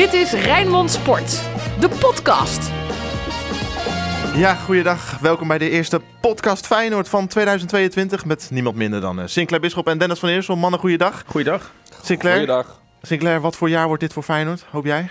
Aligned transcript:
Dit 0.00 0.12
is 0.12 0.32
Rijnmond 0.32 0.90
Sport, 0.90 1.30
de 1.80 1.88
podcast. 2.00 2.70
Ja, 4.36 4.54
goeiedag. 4.54 5.18
Welkom 5.18 5.48
bij 5.48 5.58
de 5.58 5.70
eerste 5.70 6.00
podcast 6.20 6.66
Feyenoord 6.66 7.08
van 7.08 7.26
2022 7.26 8.24
met 8.24 8.48
niemand 8.52 8.76
minder 8.76 9.00
dan 9.00 9.20
eh, 9.20 9.26
Sinclair 9.26 9.62
Bisschop 9.62 9.88
en 9.88 9.98
Dennis 9.98 10.18
van 10.18 10.28
Eersel. 10.28 10.56
Mannen, 10.56 10.80
goeiedag. 10.80 11.22
Goeiedag. 11.26 11.74
Sinclair, 12.02 12.34
Goeiedag. 12.34 12.80
Sinclair, 13.02 13.40
wat 13.40 13.56
voor 13.56 13.68
jaar 13.68 13.86
wordt 13.86 14.02
dit 14.02 14.12
voor 14.12 14.22
Feyenoord, 14.22 14.66
hoop 14.70 14.84
jij? 14.84 15.10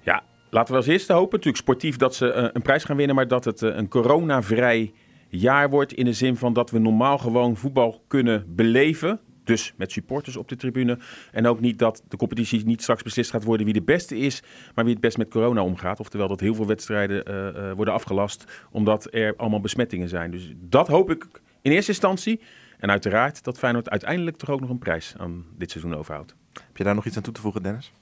Ja, 0.00 0.22
laten 0.50 0.72
we 0.72 0.78
als 0.78 0.88
eerste 0.88 1.12
hopen, 1.12 1.30
natuurlijk 1.30 1.62
sportief, 1.62 1.96
dat 1.96 2.14
ze 2.14 2.32
eh, 2.32 2.48
een 2.52 2.62
prijs 2.62 2.84
gaan 2.84 2.96
winnen, 2.96 3.16
maar 3.16 3.28
dat 3.28 3.44
het 3.44 3.62
eh, 3.62 3.76
een 3.76 3.88
coronavrij 3.88 4.92
jaar 5.28 5.70
wordt 5.70 5.92
in 5.92 6.04
de 6.04 6.12
zin 6.12 6.36
van 6.36 6.52
dat 6.52 6.70
we 6.70 6.78
normaal 6.78 7.18
gewoon 7.18 7.56
voetbal 7.56 8.04
kunnen 8.08 8.44
beleven. 8.48 9.20
Dus 9.44 9.72
met 9.76 9.92
supporters 9.92 10.36
op 10.36 10.48
de 10.48 10.56
tribune. 10.56 10.98
En 11.32 11.46
ook 11.46 11.60
niet 11.60 11.78
dat 11.78 12.02
de 12.08 12.16
competitie 12.16 12.64
niet 12.64 12.82
straks 12.82 13.02
beslist 13.02 13.30
gaat 13.30 13.44
worden 13.44 13.64
wie 13.64 13.74
de 13.74 13.82
beste 13.82 14.18
is, 14.18 14.42
maar 14.74 14.84
wie 14.84 14.92
het 14.92 15.02
best 15.02 15.18
met 15.18 15.28
corona 15.28 15.62
omgaat. 15.62 16.00
Oftewel 16.00 16.28
dat 16.28 16.40
heel 16.40 16.54
veel 16.54 16.66
wedstrijden 16.66 17.24
eh, 17.24 17.48
eh, 17.48 17.76
worden 17.76 17.94
afgelast 17.94 18.44
omdat 18.70 19.08
er 19.10 19.36
allemaal 19.36 19.60
besmettingen 19.60 20.08
zijn. 20.08 20.30
Dus 20.30 20.52
dat 20.56 20.88
hoop 20.88 21.10
ik 21.10 21.26
in 21.62 21.72
eerste 21.72 21.90
instantie. 21.90 22.40
En 22.78 22.90
uiteraard 22.90 23.44
dat 23.44 23.58
Feyenoord 23.58 23.90
uiteindelijk 23.90 24.36
toch 24.36 24.50
ook 24.50 24.60
nog 24.60 24.70
een 24.70 24.78
prijs 24.78 25.14
aan 25.18 25.44
dit 25.56 25.70
seizoen 25.70 25.94
overhoudt. 25.94 26.34
Heb 26.52 26.76
je 26.76 26.84
daar 26.84 26.94
nog 26.94 27.06
iets 27.06 27.16
aan 27.16 27.22
toe 27.22 27.32
te 27.32 27.40
voegen, 27.40 27.62
Dennis? 27.62 27.92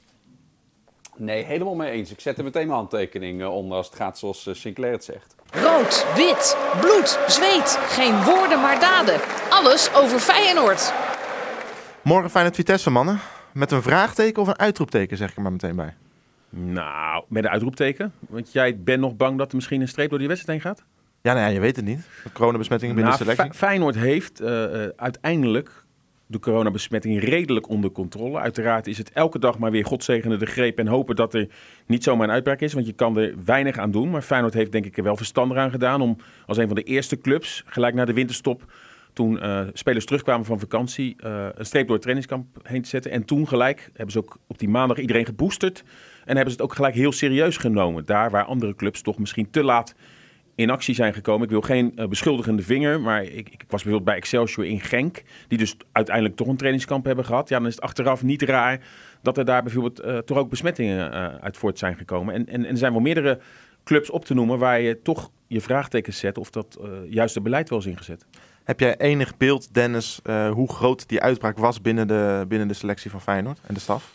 Nee, 1.17 1.45
helemaal 1.45 1.75
mee 1.75 1.91
eens. 1.91 2.11
Ik 2.11 2.21
zet 2.21 2.39
er 2.39 2.45
meteen 2.45 2.67
mijn 2.67 2.79
handtekening 2.79 3.41
eh, 3.41 3.55
onder 3.55 3.77
als 3.77 3.87
het 3.87 3.97
gaat 3.97 4.19
zoals 4.19 4.49
Sinclair 4.51 4.93
het 4.93 5.05
zegt. 5.05 5.35
Rood, 5.51 6.07
wit, 6.17 6.57
bloed, 6.81 7.19
zweet. 7.27 7.79
Geen 7.81 8.25
woorden 8.25 8.61
maar 8.61 8.81
daden. 8.81 9.21
Alles 9.51 9.95
over 9.95 10.19
Feyenoord. 10.19 11.12
Morgen 12.03 12.31
Feyenoord 12.31 12.55
Vitesse, 12.57 12.91
mannen. 12.91 13.19
Met 13.53 13.71
een 13.71 13.83
vraagteken 13.83 14.43
of 14.43 14.49
een 14.49 14.59
uitroepteken, 14.59 15.17
zeg 15.17 15.31
ik 15.31 15.37
er 15.37 15.43
maar 15.43 15.53
meteen 15.53 15.77
bij. 15.77 15.95
Nou, 16.51 17.25
met 17.29 17.45
een 17.45 17.51
uitroepteken. 17.51 18.13
Want 18.29 18.53
jij 18.53 18.79
bent 18.79 19.01
nog 19.01 19.17
bang 19.17 19.39
dat 19.39 19.49
er 19.51 19.55
misschien 19.57 19.81
een 19.81 19.89
streep 19.89 20.11
door 20.11 20.19
die 20.19 20.29
wedstrijd 20.29 20.63
heen 20.63 20.73
gaat? 20.73 20.85
Ja, 21.23 21.33
nou 21.33 21.47
ja, 21.47 21.53
je 21.53 21.61
weet 21.61 21.77
het 21.77 21.85
niet. 21.85 22.07
De 22.25 22.33
coronabesmettingen 22.33 22.95
binnen 22.95 23.13
Nou, 23.13 23.25
de 23.25 23.31
selectie. 23.31 23.59
Fe- 23.59 23.67
Feyenoord 23.67 23.95
heeft 23.95 24.41
eh, 24.41 24.85
eh, 24.85 24.91
uiteindelijk 24.97 25.85
de 26.27 26.39
coronabesmetting 26.39 27.21
redelijk 27.21 27.69
onder 27.69 27.91
controle. 27.93 28.39
Uiteraard 28.39 28.87
is 28.87 28.99
het 28.99 29.11
elke 29.13 29.39
dag 29.39 29.59
maar 29.59 29.71
weer 29.71 29.85
godzegende 29.85 30.37
de 30.37 30.47
greep 30.47 30.79
en 30.79 30.87
hopen 30.87 31.17
dat 31.17 31.35
er 31.35 31.49
niet 31.87 32.03
zomaar 32.05 32.29
een 32.29 32.35
uitbraak 32.35 32.61
is. 32.61 32.73
Want 32.73 32.87
je 32.87 32.93
kan 32.93 33.17
er 33.19 33.35
weinig 33.45 33.79
aan 33.79 33.91
doen. 33.91 34.11
Maar 34.11 34.23
Feyenoord 34.23 34.55
heeft 34.55 34.73
denk 34.73 34.85
ik 34.85 34.97
er 34.97 35.03
wel 35.03 35.17
verstandig 35.17 35.57
aan 35.59 35.71
gedaan 35.71 36.01
om 36.01 36.17
als 36.47 36.57
een 36.57 36.67
van 36.67 36.77
de 36.77 36.83
eerste 36.83 37.19
clubs 37.19 37.63
gelijk 37.67 37.95
na 37.95 38.05
de 38.05 38.13
winterstop... 38.13 38.73
Toen 39.13 39.41
eh, 39.41 39.67
spelers 39.73 40.05
terugkwamen 40.05 40.47
van 40.47 40.59
vakantie, 40.59 41.17
eh, 41.19 41.47
een 41.55 41.67
streep 41.67 41.83
door 41.83 41.93
het 41.93 42.03
trainingskamp 42.03 42.47
heen 42.63 42.83
te 42.83 42.89
zetten. 42.89 43.11
En 43.11 43.25
toen 43.25 43.49
gelijk 43.49 43.91
hebben 43.93 44.13
ze 44.13 44.19
ook 44.19 44.39
op 44.47 44.59
die 44.59 44.69
maandag 44.69 44.99
iedereen 44.99 45.25
geboosterd. 45.25 45.85
En 46.25 46.37
hebben 46.37 46.55
ze 46.55 46.63
het 46.63 46.63
ook 46.63 46.75
gelijk 46.75 46.95
heel 46.95 47.13
serieus 47.13 47.57
genomen. 47.57 48.05
Daar 48.05 48.31
waar 48.31 48.45
andere 48.45 48.75
clubs 48.75 49.03
toch 49.03 49.19
misschien 49.19 49.51
te 49.51 49.63
laat 49.63 49.95
in 50.55 50.71
actie 50.71 50.95
zijn 50.95 51.15
gekomen. 51.15 51.45
Ik 51.45 51.51
wil 51.51 51.61
geen 51.61 51.93
eh, 51.97 52.09
beschuldigende 52.09 52.63
vinger, 52.63 53.01
maar 53.01 53.23
ik, 53.23 53.49
ik 53.49 53.65
was 53.69 53.83
bijvoorbeeld 53.83 54.05
bij 54.05 54.17
Excelsior 54.17 54.67
in 54.67 54.81
Genk, 54.81 55.23
die 55.49 55.59
dus 55.59 55.77
uiteindelijk 55.93 56.37
toch 56.37 56.49
een 56.49 56.57
trainingskamp 56.57 57.05
hebben 57.05 57.25
gehad. 57.25 57.49
Ja, 57.49 57.59
dan 57.59 57.67
is 57.67 57.75
het 57.75 57.85
achteraf 57.85 58.23
niet 58.23 58.43
raar 58.43 58.81
dat 59.23 59.39
er 59.39 59.45
daar 59.45 59.63
bijvoorbeeld 59.63 60.27
toch 60.27 60.39
ook 60.39 60.51
besmettingen 60.51 61.11
uit 61.41 61.57
voort 61.57 61.79
zijn 61.79 61.97
gekomen. 61.97 62.35
En, 62.35 62.47
en, 62.47 62.65
en 62.65 62.71
er 62.71 62.77
zijn 62.77 62.93
wel 62.93 63.01
meerdere 63.01 63.39
clubs 63.85 64.11
op 64.11 64.25
te 64.25 64.35
noemen 64.35 64.59
waar 64.59 64.81
je 64.81 65.03
toch 65.03 65.31
je 65.47 65.61
vraagtekens 65.61 66.19
zet 66.19 66.39
of 66.39 66.51
dat 66.51 66.79
juiste 67.09 67.41
beleid 67.41 67.69
wel 67.69 67.79
is 67.79 67.87
ingezet. 67.87 68.27
Heb 68.65 68.81
jij 68.81 68.97
enig 68.97 69.37
beeld, 69.37 69.75
Dennis, 69.75 70.21
eh, 70.23 70.51
hoe 70.51 70.73
groot 70.73 71.09
die 71.09 71.21
uitbraak 71.21 71.59
was 71.59 71.81
binnen 71.81 72.09
de, 72.09 72.45
binnen 72.49 72.69
de 72.69 72.75
selectie 72.75 73.11
van 73.11 73.21
Feyenoord 73.21 73.59
en 73.67 73.75
de 73.75 73.81
staf? 73.81 74.13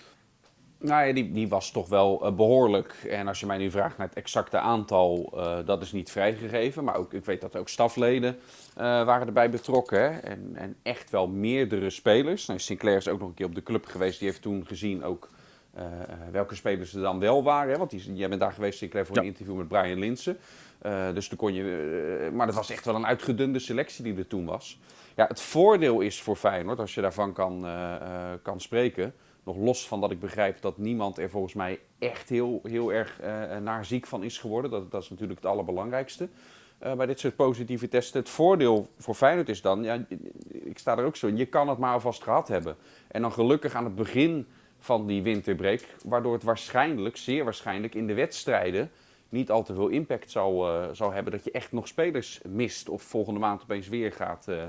Nou 0.80 1.08
ja, 1.08 1.14
die, 1.14 1.31
die 1.31 1.48
was 1.48 1.72
toch 1.72 1.89
wel 1.89 2.26
eh, 2.26 2.34
behoorlijk. 2.34 2.94
En 3.09 3.28
als 3.28 3.39
je 3.39 3.45
mij 3.45 3.58
nu 3.58 3.72
vraagt 3.72 3.98
naar 3.98 4.08
het 4.08 4.17
exacte 4.17 4.59
aantal, 4.59 5.34
eh, 5.36 5.58
dat 5.66 5.81
is 5.81 5.92
niet 5.92 6.12
vrijgegeven. 6.12 6.83
Maar 6.83 6.95
ook, 6.95 7.14
ik 7.14 7.26
weet 7.26 7.42
dat 7.42 7.55
ook 7.55 7.70
stafleden 7.70 8.38
waren 8.76 9.27
erbij 9.27 9.49
betrokken. 9.49 10.23
En, 10.23 10.52
en 10.54 10.76
echt 10.83 11.10
wel 11.10 11.27
meerdere 11.27 11.89
spelers. 11.89 12.45
Nou, 12.45 12.60
Sinclair 12.60 12.98
is 12.98 13.08
ook 13.08 13.20
nog 13.20 13.27
een 13.27 13.33
keer 13.33 13.45
op 13.45 13.55
de 13.55 13.64
club 13.64 13.86
geweest. 13.86 14.20
Die 14.20 14.27
heeft 14.27 14.42
toen 14.42 14.66
gezien 14.67 15.04
ook 15.04 15.30
eh, 15.77 15.83
eh, 15.86 16.17
welke 16.32 16.55
spelers 16.55 16.93
er 16.93 17.02
dan 17.02 17.20
wel 17.20 17.43
waren. 17.43 17.71
Hè? 17.71 17.77
Want 17.77 17.89
die, 17.89 18.14
jij 18.14 18.30
bent 18.30 18.42
daar 18.42 18.52
geweest, 18.52 18.77
Sinclair, 18.77 19.05
voor 19.05 19.15
Ja. 19.15 19.21
een 19.21 19.27
interview 19.27 19.55
met 19.55 19.67
Brian 19.67 19.99
Linsen. 19.99 20.38
Eh, 20.80 21.14
dus 21.14 21.27
toen 21.27 21.38
kon 21.38 21.54
je... 21.54 22.30
maar 22.33 22.45
dat 22.45 22.55
was 22.55 22.70
echt 22.70 22.86
wel 22.86 22.95
een 22.95 23.05
uitgedunde 23.05 23.60
selectie 23.60 24.04
die 24.04 24.17
er 24.17 24.27
toen 24.27 24.45
was. 24.45 24.80
Ja, 25.15 25.26
het 25.27 25.42
voordeel 25.42 26.02
is 26.02 26.21
voor 26.21 26.36
Feyenoord, 26.36 26.80
als 26.80 26.95
je 26.95 27.02
daarvan 27.02 27.33
kan, 27.33 27.65
kan 28.42 28.61
spreken... 28.61 29.14
Nog 29.43 29.58
los 29.58 29.88
van 29.88 30.02
dat 30.02 30.11
ik 30.11 30.20
begrijp 30.20 30.61
dat 30.61 30.77
niemand 30.77 31.17
er 31.17 31.30
volgens 31.30 31.54
mij 31.54 31.80
echt 31.99 32.30
heel, 32.30 32.59
heel 32.64 32.94
erg 32.94 33.20
naar 33.61 33.86
ziek 33.86 34.08
van 34.08 34.23
is 34.23 34.38
geworden. 34.38 34.71
Dat, 34.71 34.92
dat 34.92 35.04
is 35.04 35.09
natuurlijk 35.09 35.39
het 35.39 35.49
allerbelangrijkste 35.49 36.30
bij 36.80 37.05
dit 37.05 37.20
soort 37.20 37.36
positieve 37.36 37.88
testen. 37.88 38.20
Het 38.20 38.30
voordeel 38.30 38.88
voor 38.98 39.15
Feyenoord 39.15 39.49
is 39.49 39.61
dan, 39.61 39.83
ja, 39.83 40.05
ik 40.49 40.77
sta 40.77 40.98
er 40.98 41.05
ook 41.05 41.15
zo 41.15 41.27
in, 41.27 41.38
je 41.38 41.45
kan 41.45 41.70
het 41.70 41.77
maar 41.77 41.94
alvast 41.94 42.23
gehad 42.23 42.48
hebben. 42.48 42.76
En 43.08 43.21
dan 43.21 43.32
gelukkig 43.32 43.73
aan 43.73 43.83
het 43.83 43.95
begin 43.95 44.48
van 44.80 45.08
die 45.08 45.23
winterbreak, 45.23 45.82
waardoor 46.04 46.33
het 46.33 46.43
waarschijnlijk, 46.43 47.17
zeer 47.17 47.43
waarschijnlijk 47.43 47.95
in 47.95 48.08
de 48.08 48.14
wedstrijden 48.14 48.92
niet 49.30 49.52
al 49.52 49.64
te 49.64 49.73
veel 49.73 49.88
impact 49.88 50.32
zou, 50.32 50.70
eh, 50.70 50.88
zou 50.92 51.14
hebben. 51.14 51.32
Dat 51.32 51.43
je 51.43 51.52
echt 51.52 51.71
nog 51.71 51.88
spelers 51.88 52.39
mist 52.48 52.89
of 52.89 53.02
volgende 53.02 53.39
maand 53.39 53.61
opeens 53.61 53.88
weer 53.88 54.11
gaat, 54.11 54.48
eh, 54.48 54.64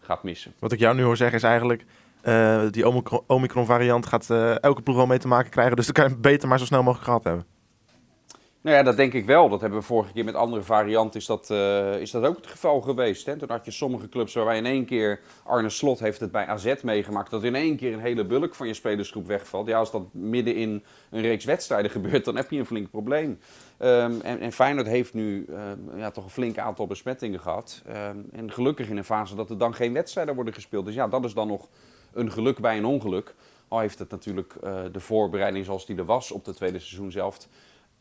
gaat 0.00 0.22
missen. 0.22 0.52
Wat 0.58 0.72
ik 0.72 0.78
jou 0.78 0.94
nu 0.96 1.02
hoor 1.02 1.16
zeggen 1.16 1.36
is 1.36 1.42
eigenlijk, 1.42 1.84
eh, 2.20 2.62
die 2.70 2.88
Omicron- 2.88 3.22
Omicron-variant 3.26 4.06
gaat 4.06 4.30
elke 4.60 4.82
ploeg 4.82 4.96
wel 4.96 5.06
mee 5.06 5.18
te 5.18 5.28
maken 5.28 5.50
krijgen. 5.50 5.76
Dus 5.76 5.86
dan 5.86 5.94
kan 5.94 6.08
je 6.08 6.16
beter 6.20 6.48
maar 6.48 6.58
zo 6.58 6.64
snel 6.64 6.82
mogelijk 6.82 7.04
gehad 7.04 7.24
hebben. 7.24 7.53
Nou 8.64 8.76
ja, 8.76 8.82
dat 8.82 8.96
denk 8.96 9.12
ik 9.12 9.24
wel. 9.24 9.48
Dat 9.48 9.60
hebben 9.60 9.78
we 9.78 9.84
vorige 9.84 10.12
keer 10.12 10.24
met 10.24 10.34
andere 10.34 10.62
varianten 10.62 11.20
is 11.20 11.26
dat, 11.26 11.50
eh, 11.50 12.00
is 12.00 12.10
dat 12.10 12.24
ook 12.24 12.36
het 12.36 12.46
geval 12.46 12.80
geweest. 12.80 13.26
Hè? 13.26 13.36
Toen 13.36 13.50
had 13.50 13.64
je 13.64 13.70
sommige 13.70 14.08
clubs 14.08 14.34
waarbij 14.34 14.56
in 14.56 14.66
één 14.66 14.84
keer, 14.84 15.20
Arne 15.42 15.68
Slot 15.68 15.98
heeft 15.98 16.20
het 16.20 16.30
bij 16.30 16.46
AZ 16.46 16.74
meegemaakt, 16.82 17.30
dat 17.30 17.44
in 17.44 17.54
één 17.54 17.76
keer 17.76 17.92
een 17.92 18.00
hele 18.00 18.24
bulk 18.24 18.54
van 18.54 18.66
je 18.66 18.74
spelersgroep 18.74 19.26
wegvalt. 19.26 19.66
Ja, 19.66 19.78
als 19.78 19.90
dat 19.90 20.02
midden 20.12 20.54
in 20.54 20.84
een 21.10 21.20
reeks 21.20 21.44
wedstrijden 21.44 21.90
gebeurt, 22.00 22.24
dan 22.24 22.36
heb 22.36 22.50
je 22.50 22.58
een 22.58 22.66
flink 22.66 22.90
probleem. 22.90 23.38
Ehm, 23.76 24.20
en, 24.20 24.40
en 24.40 24.52
Feyenoord 24.52 24.86
heeft 24.86 25.14
nu 25.14 25.46
ehm, 25.48 25.98
ja, 25.98 26.10
toch 26.10 26.24
een 26.24 26.30
flink 26.30 26.58
aantal 26.58 26.86
besmettingen 26.86 27.40
gehad. 27.40 27.82
Ehm, 27.86 28.18
en 28.32 28.52
gelukkig 28.52 28.88
in 28.88 28.96
een 28.96 29.04
fase 29.04 29.34
dat 29.34 29.50
er 29.50 29.58
dan 29.58 29.74
geen 29.74 29.92
wedstrijden 29.92 30.34
worden 30.34 30.54
gespeeld. 30.54 30.84
Dus 30.84 30.94
ja, 30.94 31.08
dat 31.08 31.24
is 31.24 31.34
dan 31.34 31.48
nog 31.48 31.68
een 32.12 32.32
geluk 32.32 32.58
bij 32.58 32.76
een 32.76 32.84
ongeluk. 32.84 33.34
Al 33.68 33.78
heeft 33.78 33.98
het 33.98 34.10
natuurlijk 34.10 34.54
eh, 34.62 34.82
de 34.92 35.00
voorbereiding 35.00 35.64
zoals 35.64 35.86
die 35.86 35.96
er 35.96 36.04
was 36.04 36.30
op 36.30 36.44
de 36.44 36.54
tweede 36.54 36.78
seizoen 36.78 37.10
zelf 37.10 37.38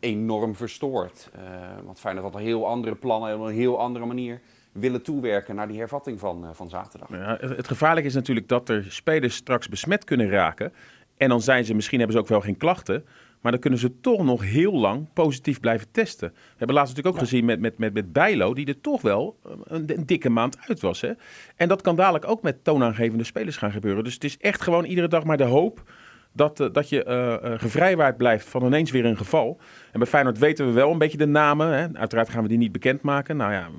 enorm 0.03 0.55
verstoord. 0.55 1.29
Eh, 1.33 1.41
want 1.83 1.99
Feyenoord 1.99 2.25
had 2.25 2.35
een 2.35 2.47
heel 2.47 2.67
andere 2.67 2.95
plannen 2.95 3.29
en 3.29 3.35
op 3.35 3.45
een 3.45 3.53
heel 3.53 3.79
andere 3.79 4.05
manier 4.05 4.41
willen 4.71 5.01
toewerken 5.01 5.55
naar 5.55 5.67
die 5.67 5.79
hervatting 5.79 6.19
van, 6.19 6.45
eh, 6.45 6.49
van 6.53 6.69
zaterdag. 6.69 7.09
Ja, 7.09 7.37
het, 7.39 7.57
het 7.57 7.67
gevaarlijke 7.67 8.09
is 8.09 8.15
natuurlijk 8.15 8.47
dat 8.47 8.69
er 8.69 8.85
spelers 8.89 9.35
straks 9.35 9.69
besmet 9.69 10.03
kunnen 10.03 10.29
raken. 10.29 10.73
En 11.17 11.29
dan 11.29 11.41
zijn 11.41 11.65
ze, 11.65 11.73
misschien 11.73 11.97
hebben 11.97 12.17
ze 12.17 12.23
ook 12.23 12.29
wel 12.29 12.41
geen 12.41 12.57
klachten. 12.57 13.05
Maar 13.43 13.51
dan 13.51 13.61
kunnen 13.61 13.79
ze 13.79 13.99
toch 13.99 14.23
nog 14.23 14.43
heel 14.43 14.73
lang 14.73 15.07
positief 15.13 15.59
blijven 15.59 15.87
testen. 15.91 16.29
We 16.29 16.39
hebben 16.57 16.75
laatst 16.75 16.95
natuurlijk 16.95 17.15
ook 17.21 17.29
gezien 17.29 17.45
met, 17.45 17.59
met, 17.59 17.77
met, 17.77 17.93
met 17.93 18.13
Bijlo, 18.13 18.53
die 18.53 18.65
er 18.65 18.81
toch 18.81 19.01
wel 19.01 19.37
eh, 19.45 19.51
een, 19.63 19.97
een 19.97 20.05
dikke 20.05 20.29
maand 20.29 20.57
uit 20.67 20.79
was. 20.79 21.01
Hè? 21.01 21.11
En 21.55 21.67
dat 21.67 21.81
kan 21.81 21.95
dadelijk 21.95 22.27
ook 22.27 22.41
met 22.41 22.63
toonaangevende 22.63 23.23
spelers 23.23 23.57
gaan 23.57 23.71
gebeuren. 23.71 24.03
Dus 24.03 24.13
het 24.13 24.23
is 24.23 24.37
echt 24.37 24.61
gewoon 24.61 24.85
iedere 24.85 25.07
dag 25.07 25.23
maar 25.23 25.37
de 25.37 25.43
hoop 25.43 25.83
dat, 26.33 26.59
eh, 26.59 26.67
dat 26.71 26.89
je 26.89 27.03
eh, 27.03 27.33
eh, 27.33 27.59
gevrijwaard 27.59 28.17
blijft 28.17 28.49
van 28.49 28.65
ineens 28.65 28.91
weer 28.91 29.05
een 29.05 29.17
geval. 29.17 29.59
En 29.91 29.99
bij 29.99 30.07
Feyenoord 30.07 30.37
weten 30.37 30.65
we 30.65 30.71
wel 30.71 30.91
een 30.91 30.97
beetje 30.97 31.17
de 31.17 31.25
namen. 31.25 31.67
Hè? 31.67 31.87
Uiteraard 31.93 32.29
gaan 32.29 32.41
we 32.43 32.47
die 32.47 32.57
niet 32.57 32.71
bekendmaken. 32.71 33.37
Nou 33.37 33.51
ja, 33.51 33.69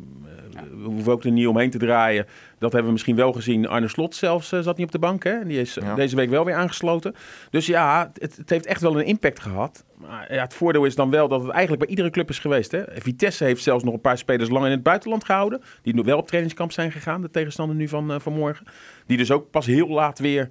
we 0.55 0.85
hoeven 0.85 1.13
ook 1.13 1.25
er 1.25 1.31
niet 1.31 1.47
omheen 1.47 1.71
te 1.71 1.79
draaien. 1.79 2.27
Dat 2.59 2.71
hebben 2.73 2.85
we 2.85 2.93
misschien 2.93 3.17
wel 3.17 3.33
gezien. 3.33 3.69
Arne 3.69 3.89
Slot 3.89 4.15
zelfs 4.15 4.49
zat 4.49 4.77
niet 4.77 4.87
op 4.87 4.93
de 4.93 4.99
bank. 4.99 5.25
Hè? 5.25 5.45
Die 5.45 5.61
is 5.61 5.75
Ja. 5.75 5.95
deze 5.95 6.17
week 6.17 6.31
wel 6.31 6.45
weer 6.45 6.55
aangesloten. 6.55 7.15
Dus 7.51 7.67
ja, 7.67 8.11
het, 8.19 8.37
het 8.37 8.51
heeft 8.51 8.67
echt 8.67 8.81
wel 8.81 8.99
een 8.99 9.07
impact 9.07 9.41
gehad. 9.41 9.85
Maar 9.97 10.35
ja, 10.35 10.43
het 10.43 10.55
voordeel 10.55 10.85
is 10.85 10.95
dan 10.95 11.11
wel 11.11 11.29
dat 11.29 11.43
het 11.43 11.51
eigenlijk 11.51 11.81
bij 11.81 11.91
iedere 11.91 12.11
club 12.11 12.29
is 12.29 12.39
geweest. 12.39 12.73
Hè? 12.73 12.83
Vitesse 12.89 13.45
heeft 13.45 13.63
zelfs 13.63 13.85
nog 13.85 13.95
een 13.95 14.01
paar 14.01 14.19
spelers 14.19 14.51
lang 14.51 14.65
in 14.65 14.71
het 14.71 14.83
buitenland 14.83 15.25
gehouden. 15.25 15.63
Die 15.83 15.95
nog 15.95 16.05
wel 16.05 16.19
op 16.19 16.27
trainingskamp 16.27 16.73
zijn 16.73 16.93
gegaan. 16.93 17.21
De 17.21 17.31
tegenstander 17.31 17.77
nu 17.77 17.89
van, 17.89 18.13
eh, 18.13 18.21
van 18.21 18.33
morgen. 18.33 18.67
Die 19.07 19.17
dus 19.17 19.31
ook 19.31 19.51
pas 19.51 19.67
heel 19.67 19.89
laat 19.89 20.19
weer 20.19 20.51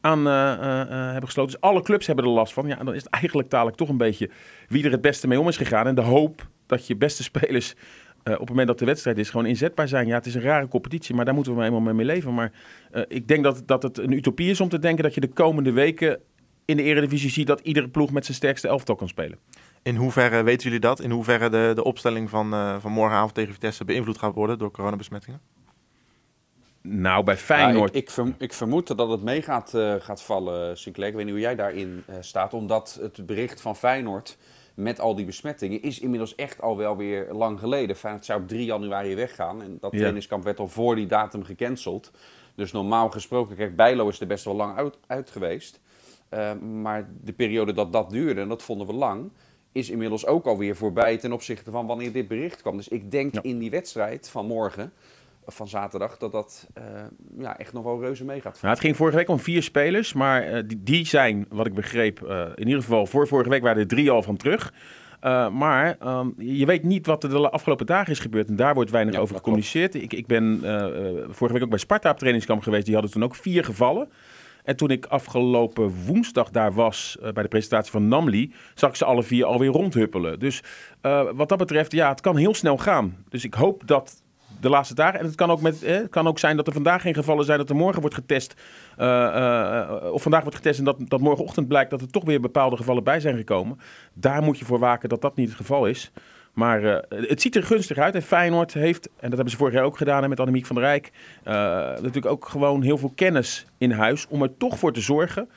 aan 0.00 0.26
eh, 0.26 0.52
eh, 0.52 0.80
eh, 0.80 0.88
hebben 0.88 1.24
gesloten. 1.24 1.52
Dus 1.52 1.60
alle 1.60 1.82
clubs 1.82 2.06
hebben 2.06 2.24
er 2.24 2.30
last 2.30 2.52
van. 2.52 2.66
Ja, 2.66 2.76
dan 2.76 2.94
is 2.94 3.02
het 3.02 3.12
eigenlijk 3.12 3.50
dadelijk 3.50 3.76
toch 3.76 3.88
een 3.88 3.96
beetje 3.96 4.30
wie 4.68 4.84
er 4.84 4.90
het 4.90 5.00
beste 5.00 5.28
mee 5.28 5.40
om 5.40 5.48
is 5.48 5.56
gegaan. 5.56 5.86
En 5.86 5.94
de 5.94 6.00
hoop 6.00 6.48
dat 6.66 6.86
je 6.86 6.96
beste 6.96 7.22
spelers 7.22 7.74
op 8.24 8.38
het 8.38 8.48
moment 8.48 8.66
dat 8.66 8.78
de 8.78 8.84
wedstrijd 8.84 9.18
is 9.18 9.30
gewoon 9.30 9.46
inzetbaar 9.46 9.88
zijn. 9.88 10.06
Ja, 10.06 10.14
het 10.14 10.26
is 10.26 10.34
een 10.34 10.40
rare 10.40 10.68
competitie, 10.68 11.14
maar 11.14 11.24
daar 11.24 11.34
moeten 11.34 11.52
we 11.52 11.58
maar 11.58 11.68
eenmaal 11.68 11.94
mee 11.94 12.06
leven. 12.06 12.34
Maar 12.34 12.52
ik 13.08 13.28
denk 13.28 13.44
dat, 13.44 13.62
dat 13.66 13.82
het 13.82 13.98
een 13.98 14.12
utopie 14.12 14.50
is 14.50 14.60
om 14.60 14.68
te 14.68 14.78
denken 14.78 15.04
dat 15.04 15.14
je 15.14 15.20
de 15.20 15.28
komende 15.28 15.72
weken 15.72 16.20
in 16.64 16.76
de 16.76 16.82
Eredivisie 16.82 17.30
ziet 17.30 17.46
dat 17.46 17.60
iedere 17.60 17.88
ploeg 17.88 18.10
met 18.10 18.24
zijn 18.24 18.36
sterkste 18.36 18.68
elftal 18.68 18.94
kan 18.94 19.08
spelen. 19.08 19.38
In 19.82 19.96
hoeverre 19.96 20.42
weten 20.42 20.62
jullie 20.62 20.80
dat? 20.80 21.00
In 21.00 21.10
hoeverre 21.10 21.48
de, 21.50 21.72
de 21.74 21.84
opstelling 21.84 22.30
van, 22.30 22.80
van 22.80 22.92
morgenavond 22.92 23.34
tegen 23.34 23.52
Vitesse 23.52 23.84
beïnvloed 23.84 24.18
gaat 24.18 24.34
worden 24.34 24.58
door 24.58 24.70
coronabesmettingen? 24.70 25.40
Nou, 26.82 27.24
bij 27.24 27.34
Ja, 27.34 27.40
Feyenoord... 27.40 27.94
ik, 27.94 28.02
ik, 28.02 28.10
verm- 28.10 28.34
ik 28.38 28.52
vermoed 28.52 28.96
dat 28.96 29.08
het 29.10 29.22
mee 29.22 29.42
gaat, 29.42 29.74
eh, 29.74 29.94
gaat 29.98 30.22
vallen, 30.22 30.78
Sinclair. 30.78 31.08
Ik 31.10 31.14
weet 31.14 31.24
niet 31.24 31.34
hoe 31.34 31.42
jij 31.42 31.54
daarin 31.56 32.02
eh, 32.06 32.14
staat. 32.20 32.54
Omdat 32.54 32.98
het 33.00 33.26
bericht 33.26 33.60
van 33.60 33.76
Feyenoord 33.76 34.36
met 34.74 35.00
al 35.00 35.14
die 35.14 35.24
besmettingen 35.24 35.82
is 35.82 35.98
inmiddels 36.00 36.34
echt 36.34 36.60
al 36.60 36.76
wel 36.76 36.96
weer 36.96 37.26
lang 37.32 37.58
geleden. 37.58 37.96
Feyenoord 37.96 38.24
zou 38.24 38.40
op 38.42 38.48
3 38.48 38.64
januari 38.64 39.14
weggaan. 39.14 39.62
En 39.62 39.76
dat 39.80 39.92
Ja. 39.92 39.98
trainingskamp 39.98 40.44
werd 40.44 40.58
al 40.58 40.68
voor 40.68 40.94
die 40.94 41.06
datum 41.06 41.44
gecanceld. 41.44 42.10
Dus 42.54 42.72
normaal 42.72 43.10
gesproken, 43.10 43.56
kijk, 43.56 43.76
Bijlo 43.76 44.08
is 44.08 44.20
er 44.20 44.26
best 44.26 44.44
wel 44.44 44.54
lang 44.54 44.76
uit, 44.76 44.98
uit 45.06 45.30
geweest. 45.30 45.80
Eh, 46.28 46.52
maar 46.58 47.08
de 47.24 47.32
periode 47.32 47.72
dat 47.72 47.92
dat 47.92 48.10
duurde, 48.10 48.40
en 48.40 48.48
dat 48.48 48.62
vonden 48.62 48.86
we 48.86 48.92
lang, 48.92 49.30
is 49.72 49.90
inmiddels 49.90 50.26
ook 50.26 50.46
alweer 50.46 50.76
voorbij 50.76 51.16
ten 51.16 51.32
opzichte 51.32 51.70
van 51.70 51.86
wanneer 51.86 52.12
dit 52.12 52.28
bericht 52.28 52.60
kwam. 52.60 52.76
Dus 52.76 52.88
ik 52.88 53.10
denk 53.10 53.34
Ja. 53.34 53.42
in 53.42 53.58
die 53.58 53.70
wedstrijd 53.70 54.28
van 54.28 54.46
morgen, 54.46 54.92
van 55.46 55.68
zaterdag, 55.68 56.16
dat 56.16 56.32
dat 56.32 56.68
eh, 56.74 56.84
ja, 57.38 57.58
echt 57.58 57.72
nog 57.72 57.84
wel 57.84 58.00
reuze 58.00 58.24
mee 58.24 58.40
gaat. 58.40 58.58
Nou, 58.60 58.74
het 58.74 58.82
ging 58.82 58.96
vorige 58.96 59.16
week 59.16 59.28
om 59.28 59.38
vier 59.38 59.62
spelers, 59.62 60.12
maar 60.12 60.42
eh, 60.42 60.62
die, 60.66 60.82
die 60.82 61.06
zijn, 61.06 61.46
wat 61.48 61.66
ik 61.66 61.74
begreep, 61.74 62.22
eh, 62.22 62.46
in 62.54 62.66
ieder 62.66 62.82
geval 62.82 63.06
voor 63.06 63.28
vorige 63.28 63.50
week 63.50 63.62
waren 63.62 63.82
er 63.82 63.88
drie 63.88 64.10
al 64.10 64.22
van 64.22 64.36
terug. 64.36 64.72
Maar 65.52 65.96
ehm, 65.98 66.28
je 66.36 66.66
weet 66.66 66.82
niet 66.82 67.06
wat 67.06 67.22
er 67.22 67.30
de 67.30 67.50
afgelopen 67.50 67.86
dagen 67.86 68.12
is 68.12 68.18
gebeurd 68.18 68.48
en 68.48 68.56
daar 68.56 68.74
wordt 68.74 68.90
weinig 68.90 69.14
Ja, 69.14 69.20
over 69.20 69.34
gecommuniceerd. 69.34 69.94
Ik, 69.94 70.12
ik 70.12 70.26
ben 70.26 70.58
vorige 71.30 71.52
week 71.52 71.62
ook 71.62 71.68
bij 71.68 71.78
Sparta 71.78 72.10
op 72.10 72.18
trainingskamp 72.18 72.62
geweest, 72.62 72.84
die 72.84 72.94
hadden 72.94 73.12
toen 73.12 73.24
ook 73.24 73.34
vier 73.34 73.64
gevallen. 73.64 74.08
En 74.64 74.76
toen 74.76 74.90
ik 74.90 75.06
afgelopen 75.06 76.04
woensdag 76.06 76.50
daar 76.50 76.72
was 76.72 77.18
bij 77.20 77.42
de 77.42 77.48
presentatie 77.48 77.90
van 77.90 78.08
Namli, 78.08 78.52
zag 78.74 78.90
ik 78.90 78.96
ze 78.96 79.04
alle 79.04 79.22
vier 79.22 79.44
alweer 79.44 79.70
rondhuppelen. 79.70 80.38
Dus 80.38 80.62
wat 81.34 81.48
dat 81.48 81.58
betreft, 81.58 81.92
ja, 81.92 82.08
het 82.08 82.20
kan 82.20 82.36
heel 82.36 82.54
snel 82.54 82.78
gaan. 82.78 83.24
Dus 83.28 83.44
ik 83.44 83.54
hoop 83.54 83.82
dat 83.86 84.22
de 84.60 84.68
laatste 84.68 84.94
dagen, 84.94 85.18
en 85.18 85.24
het 85.24 85.34
kan 85.34 85.50
ook, 85.50 85.60
met, 85.60 86.06
kan 86.10 86.26
ook 86.26 86.38
zijn 86.38 86.56
dat 86.56 86.66
er 86.66 86.72
vandaag 86.72 87.02
geen 87.02 87.14
gevallen 87.14 87.44
zijn, 87.44 87.58
dat 87.58 87.70
er 87.70 87.76
morgen 87.76 88.00
wordt 88.00 88.14
getest. 88.14 88.54
eh, 88.96 89.78
eh, 89.78 90.12
of 90.12 90.22
vandaag 90.22 90.40
wordt 90.40 90.56
getest 90.56 90.78
en 90.78 90.84
dat, 90.84 90.96
dat 90.98 91.20
morgenochtend 91.20 91.68
blijkt 91.68 91.90
dat 91.90 92.00
er 92.00 92.10
toch 92.10 92.24
weer 92.24 92.40
bepaalde 92.40 92.76
gevallen 92.76 93.04
bij 93.04 93.20
zijn 93.20 93.36
gekomen. 93.36 93.78
Daar 94.12 94.42
moet 94.42 94.58
je 94.58 94.64
voor 94.64 94.78
waken 94.78 95.08
dat 95.08 95.22
dat 95.22 95.36
niet 95.36 95.48
het 95.48 95.56
geval 95.56 95.86
is. 95.86 96.12
Maar 96.52 96.84
eh, 96.84 97.28
het 97.28 97.40
ziet 97.40 97.56
er 97.56 97.62
gunstig 97.62 97.98
uit. 97.98 98.14
En 98.14 98.22
Feyenoord 98.22 98.72
heeft, 98.74 99.06
en 99.06 99.12
dat 99.20 99.30
hebben 99.30 99.50
ze 99.50 99.56
vorig 99.56 99.74
jaar 99.74 99.84
ook 99.84 99.96
gedaan 99.96 100.22
hè, 100.22 100.28
met 100.28 100.40
Annemiek 100.40 100.66
van 100.66 100.76
der 100.76 100.84
Rijk, 100.84 101.12
natuurlijk 101.44 102.26
ook 102.26 102.48
gewoon 102.48 102.82
heel 102.82 102.98
veel 102.98 103.12
kennis 103.14 103.66
in 103.78 103.90
huis 103.90 104.26
om 104.28 104.42
er 104.42 104.56
toch 104.56 104.78
voor 104.78 104.92
te 104.92 105.00
zorgen 105.00 105.48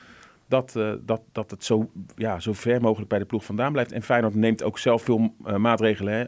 dat, 0.48 0.78
dat, 1.00 1.20
dat 1.32 1.50
het 1.50 1.64
zo, 1.64 1.90
ja, 2.16 2.40
zo 2.40 2.52
ver 2.52 2.80
mogelijk 2.80 3.08
bij 3.08 3.18
de 3.18 3.24
ploeg 3.24 3.44
vandaan 3.44 3.72
blijft. 3.72 3.92
En 3.92 4.02
Feyenoord 4.02 4.34
neemt 4.34 4.62
ook 4.62 4.78
zelf 4.78 5.02
veel 5.02 5.34
maatregelen. 5.56 6.14
Hè, 6.14 6.24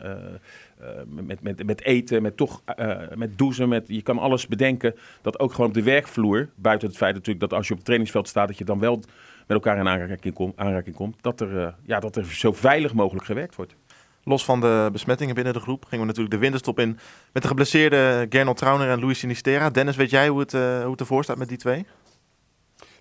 met, 1.06 1.43
met, 1.43 1.67
met 1.67 1.82
eten, 1.82 2.23
met, 2.23 2.37
toch, 2.37 2.62
eh, 2.64 2.96
met. 3.14 3.58
Met, 3.67 3.84
je 3.87 4.02
kan 4.02 4.19
alles 4.19 4.46
bedenken 4.46 4.94
dat 5.23 5.38
ook 5.38 5.50
gewoon 5.50 5.67
op 5.67 5.75
de 5.75 5.82
werkvloer, 5.82 6.49
buiten 6.55 6.88
het 6.88 6.96
feit 6.96 7.14
natuurlijk 7.14 7.40
dat 7.40 7.52
als 7.52 7.67
je 7.67 7.70
op 7.70 7.76
het 7.76 7.87
trainingsveld 7.87 8.28
staat, 8.28 8.49
dat 8.49 8.58
je 8.58 8.64
dan 8.64 8.78
wel 8.78 8.96
met 8.96 9.56
elkaar 9.56 9.78
in 9.78 9.88
aanraking, 9.88 10.52
aanraking 10.56 10.96
komt, 10.96 11.17
dat 11.20 11.40
er, 11.40 11.62
eh, 11.62 11.73
ja, 11.82 12.00
dat 12.00 12.17
er 12.17 12.25
zo 12.25 12.52
veilig 12.52 12.94
mogelijk 12.94 13.26
gewerkt 13.26 13.55
wordt. 13.55 13.76
Los 14.28 14.44
van 14.44 14.61
de 14.61 14.88
besmettingen 14.93 15.34
binnen 15.34 15.52
de 15.52 15.61
groep 15.61 15.84
gingen 15.84 16.00
we 16.00 16.06
natuurlijk 16.06 16.34
de 16.34 16.40
winterstop 16.40 16.78
in 16.78 16.99
met 17.32 17.43
de 17.43 17.49
geblesseerde 17.49 18.26
Gernot 18.28 18.56
Trauner 18.56 18.90
en 18.90 19.00
Luis 19.00 19.19
Sinistera. 19.19 19.70
Dennis, 19.70 19.96
weet 19.96 20.11
jij 20.11 20.28
hoe 20.28 20.40
het, 20.40 20.55
eh, 20.55 20.81
hoe 20.82 20.90
het 20.90 21.00
ervoor 21.00 21.25
staat 21.25 21.38
met 21.38 21.49
die 21.49 21.58
twee? 21.58 21.87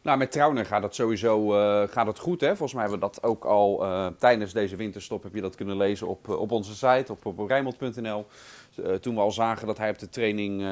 Nou, 0.06 0.18
met 0.18 0.32
Trauner 0.32 0.66
gaat 0.66 0.84
het 0.84 0.96
sowieso 0.96 1.54
eh, 1.54 1.88
gaat 1.88 2.08
het 2.08 2.20
goed. 2.20 2.42
Hè? 2.42 2.48
Volgens 2.48 2.74
mij 2.74 2.82
hebben 2.82 3.00
we 3.00 3.06
dat 3.06 3.24
ook 3.24 3.46
al 3.46 3.84
eh, 3.84 4.08
tijdens 4.18 4.54
deze 4.54 4.76
winterstop. 4.76 5.24
Heb 5.24 5.36
je 5.36 5.42
dat 5.42 5.56
kunnen 5.56 5.78
lezen 5.78 6.08
op, 6.08 6.30
eh, 6.30 6.40
op 6.40 6.52
onze 6.52 6.76
site, 6.76 7.12
op, 7.12 7.26
op 7.26 7.36
toen 9.02 9.16
we 9.16 9.22
al 9.22 9.32
zagen 9.32 9.68
dat 9.68 9.78
hij 9.78 9.90
op 9.90 10.00
de 10.00 10.10
training, 10.10 10.64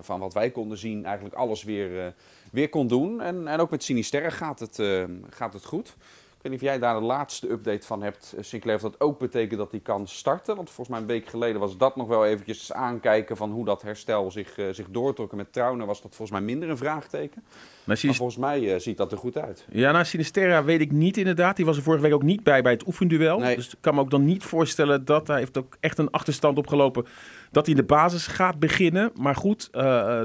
van 0.00 0.20
wat 0.20 0.34
wij 0.34 0.50
konden 0.50 0.78
zien, 0.78 1.04
eigenlijk 1.04 1.34
alles 1.34 1.64
weer, 1.64 2.14
weer 2.52 2.68
kon 2.68 2.86
doen. 2.86 3.20
En, 3.20 3.48
en 3.48 3.60
ook 3.60 3.70
met 3.70 3.82
Sinisterre 3.82 4.30
gaat 4.30 4.60
het, 4.60 4.82
gaat 5.30 5.52
het 5.52 5.64
goed. 5.64 5.96
Weet 6.46 6.54
niet 6.54 6.64
of 6.64 6.70
jij 6.72 6.80
daar 6.80 7.00
de 7.00 7.06
laatste 7.06 7.50
update 7.50 7.86
van 7.86 8.02
hebt, 8.02 8.34
eh, 8.36 8.42
Sinclair. 8.42 8.76
Of 8.76 8.82
dat 8.82 9.00
ook 9.00 9.18
betekent 9.18 9.58
dat 9.58 9.70
hij 9.70 9.80
kan 9.80 10.06
starten. 10.06 10.56
Want 10.56 10.70
volgens 10.70 10.88
mij 10.88 10.98
een 10.98 11.20
week 11.20 11.28
geleden 11.28 11.60
was 11.60 11.76
dat 11.76 11.96
nog 11.96 12.08
wel 12.08 12.26
eventjes 12.26 12.72
aankijken 12.72 13.36
van 13.36 13.50
hoe 13.50 13.64
dat 13.64 13.82
herstel 13.82 14.30
zich, 14.30 14.58
eh, 14.58 14.66
zich 14.70 14.86
doortrok. 14.90 15.30
En 15.30 15.36
met 15.36 15.52
Trauner 15.52 15.86
was 15.86 16.02
dat 16.02 16.14
volgens 16.14 16.38
mij 16.38 16.46
minder 16.46 16.70
een 16.70 16.76
vraagteken. 16.76 17.44
Maar 17.84 17.96
volgens 17.96 18.36
mij 18.36 18.74
eh, 18.74 18.80
ziet 18.80 18.96
dat 18.96 19.12
er 19.12 19.18
goed 19.18 19.38
uit. 19.38 19.66
Ja, 19.70 19.92
nou, 19.92 20.04
Sinisterra 20.04 20.64
weet 20.64 20.80
ik 20.80 20.92
niet 20.92 21.16
inderdaad. 21.16 21.56
Die 21.56 21.64
was 21.64 21.76
er 21.76 21.82
vorige 21.82 22.02
week 22.02 22.14
ook 22.14 22.22
niet 22.22 22.42
bij 22.42 22.62
bij 22.62 22.72
het 22.72 22.86
oefenduel. 22.86 23.38
Nee. 23.38 23.56
Dus 23.56 23.72
ik 23.72 23.78
kan 23.80 23.94
me 23.94 24.00
ook 24.00 24.10
dan 24.10 24.24
niet 24.24 24.44
voorstellen 24.44 25.04
dat 25.04 25.26
hij 25.26 25.38
heeft 25.38 25.58
ook 25.58 25.76
echt 25.80 25.98
een 25.98 26.10
achterstand 26.10 26.58
opgelopen 26.58 27.06
dat 27.50 27.66
hij 27.66 27.74
in 27.74 27.80
de 27.80 27.86
basis 27.86 28.26
gaat 28.26 28.58
beginnen. 28.58 29.10
Maar 29.14 29.34
goed, 29.34 29.68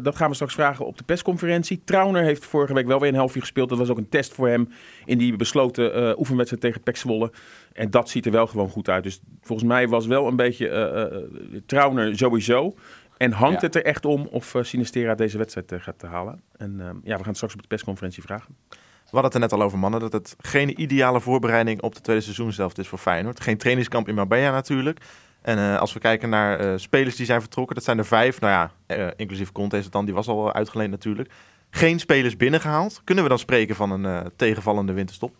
dat 0.04 0.16
gaan 0.16 0.30
we 0.30 0.34
straks 0.34 0.54
vragen 0.54 0.86
op 0.86 0.98
de 0.98 1.04
persconferentie. 1.04 1.82
Trauner 1.86 2.24
heeft 2.24 2.46
vorige 2.46 2.74
week 2.74 2.88
wel 2.88 3.00
weer 3.00 3.10
een 3.10 3.16
half 3.16 3.36
uur 3.36 3.42
gespeeld. 3.42 3.70
Dat 3.70 3.78
was 3.78 3.90
ook 3.90 3.98
een 3.98 4.10
test 4.10 4.34
voor 4.34 4.48
hem 4.48 4.70
in 5.06 5.18
die 5.18 5.36
besloten 5.36 6.11
eh, 6.12 6.20
oefenwedstrijd 6.20 6.64
tegen 6.64 6.82
Pek 6.82 6.98
Zwolle. 6.98 7.32
En 7.74 7.90
dat 7.90 8.10
ziet 8.10 8.26
er 8.26 8.32
wel 8.32 8.48
gewoon 8.48 8.70
goed 8.70 8.90
uit. 8.90 9.04
Dus 9.04 9.22
volgens 9.42 9.68
mij 9.68 9.88
was 9.88 10.06
wel 10.06 10.28
een 10.28 10.36
beetje 10.36 11.62
Trauner 11.66 12.18
sowieso. 12.18 12.76
En 13.18 13.32
hangt 13.32 13.62
Ja. 13.62 13.66
het 13.68 13.76
er 13.76 13.86
echt 13.86 14.06
om 14.06 14.28
of 14.32 14.54
uh, 14.54 14.64
Sinistera 14.64 15.16
deze 15.16 15.38
wedstrijd 15.38 15.74
gaat 15.76 16.02
halen? 16.02 16.42
En 16.58 16.76
eh, 16.80 16.86
ja, 16.86 17.12
we 17.12 17.18
gaan 17.18 17.28
het 17.28 17.36
straks 17.36 17.54
op 17.54 17.62
de 17.62 17.68
persconferentie 17.68 18.24
vragen. 18.24 18.56
We 18.70 18.78
hadden 19.18 19.24
het 19.24 19.34
er 19.34 19.40
net 19.40 19.54
al 19.54 19.62
over, 19.62 19.80
mannen, 19.80 20.00
dat 20.00 20.14
het 20.14 20.36
geen 20.40 20.82
ideale 20.82 21.20
voorbereiding 21.20 21.82
op 21.82 21.96
de 21.96 22.02
tweede 22.02 22.22
seizoenshelft 22.22 22.78
is 22.78 22.88
voor 22.88 22.98
Feyenoord. 22.98 23.40
Geen 23.40 23.58
trainingskamp 23.58 24.08
in 24.08 24.16
Marbella 24.16 24.52
natuurlijk. 24.52 25.00
En 25.42 25.80
als 25.80 25.94
we 25.94 26.00
kijken 26.00 26.30
naar 26.30 26.80
spelers 26.80 27.16
die 27.16 27.26
zijn 27.26 27.42
vertrokken, 27.42 27.76
dat 27.76 27.84
zijn 27.84 27.98
er 27.98 28.06
vijf. 28.06 28.40
Nou 28.40 28.54
ja, 28.54 28.72
eh, 28.86 29.08
inclusief 29.16 29.52
Conte 29.52 29.78
is 29.78 29.84
het 29.84 29.94
dan, 29.94 30.06
die 30.06 30.14
was 30.14 30.28
al 30.28 30.54
uitgeleend 30.54 30.92
natuurlijk. 30.92 31.30
Geen 31.70 32.00
spelers 32.00 32.38
binnengehaald. 32.38 33.02
Kunnen 33.04 33.24
we 33.24 33.30
dan 33.30 33.40
spreken 33.40 33.76
van 33.76 33.92
een 33.92 34.32
tegenvallende 34.36 34.94
winterstop? 34.94 35.36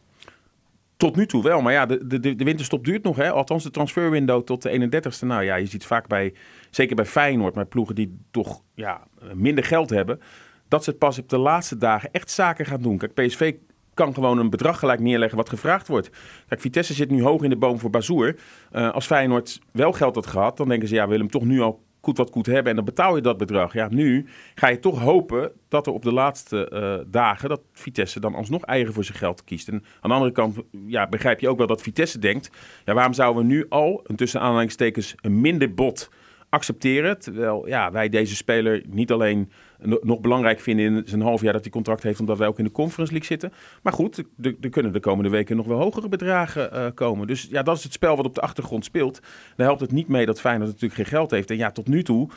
Tot 1.02 1.16
nu 1.16 1.26
toe 1.26 1.44
wel, 1.44 1.62
maar 1.62 1.74
ja, 1.74 1.86
de, 1.86 2.20
de, 2.20 2.36
de 2.36 2.44
winterstop 2.44 2.86
duurt 2.86 3.04
nog. 3.04 3.16
Hè? 3.16 3.32
Althans, 3.32 3.64
de 3.64 3.72
transferwindow 3.72 4.44
tot 4.44 4.62
de 4.62 4.90
31ste. 4.90 5.26
Nou 5.28 5.44
ja, 5.44 5.56
je 5.56 5.66
ziet 5.66 5.86
vaak 5.86 6.08
bij, 6.08 6.34
zeker 6.70 6.96
bij 6.96 7.06
Feyenoord, 7.06 7.56
maar 7.56 7.66
ploegen 7.66 7.96
die 7.96 8.18
toch 8.32 8.62
ja, 8.74 9.08
minder 9.34 9.64
geld 9.64 9.90
hebben, 9.90 10.20
dat 10.68 10.84
ze 10.84 10.90
het 10.90 11.00
pas 11.00 11.20
op 11.20 11.30
de 11.30 11.38
laatste 11.38 11.78
dagen 11.78 12.10
echt 12.12 12.32
zaken 12.32 12.66
gaan 12.66 12.82
doen. 12.82 12.98
Kijk, 12.98 13.14
PSV 13.14 13.56
kan 13.94 14.14
gewoon 14.14 14.38
een 14.38 14.50
bedrag 14.50 14.80
gelijk 14.80 15.00
neerleggen 15.00 15.38
wat 15.38 15.50
gevraagd 15.50 15.88
wordt. 15.88 16.10
Kijk, 16.48 16.62
Vitesse 16.62 16.94
zit 16.94 17.10
nu 17.10 17.24
hoog 17.24 17.44
in 17.44 17.50
de 17.50 17.58
boom 17.58 17.80
voor 17.80 17.90
Bazoer. 17.90 18.36
Uh, 18.72 18.92
als 18.92 19.06
Feyenoord 19.06 19.60
wel 19.72 19.92
geld 19.92 20.16
had 20.16 20.28
gehad, 20.28 20.58
dan 20.58 20.68
denken 20.68 20.88
ze, 20.88 20.96
ja, 20.96 21.04
we 21.04 21.10
willen 21.10 21.26
hem 21.26 21.40
toch 21.40 21.46
nu 21.50 21.62
al 21.62 21.84
goed 22.02 22.18
wat 22.18 22.32
goed 22.32 22.46
hebben 22.46 22.70
en 22.70 22.76
dan 22.76 22.86
betaal 22.86 23.16
je 23.16 23.22
dat 23.22 23.38
bedrag. 23.38 23.74
Ja, 23.74 23.88
nu 23.92 24.26
ga 24.56 24.68
je 24.70 24.80
toch 24.80 25.00
hopen 25.00 25.52
dat 25.68 25.88
er 25.88 25.94
op 25.94 26.04
de 26.04 26.14
laatste 26.14 26.72
uh, 26.74 27.12
dagen 27.12 27.50
dat 27.50 27.62
Vitesse 27.74 28.20
dan 28.20 28.36
alsnog 28.36 28.64
eigen 28.64 28.94
voor 28.94 29.04
zijn 29.04 29.18
geld 29.18 29.44
kiest. 29.44 29.68
En 29.68 29.74
aan 29.74 30.10
de 30.10 30.16
andere 30.16 30.32
kant 30.32 30.58
ja, 30.86 31.08
begrijp 31.08 31.40
je 31.40 31.50
ook 31.50 31.58
wel 31.58 31.68
dat 31.68 31.82
Vitesse 31.82 32.20
denkt, 32.20 32.50
ja, 32.86 32.94
waarom 32.94 33.14
zouden 33.14 33.48
we 33.48 33.54
nu 33.54 33.66
al, 33.70 34.02
een 34.04 34.16
tussen 34.16 34.42
aanhalingstekens, 34.42 35.16
een 35.22 35.42
minder 35.42 35.74
bod 35.74 36.10
accepteren. 36.50 37.20
Terwijl 37.20 37.68
ja, 37.68 37.92
wij 37.92 38.10
deze 38.10 38.36
speler 38.36 38.84
niet 38.88 39.12
alleen 39.12 39.52
nog 39.82 40.20
belangrijk 40.20 40.60
vinden 40.60 40.86
in 40.86 41.04
zijn 41.06 41.22
half 41.22 41.42
jaar 41.42 41.54
dat 41.54 41.62
hij 41.62 41.72
contract 41.72 42.04
heeft, 42.04 42.20
omdat 42.20 42.38
wij 42.38 42.48
ook 42.48 42.58
in 42.58 42.64
de 42.64 42.72
Conference 42.72 43.12
League 43.12 43.30
zitten. 43.30 43.54
Maar 43.82 43.94
goed, 43.94 44.24
er 44.62 44.70
kunnen 44.70 44.94
de 44.94 45.00
komende 45.00 45.30
weken 45.30 45.56
nog 45.56 45.66
wel 45.66 45.78
hogere 45.78 46.10
bedragen 46.10 46.70
uh, 46.74 46.86
komen. 46.94 47.28
Dus 47.28 47.48
ja, 47.50 47.64
dat 47.64 47.78
is 47.78 47.84
het 47.84 47.94
spel 47.94 48.16
wat 48.16 48.26
op 48.26 48.36
de 48.36 48.42
achtergrond 48.42 48.86
speelt. 48.86 49.20
Daar 49.56 49.68
helpt 49.68 49.82
het 49.82 49.92
niet 49.92 50.08
mee 50.08 50.26
dat 50.26 50.40
Feyenoord 50.40 50.68
natuurlijk 50.68 50.94
geen 50.94 51.06
geld 51.06 51.32
heeft. 51.32 51.50
En 51.50 51.58
ja, 51.58 51.72
tot 51.72 51.88
nu 51.88 52.04
toe, 52.04 52.30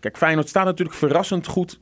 kijk, 0.00 0.16
Feyenoord 0.16 0.48
staat 0.48 0.64
natuurlijk 0.64 0.98
verrassend 0.98 1.46
goed. 1.46 1.80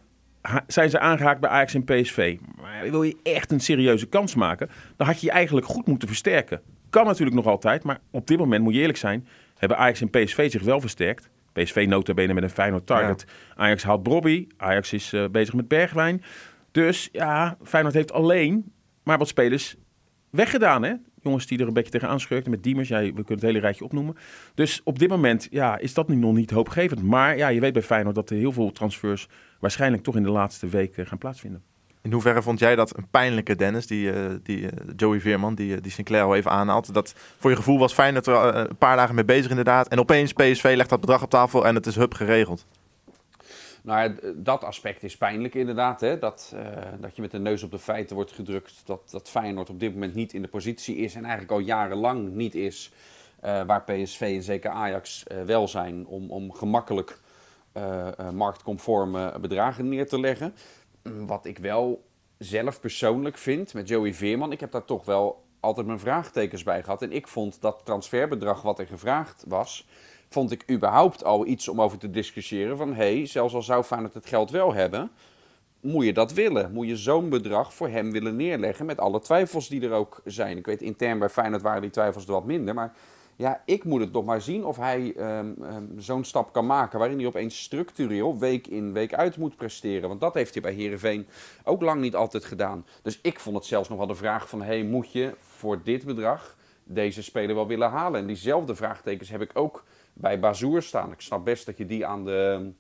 Zijn 0.66 0.90
ze 0.90 0.98
aangehaakt 0.98 1.40
bij 1.40 1.50
Ajax 1.50 1.74
en 1.74 1.84
PSV. 1.84 2.38
Maar 2.60 2.90
wil 2.90 3.02
je 3.02 3.16
echt 3.22 3.52
een 3.52 3.60
serieuze 3.60 4.06
kans 4.06 4.34
maken, 4.34 4.68
dan 4.96 5.06
had 5.06 5.20
je 5.20 5.26
je 5.26 5.32
eigenlijk 5.32 5.66
goed 5.66 5.86
moeten 5.86 6.08
versterken. 6.08 6.60
Kan 6.90 7.06
natuurlijk 7.06 7.36
nog 7.36 7.46
altijd, 7.46 7.84
maar 7.84 8.00
op 8.10 8.26
dit 8.26 8.38
moment 8.38 8.62
moet 8.62 8.74
je 8.74 8.80
eerlijk 8.80 8.98
zijn, 8.98 9.26
hebben 9.56 9.78
Ajax 9.78 10.00
en 10.00 10.10
PSV 10.10 10.50
zich 10.50 10.62
wel 10.62 10.80
versterkt. 10.80 11.30
PSV 11.52 11.86
notabene 11.88 12.34
met 12.34 12.42
een 12.42 12.50
Feyenoord 12.50 12.86
target. 12.86 13.24
Ja. 13.26 13.62
Ajax 13.62 13.82
haalt 13.82 14.02
Bobby. 14.02 14.46
Ajax 14.56 14.92
is 14.92 15.12
uh, 15.12 15.28
bezig 15.28 15.54
met 15.54 15.68
Bergwijn. 15.68 16.22
Dus 16.70 17.08
ja, 17.12 17.56
Feyenoord 17.62 17.94
heeft 17.94 18.12
alleen 18.12 18.72
maar 19.02 19.18
wat 19.18 19.28
spelers 19.28 19.76
weggedaan. 20.30 20.82
Hè? 20.82 20.94
Jongens 21.22 21.46
die 21.46 21.58
er 21.58 21.66
een 21.66 21.72
beetje 21.72 21.90
tegenaan 21.90 22.20
schurkten 22.20 22.50
met 22.50 22.62
Diemers. 22.62 22.88
Ja, 22.88 23.00
we 23.00 23.12
kunnen 23.12 23.34
het 23.34 23.42
hele 23.42 23.58
rijtje 23.58 23.84
opnoemen. 23.84 24.16
Dus 24.54 24.80
op 24.84 24.98
dit 24.98 25.08
moment 25.08 25.48
ja, 25.50 25.78
is 25.78 25.94
dat 25.94 26.08
nu 26.08 26.14
nog 26.14 26.34
niet 26.34 26.50
hoopgevend. 26.50 27.02
Maar 27.02 27.36
ja, 27.36 27.48
je 27.48 27.60
weet 27.60 27.72
bij 27.72 27.82
Feyenoord 27.82 28.14
dat 28.14 28.30
er 28.30 28.36
heel 28.36 28.52
veel 28.52 28.72
transfers 28.72 29.28
waarschijnlijk 29.60 30.02
toch 30.02 30.16
in 30.16 30.22
de 30.22 30.30
laatste 30.30 30.68
weken 30.68 31.06
gaan 31.06 31.18
plaatsvinden. 31.18 31.62
In 32.02 32.12
hoeverre 32.12 32.42
vond 32.42 32.58
jij 32.58 32.76
dat 32.76 32.96
een 32.96 33.08
pijnlijke 33.10 33.56
Dennis, 33.56 33.86
die, 33.86 34.12
uh, 34.12 34.30
die 34.42 34.60
uh, 34.60 34.68
Joey 34.96 35.20
Veerman, 35.20 35.54
die, 35.54 35.74
uh, 35.74 35.82
die 35.82 35.92
Sinclair 35.92 36.24
al 36.24 36.36
even 36.36 36.50
aanhaalt? 36.50 36.94
Dat 36.94 37.14
voor 37.38 37.50
je 37.50 37.56
gevoel 37.56 37.78
was 37.78 37.92
Feyenoord 37.92 38.26
er 38.26 38.54
een 38.54 38.76
paar 38.76 38.96
dagen 38.96 39.14
mee 39.14 39.24
bezig 39.24 39.50
inderdaad. 39.50 39.88
En 39.88 39.98
opeens 39.98 40.32
PSV 40.32 40.72
legt 40.76 40.88
dat 40.88 41.00
bedrag 41.00 41.22
op 41.22 41.30
tafel 41.30 41.66
en 41.66 41.74
het 41.74 41.86
is 41.86 41.94
hup 41.94 42.14
geregeld. 42.14 42.66
Nou, 43.82 44.14
dat 44.36 44.64
aspect 44.64 45.02
is 45.02 45.16
pijnlijk 45.16 45.54
inderdaad. 45.54 46.00
Hè? 46.00 46.18
Dat, 46.18 46.54
dat 47.00 47.16
je 47.16 47.22
met 47.22 47.30
de 47.30 47.38
neus 47.38 47.62
op 47.62 47.70
de 47.70 47.78
feiten 47.78 48.16
wordt 48.16 48.32
gedrukt. 48.32 48.82
Dat, 48.84 49.10
dat 49.10 49.30
Feyenoord 49.30 49.70
op 49.70 49.80
dit 49.80 49.92
moment 49.92 50.14
niet 50.14 50.32
in 50.32 50.42
de 50.42 50.48
positie 50.48 50.96
is. 50.96 51.14
En 51.14 51.22
eigenlijk 51.22 51.52
al 51.52 51.58
jarenlang 51.58 52.32
niet 52.32 52.54
is. 52.54 52.92
Waar 53.40 53.82
PSV 53.82 54.20
en 54.20 54.42
zeker 54.42 54.70
Ajax 54.70 55.24
wel 55.46 55.68
zijn. 55.68 56.06
Om, 56.06 56.30
om 56.30 56.52
gemakkelijk 56.52 57.18
eh, 57.72 58.18
eh, 58.18 58.30
marktconforme 58.30 59.38
bedragen 59.40 59.88
neer 59.88 60.08
te 60.08 60.20
leggen. 60.20 60.54
Wat 61.02 61.46
ik 61.46 61.58
wel 61.58 62.04
zelf 62.38 62.80
persoonlijk 62.80 63.38
vind 63.38 63.74
met 63.74 63.88
Joey 63.88 64.14
Veerman, 64.14 64.52
ik 64.52 64.60
heb 64.60 64.72
daar 64.72 64.84
toch 64.84 65.04
wel 65.04 65.44
altijd 65.60 65.86
mijn 65.86 65.98
vraagtekens 65.98 66.62
bij 66.62 66.82
gehad. 66.82 67.02
En 67.02 67.12
ik 67.12 67.28
vond 67.28 67.60
dat 67.60 67.80
transferbedrag 67.84 68.62
wat 68.62 68.78
er 68.78 68.86
gevraagd 68.86 69.44
was, 69.48 69.88
vond 70.28 70.50
ik 70.50 70.70
überhaupt 70.70 71.24
al 71.24 71.46
iets 71.46 71.68
om 71.68 71.82
over 71.82 71.98
te 71.98 72.10
discussiëren. 72.10 72.76
Van 72.76 72.94
hé, 72.94 73.16
hey, 73.16 73.26
zelfs 73.26 73.54
al 73.54 73.62
zou 73.62 73.82
Feyenoord 73.82 74.14
het 74.14 74.26
geld 74.26 74.50
wel 74.50 74.74
hebben, 74.74 75.10
moet 75.80 76.04
je 76.04 76.12
dat 76.12 76.32
willen? 76.32 76.72
Moet 76.72 76.86
je 76.86 76.96
zo'n 76.96 77.28
bedrag 77.28 77.74
voor 77.74 77.88
hem 77.88 78.10
willen 78.10 78.36
neerleggen 78.36 78.86
met 78.86 78.98
alle 78.98 79.20
twijfels 79.20 79.68
die 79.68 79.82
er 79.82 79.92
ook 79.92 80.20
zijn? 80.24 80.56
Ik 80.56 80.66
weet, 80.66 80.82
intern 80.82 81.18
bij 81.18 81.28
Feyenoord 81.28 81.62
waren 81.62 81.82
die 81.82 81.90
twijfels 81.90 82.26
er 82.26 82.32
wat 82.32 82.44
minder, 82.44 82.74
maar 82.74 82.92
ja, 83.40 83.62
ik 83.64 83.84
moet 83.84 84.00
het 84.00 84.12
nog 84.12 84.24
maar 84.24 84.40
zien 84.40 84.64
of 84.64 84.76
hij 84.76 85.12
ehm, 85.16 85.52
ehm, 85.62 85.84
zo'n 85.96 86.24
stap 86.24 86.52
kan 86.52 86.66
maken 86.66 86.98
waarin 86.98 87.18
hij 87.18 87.26
opeens 87.26 87.62
structureel 87.62 88.38
week 88.38 88.66
in 88.66 88.92
week 88.92 89.14
uit 89.14 89.36
moet 89.36 89.56
presteren. 89.56 90.08
Want 90.08 90.20
dat 90.20 90.34
heeft 90.34 90.52
hij 90.52 90.62
bij 90.62 90.72
Herenveen 90.72 91.26
ook 91.64 91.82
lang 91.82 92.00
niet 92.00 92.14
altijd 92.16 92.44
gedaan. 92.44 92.86
Dus 93.02 93.18
ik 93.22 93.40
vond 93.40 93.56
het 93.56 93.64
zelfs 93.64 93.88
nog 93.88 93.98
wel 93.98 94.06
de 94.06 94.14
vraag 94.14 94.48
van, 94.48 94.62
hey, 94.62 94.82
moet 94.82 95.12
je 95.12 95.34
voor 95.40 95.82
dit 95.82 96.04
bedrag 96.04 96.56
deze 96.84 97.22
speler 97.22 97.54
wel 97.54 97.66
willen 97.66 97.90
halen? 97.90 98.20
En 98.20 98.26
diezelfde 98.26 98.74
vraagtekens 98.74 99.30
heb 99.30 99.40
ik 99.40 99.50
ook 99.54 99.84
bij 100.12 100.40
Bazoer 100.40 100.82
staan. 100.82 101.12
Ik 101.12 101.20
snap 101.20 101.44
best 101.44 101.66
dat 101.66 101.78
je 101.78 101.86
die 101.86 102.06
aan 102.06 102.24
de 102.24 102.70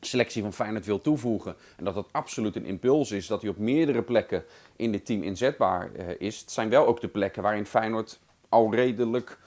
selectie 0.00 0.42
van 0.42 0.52
Feyenoord 0.52 0.86
wil 0.86 1.00
toevoegen. 1.00 1.56
En 1.76 1.84
dat 1.84 1.94
dat 1.94 2.08
absoluut 2.12 2.56
een 2.56 2.66
impuls 2.66 3.10
is, 3.10 3.26
dat 3.26 3.40
hij 3.40 3.50
op 3.50 3.58
meerdere 3.58 4.02
plekken 4.02 4.44
in 4.76 4.92
dit 4.92 5.06
team 5.06 5.22
inzetbaar 5.22 5.90
uh, 5.96 6.08
is. 6.18 6.40
Het 6.40 6.50
zijn 6.50 6.68
wel 6.68 6.86
ook 6.86 7.00
de 7.00 7.08
plekken 7.08 7.42
waarin 7.42 7.66
Feyenoord 7.66 8.20
al 8.48 8.74
redelijk 8.74 9.38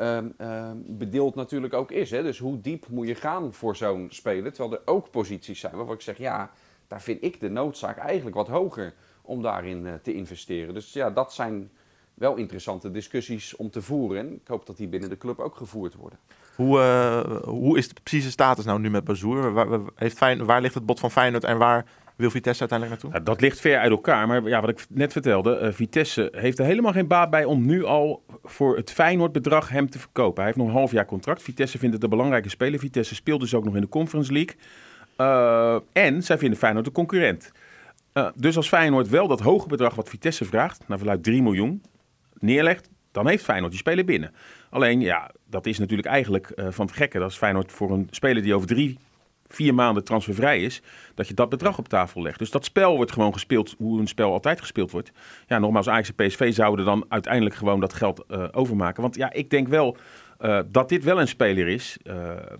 um, 0.00 0.34
bedeeld 0.86 1.34
natuurlijk 1.34 1.74
ook 1.74 1.90
is. 1.90 2.10
Hè? 2.10 2.22
Dus 2.22 2.38
hoe 2.38 2.60
diep 2.60 2.88
moet 2.88 3.06
je 3.06 3.14
gaan 3.14 3.52
voor 3.52 3.76
zo'n 3.76 4.06
speler? 4.10 4.52
Terwijl 4.52 4.80
er 4.80 4.92
ook 4.92 5.10
posities 5.10 5.60
zijn 5.60 5.76
waarvan 5.76 5.94
ik 5.94 6.00
zeg, 6.00 6.18
ja, 6.18 6.50
daar 6.86 7.02
vind 7.02 7.22
ik 7.24 7.40
de 7.40 7.48
noodzaak 7.50 7.98
eigenlijk 7.98 8.36
wat 8.36 8.48
hoger 8.48 8.94
om 9.22 9.42
daarin 9.42 9.84
uh, 9.84 9.92
te 10.02 10.14
investeren. 10.14 10.74
Dus 10.74 10.92
ja, 10.92 11.10
dat 11.10 11.32
zijn 11.34 11.70
wel 12.14 12.36
interessante 12.36 12.90
discussies 12.90 13.56
om 13.56 13.70
te 13.70 13.82
voeren. 13.82 14.18
En 14.18 14.32
ik 14.32 14.48
hoop 14.48 14.66
dat 14.66 14.76
die 14.76 14.88
binnen 14.88 15.08
de 15.08 15.18
club 15.18 15.38
ook 15.38 15.56
gevoerd 15.56 15.94
worden. 15.94 16.18
Hoe, 16.56 16.78
uh, 16.78 17.42
hoe 17.42 17.78
is 17.78 17.88
de 17.88 18.00
precieze 18.02 18.30
status 18.30 18.64
nou 18.64 18.80
nu 18.80 18.90
met 18.90 19.04
Bazoer? 19.04 19.52
Waar, 19.52 19.80
heeft 19.94 20.18
waar 20.18 20.60
ligt 20.60 20.74
het 20.74 20.86
bod 20.86 21.00
van 21.00 21.10
Feyenoord 21.10 21.44
en 21.44 21.58
waar 21.58 21.86
wil 22.18 22.30
Vitesse 22.30 22.60
uiteindelijk 22.60 23.02
naartoe? 23.02 23.20
Ja, 23.20 23.24
dat 23.32 23.40
ligt 23.40 23.60
ver 23.60 23.78
uit 23.78 23.90
elkaar. 23.90 24.26
Maar 24.26 24.42
ja, 24.48 24.60
wat 24.60 24.70
ik 24.70 24.86
net 24.88 25.12
vertelde, 25.12 25.60
uh, 25.62 25.72
Vitesse 25.72 26.32
heeft 26.32 26.58
er 26.58 26.64
helemaal 26.64 26.92
geen 26.92 27.06
baat 27.06 27.30
bij 27.30 27.44
om 27.44 27.66
nu 27.66 27.84
al 27.84 28.22
voor 28.42 28.76
het 28.76 28.92
Feyenoord 28.92 29.32
bedrag 29.32 29.68
hem 29.68 29.90
te 29.90 29.98
verkopen. 29.98 30.36
Hij 30.36 30.44
heeft 30.44 30.56
nog 30.56 30.66
een 30.66 30.72
half 30.72 30.92
jaar 30.92 31.04
contract. 31.04 31.42
Vitesse 31.42 31.78
vindt 31.78 31.94
het 31.94 32.04
een 32.04 32.10
belangrijke 32.10 32.48
speler. 32.48 32.78
Vitesse 32.78 33.14
speelt 33.14 33.40
dus 33.40 33.54
ook 33.54 33.64
nog 33.64 33.74
in 33.74 33.80
de 33.80 33.88
Conference 33.88 34.32
League. 34.32 34.56
Uh, 35.16 35.80
en 35.92 36.22
zij 36.22 36.38
vinden 36.38 36.58
Feyenoord 36.58 36.86
een 36.86 36.92
concurrent. 36.92 37.52
Uh, 38.14 38.28
dus 38.34 38.56
als 38.56 38.68
Feyenoord 38.68 39.08
wel 39.08 39.28
dat 39.28 39.40
hoge 39.40 39.68
bedrag 39.68 39.94
wat 39.94 40.08
Vitesse 40.08 40.44
vraagt, 40.44 40.88
naar 40.88 40.98
verluidt 40.98 41.22
3 41.22 41.42
miljoen, 41.42 41.82
neerlegt, 42.38 42.88
dan 43.12 43.28
heeft 43.28 43.44
Feyenoord 43.44 43.70
die 43.70 43.80
speler 43.80 44.04
binnen. 44.04 44.32
Alleen, 44.70 45.00
ja, 45.00 45.30
dat 45.46 45.66
is 45.66 45.78
natuurlijk 45.78 46.08
eigenlijk 46.08 46.52
van 46.68 46.86
het 46.86 46.94
gekke. 46.94 47.18
Dat 47.18 47.30
is 47.30 47.36
Feyenoord 47.36 47.72
voor 47.72 47.90
een 47.90 48.08
speler 48.10 48.42
die 48.42 48.54
over 48.54 48.66
drie, 48.66 48.98
vier 49.48 49.74
maanden 49.74 50.04
transfervrij 50.04 50.62
is, 50.62 50.82
dat 51.14 51.28
je 51.28 51.34
dat 51.34 51.48
bedrag 51.48 51.78
op 51.78 51.88
tafel 51.88 52.22
legt. 52.22 52.38
Dus 52.38 52.50
dat 52.50 52.64
spel 52.64 52.96
wordt 52.96 53.12
gewoon 53.12 53.32
gespeeld 53.32 53.74
hoe 53.78 54.00
een 54.00 54.06
spel 54.06 54.32
altijd 54.32 54.60
gespeeld 54.60 54.90
wordt. 54.90 55.12
Ja, 55.46 55.58
nogmaals, 55.58 55.88
Ajax 55.88 56.12
en 56.14 56.26
PSV 56.26 56.54
zouden 56.54 56.84
dan 56.84 57.04
uiteindelijk 57.08 57.54
gewoon 57.54 57.80
dat 57.80 57.92
geld 57.92 58.24
uh, 58.28 58.44
overmaken. 58.52 59.02
Want 59.02 59.16
ja, 59.16 59.32
ik 59.32 59.50
denk 59.50 59.68
wel 59.68 59.96
uh, 60.40 60.60
dat 60.70 60.88
dit 60.88 61.04
wel 61.04 61.20
een 61.20 61.28
speler 61.28 61.68
is 61.68 61.96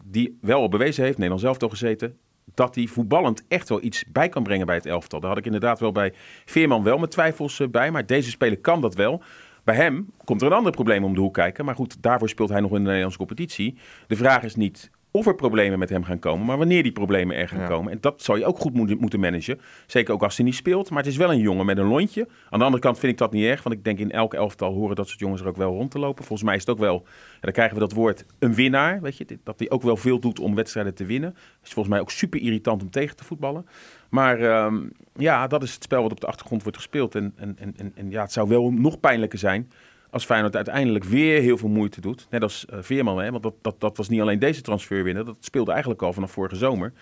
die 0.05 0.39
wel 0.41 0.61
al 0.61 0.69
bewezen 0.69 1.05
heeft, 1.05 1.17
Nederland 1.17 1.43
zelf 1.43 1.59
toch 1.59 1.71
gezeten, 1.71 2.17
dat 2.55 2.75
hij 2.75 2.87
voetballend 2.87 3.45
echt 3.49 3.69
wel 3.69 3.83
iets 3.83 4.05
bij 4.09 4.29
kan 4.29 4.43
brengen 4.43 4.67
bij 4.67 4.75
het 4.75 4.87
elftal. 4.87 5.21
Daar 5.21 5.29
had 5.29 5.39
ik 5.39 5.45
inderdaad 5.45 5.81
wel 5.81 5.93
bij 5.93 6.13
Veerman 6.45 6.83
wel 6.83 6.99
met 6.99 7.11
twijfels 7.11 7.63
bij, 7.71 7.91
maar 7.91 8.07
deze 8.07 8.31
speler 8.31 8.59
kan 8.59 8.81
dat 8.81 8.95
wel. 8.95 9.23
Bij 9.65 9.77
hem 9.77 10.11
komt 10.25 10.41
er 10.41 10.47
een 10.47 10.53
ander 10.53 10.73
probleem 10.73 11.05
om 11.05 11.15
de 11.15 11.21
hoek 11.21 11.35
kijken. 11.35 11.65
Maar 11.65 11.75
goed, 11.75 12.03
daarvoor 12.03 12.29
speelt 12.29 12.49
hij 12.49 12.61
nog 12.61 12.71
in 12.71 12.79
de 12.79 12.85
Nederlandse 12.85 13.19
competitie. 13.19 13.79
De 14.07 14.17
vraag 14.17 14.43
is 14.43 14.55
niet 14.55 14.91
of 15.19 15.27
er 15.27 15.35
problemen 15.35 15.79
met 15.79 15.89
hem 15.89 16.05
gaan 16.05 16.19
komen, 16.19 16.47
maar 16.47 16.59
wanneer 16.59 16.83
die 16.83 16.93
problemen 16.93 17.37
er 17.37 17.49
gaan 17.49 17.61
ja. 17.61 17.67
komen. 17.67 17.93
En 17.93 17.99
dat 18.01 18.23
zou 18.23 18.39
je 18.39 18.45
ook 18.45 18.59
goed 18.59 18.99
moeten 19.01 19.21
managen. 19.21 19.61
Zeker 19.87 20.15
ook 20.15 20.23
als 20.23 20.37
hij 20.37 20.45
niet 20.45 20.55
speelt. 20.55 20.91
Maar 20.91 20.99
het 20.99 21.13
is 21.13 21.17
wel 21.17 21.33
een 21.33 21.39
jongen 21.39 21.67
met 21.67 21.79
een 21.79 21.87
lontje. 21.87 22.29
Aan 22.51 22.59
de 22.59 22.65
andere 22.65 22.83
kant 22.83 22.99
vind 22.99 23.13
ik 23.13 23.19
dat 23.19 23.33
niet 23.33 23.45
erg, 23.45 23.63
want 23.63 23.75
ik 23.75 23.85
denk 23.85 23.99
in 23.99 24.11
elk 24.11 24.35
elftal 24.35 24.73
horen 24.73 24.97
dat 24.97 25.09
soort 25.09 25.19
jongens 25.19 25.41
er 25.41 25.49
ook 25.49 25.57
wel 25.57 25.73
rond 25.73 25.91
te 25.91 25.99
lopen. 25.99 26.25
Volgens 26.25 26.49
mij 26.49 26.55
is 26.55 26.61
het 26.61 26.71
ook 26.71 26.79
wel, 26.79 27.03
ja, 27.05 27.41
dan 27.41 27.53
krijgen 27.53 27.75
we 27.75 27.81
dat 27.81 27.93
woord 27.93 28.25
een 28.39 28.55
winnaar. 28.55 29.01
Weet 29.01 29.17
je, 29.17 29.39
dat 29.45 29.59
hij 29.59 29.71
ook 29.71 29.83
wel 29.83 29.97
veel 29.97 30.19
doet 30.19 30.41
om 30.41 30.55
wedstrijden 30.55 30.95
te 30.95 31.05
winnen. 31.05 31.35
is 31.63 31.73
volgens 31.73 31.95
mij 31.95 32.01
ook 32.01 32.11
super 32.11 32.41
irritant 32.41 32.83
om 32.83 32.91
tegen 32.91 33.17
te 33.17 33.25
voetballen. 33.25 33.67
Maar 34.09 34.65
um, 34.65 34.93
ja, 35.17 35.47
dat 35.47 35.63
is 35.63 35.75
het 35.75 35.83
spel 35.83 36.03
wat 36.03 36.13
op 36.13 36.21
de 36.21 36.27
achtergrond 36.27 36.63
wordt 36.63 36.77
gespeeld. 36.77 37.15
En, 37.15 37.33
en, 37.37 37.57
en, 37.59 37.93
en 37.95 38.11
ja, 38.11 38.23
het 38.23 38.33
zou 38.33 38.49
wel 38.49 38.71
nog 38.71 39.01
pijnlijker 39.01 39.39
zijn 39.39 39.71
als 40.11 40.25
Feyenoord 40.25 40.57
uiteindelijk 40.57 41.05
weer 41.05 41.41
heel 41.41 41.59
veel 41.59 41.69
moeite 41.69 42.01
doet. 42.01 42.27
Net 42.31 42.43
als 42.43 42.67
uh, 42.73 42.79
Veerman, 42.81 43.19
hè, 43.19 43.31
want 43.31 43.43
dat, 43.43 43.55
dat, 43.63 43.81
dat 43.81 43.97
was 43.97 44.09
niet 44.09 44.21
alleen 44.21 44.39
deze 44.39 44.61
transfer 44.61 45.03
winnen. 45.03 45.25
Dat 45.25 45.37
speelde 45.41 45.71
eigenlijk 45.71 46.03
al 46.03 46.13
vanaf 46.13 46.31
vorige 46.31 46.57
zomer. 46.57 46.93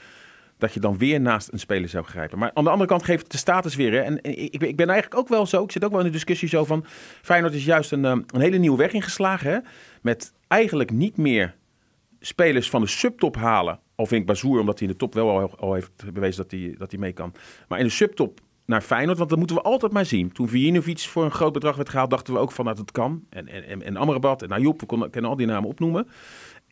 Dat 0.59 0.75
je 0.75 0.81
dan 0.81 0.99
weer 0.99 1.21
naast 1.21 1.53
een 1.53 1.59
speler 1.59 1.89
zou 1.89 2.05
grijpen. 2.05 2.39
Maar 2.39 2.51
aan 2.55 2.65
de 2.65 2.71
andere 2.71 2.89
kant 2.89 3.05
geeft 3.05 3.23
het 3.23 3.31
de 3.31 3.39
status 3.39 3.75
weer. 3.75 3.93
Hè. 3.93 3.99
En, 3.99 4.19
ik, 4.23 4.63
ik 4.63 4.77
ben 4.77 4.89
eigenlijk 4.89 5.21
ook 5.21 5.29
wel 5.29 5.47
zo. 5.47 5.65
Ik 5.65 5.73
zit 5.73 5.85
ook 5.85 5.91
wel 5.91 6.01
in 6.01 6.07
de 6.07 6.13
discussie 6.13 6.49
zo 6.49 6.65
van. 6.65 6.85
Feyenoord 7.23 7.55
is 7.55 7.65
juist 7.65 7.93
een, 7.93 8.05
um, 8.05 8.25
een 8.27 8.41
hele 8.41 8.59
nieuwe 8.59 8.77
weg 8.77 8.93
ingeslagen. 8.93 9.51
Hè, 9.51 9.59
met 10.03 10.33
eigenlijk 10.49 10.91
niet 10.91 11.17
meer 11.17 11.55
spelers 12.21 12.71
van 12.71 12.81
de 12.81 12.87
subtop 12.87 13.37
halen. 13.37 13.81
Al 13.95 14.07
vind 14.07 14.21
ik 14.21 14.27
Bazoer, 14.27 14.61
omdat 14.61 14.79
hij 14.79 14.89
in 14.89 14.93
de 14.93 14.99
top 14.99 15.15
wel 15.15 15.31
al, 15.31 15.59
al 15.59 15.75
heeft 15.75 16.13
bewezen 16.13 16.43
dat 16.43 16.51
hij, 16.51 16.75
dat 16.79 16.91
hij 16.91 17.01
mee 17.01 17.13
kan. 17.13 17.33
Maar 17.69 17.79
in 17.79 17.85
de 17.85 17.91
subtop 17.91 18.41
naar 18.67 18.81
Feyenoord. 18.81 19.19
Want 19.19 19.31
dat 19.31 19.39
moeten 19.39 19.57
we 19.57 19.63
altijd 19.63 19.93
maar 19.93 20.07
zien. 20.07 20.33
Toen 20.33 20.49
Vijinovic 20.49 20.99
voor 20.99 21.25
een 21.25 21.31
groot 21.31 21.53
bedrag 21.53 21.77
werd 21.77 21.89
gehaald, 21.89 22.11
dachten 22.11 22.35
we 22.35 22.41
ook 22.41 22.53
van 22.53 22.65
dat 22.65 22.79
het 22.79 22.93
kan. 22.93 23.25
En, 23.31 23.49
en, 23.49 23.83
en 23.83 23.97
Amrabat 23.97 24.43
en 24.43 24.53
Ayoub, 24.53 24.81
we 24.81 24.87
konden, 24.87 25.11
kunnen 25.11 25.31
al 25.31 25.37
die 25.37 25.47
namen 25.47 25.69
opnoemen. 25.69 26.09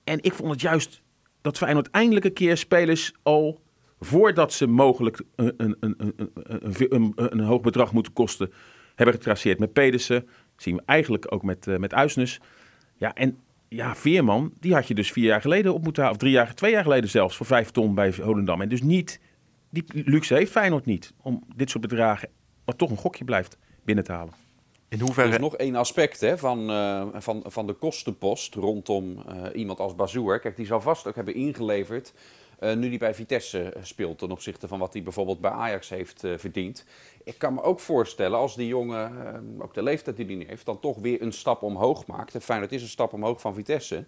En 0.05 0.23
ik 0.23 0.33
vond 0.33 0.51
het 0.51 0.61
juist 0.61 1.03
dat 1.41 1.57
Feyenoord 1.57 1.91
eindelijk 1.91 2.25
een 2.25 2.33
keer 2.33 2.57
spelers 2.57 3.13
al 3.23 3.61
voordat 4.01 4.53
ze 4.53 4.67
mogelijk 4.67 5.23
een, 5.37 5.55
een, 5.57 5.77
een, 5.81 5.97
een, 5.97 6.33
een, 6.89 7.13
een 7.15 7.41
hoog 7.41 7.61
bedrag 7.61 7.93
moeten 7.93 8.13
kosten, 8.13 8.53
hebben 8.95 9.15
getraceerd. 9.15 9.59
Met 9.59 9.73
Pedersen, 9.73 10.29
zien 10.57 10.77
we 10.77 10.83
eigenlijk 10.87 11.33
ook 11.33 11.43
met, 11.43 11.67
uh, 11.67 11.77
met 11.77 11.95
Uisnes. 11.95 12.41
Ja, 12.97 13.15
en 13.15 13.39
ja, 13.69 13.95
Veerman, 13.95 14.53
die 14.61 14.75
had 14.75 14.89
je 14.89 14.95
dus 14.95 15.13
vier 15.13 15.25
jaar 15.25 15.41
geleden 15.41 15.75
op 15.75 15.85
moeten 15.85 16.03
halen. 16.03 16.19
Of 16.19 16.23
drie 16.23 16.35
jaar, 16.35 16.55
twee 16.55 16.73
jaar 16.73 16.83
geleden 16.83 17.11
zelfs, 17.11 17.37
voor 17.37 17.47
vijf 17.47 17.71
ton 17.71 17.95
bij 17.95 18.15
Holendam. 18.23 18.61
En 18.61 18.69
dus 18.69 18.83
niet 18.83 19.21
die 19.75 20.05
luxe 20.05 20.35
heeft 20.35 20.51
Feyenoord 20.51 20.85
niet 20.85 21.13
om 21.23 21.45
dit 21.57 21.71
soort 21.71 21.89
bedragen, 21.89 22.29
wat 22.65 22.79
toch 22.79 22.91
een 22.91 22.97
gokje 22.97 23.25
blijft, 23.25 23.59
binnen 23.85 24.05
te 24.05 24.13
halen. 24.13 24.35
In 24.89 25.01
hoeverre... 25.01 25.29
Er 25.29 25.35
is 25.35 25.41
nog 25.41 25.57
één 25.57 25.75
aspect 25.75 26.21
hè, 26.21 26.39
van, 26.39 26.71
uh, 26.71 27.07
van, 27.13 27.43
van 27.47 27.67
de 27.67 27.73
kostenpost 27.73 28.55
rondom 28.55 29.23
uh, 29.29 29.47
iemand 29.55 29.79
als 29.79 29.95
Bazoer. 29.95 30.41
Kijk, 30.41 30.57
die 30.57 30.67
zal 30.67 30.81
vast 30.81 31.07
ook 31.07 31.15
hebben 31.15 31.35
ingeleverd 31.35 32.13
uh, 32.61 32.75
nu 32.75 32.89
hij 32.89 32.99
bij 32.99 33.15
Vitesse 33.15 33.75
speelt 33.83 34.19
ten 34.19 34.31
opzichte 34.31 34.69
van 34.69 34.79
wat 34.79 34.93
hij 34.93 35.03
bijvoorbeeld 35.03 35.41
bij 35.41 35.51
Ajax 35.51 35.89
heeft 35.89 36.21
verdiend. 36.37 36.85
Ik 37.25 37.39
kan 37.39 37.55
me 37.55 37.63
ook 37.63 37.81
voorstellen 37.81 38.39
als 38.39 38.57
die 38.57 38.67
jongen, 38.67 39.61
ook 39.63 39.75
de 39.75 39.83
leeftijd 39.83 40.17
die 40.17 40.27
hij 40.27 40.35
nu 40.35 40.45
heeft, 40.47 40.67
dan 40.67 40.81
toch 40.81 40.99
weer 40.99 41.23
een 41.23 41.33
stap 41.33 41.63
omhoog 41.63 42.07
maakt. 42.07 42.35
En 42.35 42.41
Feyenoord 42.41 42.73
is 42.73 42.83
een 42.83 42.89
stap 42.89 43.13
omhoog 43.13 43.41
van 43.41 43.55
Vitesse. 43.55 44.05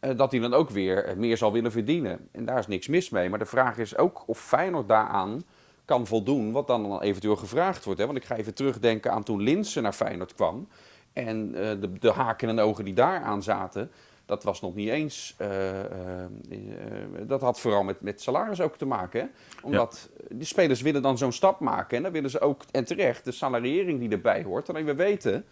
Uh, 0.00 0.16
dat 0.16 0.30
hij 0.30 0.40
dan 0.40 0.54
ook 0.54 0.70
weer 0.70 1.14
meer 1.16 1.36
zal 1.36 1.52
willen 1.52 1.72
verdienen. 1.72 2.28
En 2.32 2.44
daar 2.44 2.58
is 2.58 2.66
niks 2.66 2.88
mis 2.88 3.10
mee. 3.10 3.28
Maar 3.28 3.38
de 3.38 3.46
vraag 3.46 3.78
is 3.78 3.96
ook 3.96 4.22
of 4.26 4.38
Feyenoord 4.38 4.88
daaraan 4.88 5.42
kan 5.84 6.06
voldoen, 6.06 6.52
wat 6.52 6.66
dan 6.66 7.00
eventueel 7.00 7.36
gevraagd 7.36 7.84
wordt. 7.84 8.00
Hè? 8.00 8.06
Want 8.06 8.18
ik 8.18 8.24
ga 8.24 8.36
even 8.36 8.54
terugdenken 8.54 9.12
aan 9.12 9.22
toen 9.22 9.42
Linsen 9.42 9.82
naar 9.82 9.92
Feyenoord 9.92 10.34
kwam. 10.34 10.68
En 11.12 11.48
uh, 11.48 11.54
de, 11.54 11.92
de, 11.98 12.10
haken 12.10 12.48
en 12.48 12.58
ogen 12.58 12.84
die 12.84 12.94
daar 12.94 13.20
aan 13.22 13.42
zaten, 13.42 13.90
dat 14.26 14.44
was 14.44 14.60
nog 14.60 14.74
niet 14.74 14.88
eens. 14.88 15.36
Uh, 15.40 15.48
dat 17.26 17.40
had 17.40 17.60
vooral 17.60 17.82
met, 17.82 18.00
met 18.00 18.20
salaris 18.20 18.60
ook 18.60 18.76
te 18.76 18.86
maken. 18.86 19.20
Hè? 19.20 19.26
Omdat 19.62 20.10
ja. 20.18 20.36
die 20.36 20.46
spelers 20.46 20.82
willen 20.82 21.02
dan 21.02 21.18
zo'n 21.18 21.32
stap 21.32 21.60
maken. 21.60 21.96
En 21.96 22.02
dan 22.02 22.12
willen 22.12 22.30
ze 22.30 22.40
ook, 22.40 22.62
en 22.70 22.84
terecht, 22.84 23.24
de 23.24 23.32
salariering 23.32 23.98
die 23.98 24.10
erbij 24.10 24.42
hoort. 24.42 24.68
Alleen 24.68 24.84
we 24.84 24.94
weten 24.94 25.44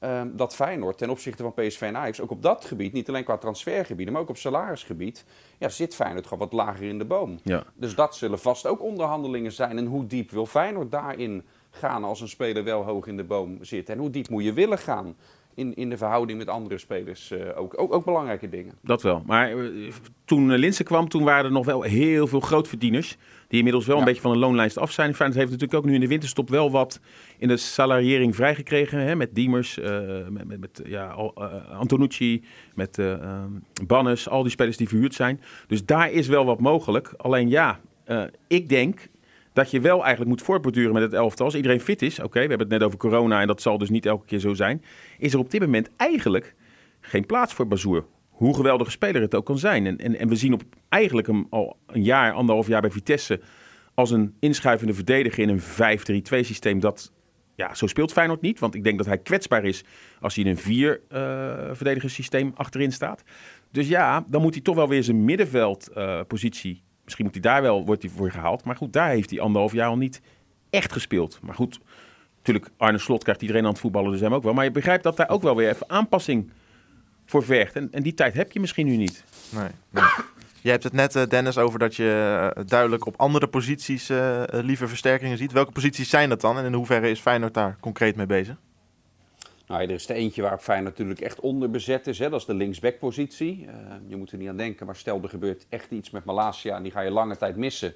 um, 0.00 0.36
dat 0.36 0.54
Feyenoord 0.54 0.98
ten 0.98 1.10
opzichte 1.10 1.42
van 1.42 1.54
PSV 1.54 1.80
en 1.80 1.96
Ajax 1.96 2.20
ook 2.20 2.30
op 2.30 2.42
dat 2.42 2.64
gebied, 2.64 2.92
niet 2.92 3.08
alleen 3.08 3.24
qua 3.24 3.36
transfergebieden, 3.36 4.12
maar 4.12 4.22
ook 4.22 4.28
op 4.28 4.36
salarisgebied, 4.36 5.24
ja, 5.58 5.68
zit 5.68 5.94
Feyenoord 5.94 6.24
gewoon 6.26 6.38
wat 6.38 6.52
lager 6.52 6.88
in 6.88 6.98
de 6.98 7.04
boom. 7.04 7.38
Ja. 7.42 7.64
Dus 7.74 7.94
dat 7.94 8.16
zullen 8.16 8.38
vast 8.38 8.66
ook 8.66 8.82
onderhandelingen 8.82 9.52
zijn. 9.52 9.78
En 9.78 9.86
hoe 9.86 10.06
diep 10.06 10.30
wil 10.30 10.46
Feyenoord 10.46 10.90
daarin 10.90 11.44
gaan 11.70 12.04
als 12.04 12.20
een 12.20 12.28
speler 12.28 12.64
wel 12.64 12.84
hoog 12.84 13.06
in 13.06 13.16
de 13.16 13.24
boom 13.24 13.58
zit? 13.60 13.88
En 13.88 13.98
hoe 13.98 14.10
diep 14.10 14.28
moet 14.28 14.44
je 14.44 14.52
willen 14.52 14.78
gaan? 14.78 15.14
in, 15.54 15.74
in 15.74 15.90
de 15.90 15.96
verhouding 15.96 16.38
met 16.38 16.48
andere 16.48 16.78
spelers 16.78 17.30
eh, 17.30 17.58
ook, 17.58 17.80
ook, 17.80 17.92
ook 17.92 18.04
belangrijke 18.04 18.48
dingen. 18.48 18.74
Dat 18.80 19.02
wel. 19.02 19.22
Maar 19.26 19.50
eh, 19.50 19.92
toen 20.24 20.50
eh, 20.50 20.58
Linse 20.58 20.82
kwam, 20.82 21.08
toen 21.08 21.24
waren 21.24 21.44
er 21.44 21.52
nog 21.52 21.66
wel 21.66 21.82
heel 21.82 22.26
veel 22.26 22.40
grootverdieners. 22.40 23.16
Die 23.54 23.62
inmiddels 23.62 23.88
wel 23.88 23.98
een 23.98 24.04
beetje 24.04 24.20
van 24.20 24.32
de 24.32 24.38
loonlijst 24.38 24.78
af 24.78 24.90
zijn. 24.90 25.14
Feyenoord 25.14 25.38
heeft 25.38 25.50
natuurlijk 25.50 25.78
ook 25.78 25.84
nu 25.88 25.94
in 25.94 26.00
de 26.00 26.08
winterstop 26.08 26.48
wel 26.48 26.70
wat 26.70 27.00
in 27.38 27.48
de 27.48 27.56
salariering 27.56 28.34
vrijgekregen. 28.34 28.98
Hè, 28.98 29.16
met 29.16 29.34
Diemers, 29.34 29.78
eh, 29.78 30.00
met, 30.28 30.44
met, 30.46 30.60
met 30.60 30.82
ja, 30.84 31.16
eh, 31.34 31.70
Antonucci, 31.78 32.44
met 32.74 32.98
ehm, 32.98 33.50
Bannes. 33.86 34.28
Al 34.28 34.42
die 34.42 34.50
spelers 34.50 34.76
die 34.76 34.88
verhuurd 34.88 35.14
zijn. 35.14 35.40
Dus 35.66 35.84
daar 35.84 36.10
is 36.10 36.26
wel 36.26 36.44
wat 36.44 36.60
mogelijk. 36.60 37.14
Alleen 37.16 37.48
ja, 37.48 37.80
ik 38.46 38.68
denk 38.68 39.08
dat 39.52 39.70
je 39.70 39.80
wel 39.80 40.00
eigenlijk 40.00 40.30
moet 40.30 40.42
voortborduren 40.42 40.92
met 40.92 41.02
het 41.02 41.12
elftal. 41.12 41.46
Als 41.46 41.54
iedereen 41.54 41.80
fit 41.80 42.02
is, 42.02 42.18
oké, 42.18 42.32
we 42.32 42.38
hebben 42.38 42.58
het 42.58 42.68
net 42.68 42.82
over 42.82 42.98
corona 42.98 43.40
en 43.40 43.46
dat 43.46 43.62
zal 43.62 43.78
dus 43.78 43.90
niet 43.90 44.06
elke 44.06 44.26
keer 44.26 44.38
zo 44.38 44.54
zijn. 44.54 44.82
Is 45.18 45.32
er 45.32 45.38
op 45.38 45.50
dit 45.50 45.60
moment 45.60 45.90
eigenlijk 45.96 46.54
geen 47.00 47.26
plaats 47.26 47.54
voor 47.54 47.66
Bazoer. 47.66 48.04
Hoe 48.34 48.54
geweldige 48.54 48.90
speler 48.90 49.22
het 49.22 49.34
ook 49.34 49.46
kan 49.46 49.58
zijn. 49.58 49.86
En, 49.86 49.98
en, 49.98 50.18
en 50.18 50.28
we 50.28 50.36
zien 50.36 50.52
op 50.52 50.62
eigenlijk 50.88 51.26
hem 51.26 51.46
al 51.50 51.76
een 51.86 52.02
jaar, 52.02 52.32
anderhalf 52.32 52.66
jaar 52.66 52.80
bij 52.80 52.90
Vitesse... 52.90 53.40
als 53.94 54.10
een 54.10 54.34
inschuivende 54.40 54.94
verdediger 54.94 55.42
in 55.42 55.48
een 55.48 55.60
5-3-2 55.60 56.46
systeem. 56.46 56.80
Dat, 56.80 57.12
ja, 57.54 57.74
zo 57.74 57.86
speelt 57.86 58.12
Feyenoord 58.12 58.40
niet. 58.40 58.58
Want 58.58 58.74
ik 58.74 58.84
denk 58.84 58.96
dat 58.98 59.06
hij 59.06 59.18
kwetsbaar 59.18 59.64
is 59.64 59.84
als 60.20 60.34
hij 60.34 60.44
in 60.44 60.50
een 60.50 60.56
vier 60.56 61.00
eh 61.08 61.68
verdedigerssysteem 61.72 62.52
achterin 62.54 62.92
staat. 62.92 63.22
Dus 63.70 63.88
ja, 63.88 64.24
dan 64.28 64.42
moet 64.42 64.54
hij 64.54 64.62
toch 64.62 64.74
wel 64.74 64.88
weer 64.88 65.02
zijn 65.02 65.24
middenveldpositie... 65.24 66.82
Misschien 67.04 67.24
moet 67.24 67.34
hij 67.34 67.42
daar 67.42 67.62
wel, 67.62 67.84
wordt 67.84 68.02
hij 68.02 68.10
voor 68.10 68.30
gehaald. 68.30 68.64
Maar 68.64 68.76
goed, 68.76 68.92
daar 68.92 69.08
heeft 69.08 69.30
hij 69.30 69.40
anderhalf 69.40 69.72
jaar 69.72 69.88
al 69.88 69.96
niet 69.96 70.20
echt 70.70 70.92
gespeeld. 70.92 71.38
Maar 71.42 71.54
goed, 71.54 71.80
natuurlijk, 72.36 72.70
Arne 72.76 72.98
Slot 72.98 73.22
krijgt 73.22 73.40
iedereen 73.40 73.64
aan 73.64 73.70
het 73.70 73.78
voetballen, 73.78 74.10
dus 74.10 74.20
hem 74.20 74.34
ook 74.34 74.42
wel. 74.42 74.54
Maar 74.54 74.64
je 74.64 74.70
begrijpt 74.70 75.02
dat 75.02 75.16
daar 75.16 75.28
ook 75.28 75.42
wel 75.42 75.56
weer 75.56 75.68
even 75.68 75.90
aanpassing 75.90 76.50
voor 77.26 77.44
vergt. 77.44 77.76
En, 77.76 77.88
en 77.92 78.02
die 78.02 78.14
tijd 78.14 78.34
heb 78.34 78.52
je 78.52 78.60
misschien 78.60 78.86
nu 78.86 78.96
niet. 78.96 79.24
Nee, 79.50 79.68
nee. 79.90 80.04
Je 80.60 80.70
hebt 80.70 80.82
het 80.82 80.92
net, 80.92 81.16
eh, 81.16 81.26
Dennis, 81.28 81.58
over 81.58 81.78
dat 81.78 81.96
je 81.96 82.50
eh, 82.54 82.64
duidelijk 82.66 83.06
op 83.06 83.14
andere 83.16 83.46
posities 83.46 84.08
eh, 84.08 84.42
eh, 84.42 84.64
liever 84.64 84.88
versterkingen 84.88 85.38
ziet. 85.38 85.52
Welke 85.52 85.72
posities 85.72 86.08
zijn 86.08 86.28
dat 86.28 86.40
dan 86.40 86.58
en 86.58 86.64
in 86.64 86.72
hoeverre 86.72 87.10
is 87.10 87.20
Feyenoord 87.20 87.54
daar 87.54 87.76
concreet 87.80 88.16
mee 88.16 88.26
bezig? 88.26 88.56
Nou, 89.66 89.82
er 89.82 89.90
is 89.90 90.08
er 90.08 90.16
eentje 90.16 90.42
waar 90.42 90.58
Feyenoord 90.58 90.90
natuurlijk 90.98 91.20
echt 91.20 91.40
onderbezet 91.40 92.06
is. 92.06 92.18
Hè? 92.18 92.30
Dat 92.30 92.40
is 92.40 92.46
de 92.46 92.54
linksbackpositie. 92.54 93.66
Eh 93.68 93.74
je 94.06 94.16
moet 94.16 94.32
er 94.32 94.38
niet 94.38 94.48
aan 94.48 94.56
denken, 94.56 94.86
maar 94.86 94.96
stel 94.96 95.22
er 95.22 95.28
gebeurt 95.28 95.66
echt 95.68 95.90
iets 95.90 96.10
met 96.10 96.24
Malasia 96.24 96.76
en 96.76 96.82
die 96.82 96.92
ga 96.92 97.00
je 97.00 97.10
lange 97.10 97.36
tijd 97.36 97.56
missen. 97.56 97.94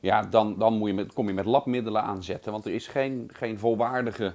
Ja, 0.00 0.22
dan, 0.22 0.58
dan 0.58 0.78
moet 0.78 0.88
je 0.88 0.94
met, 0.94 1.12
kom 1.12 1.28
je 1.28 1.34
met 1.34 1.44
labmiddelen 1.44 2.02
aanzetten. 2.02 2.52
Want 2.52 2.64
er 2.64 2.72
is 2.74 2.86
geen, 2.86 3.30
geen 3.32 3.58
volwaardige, 3.58 4.34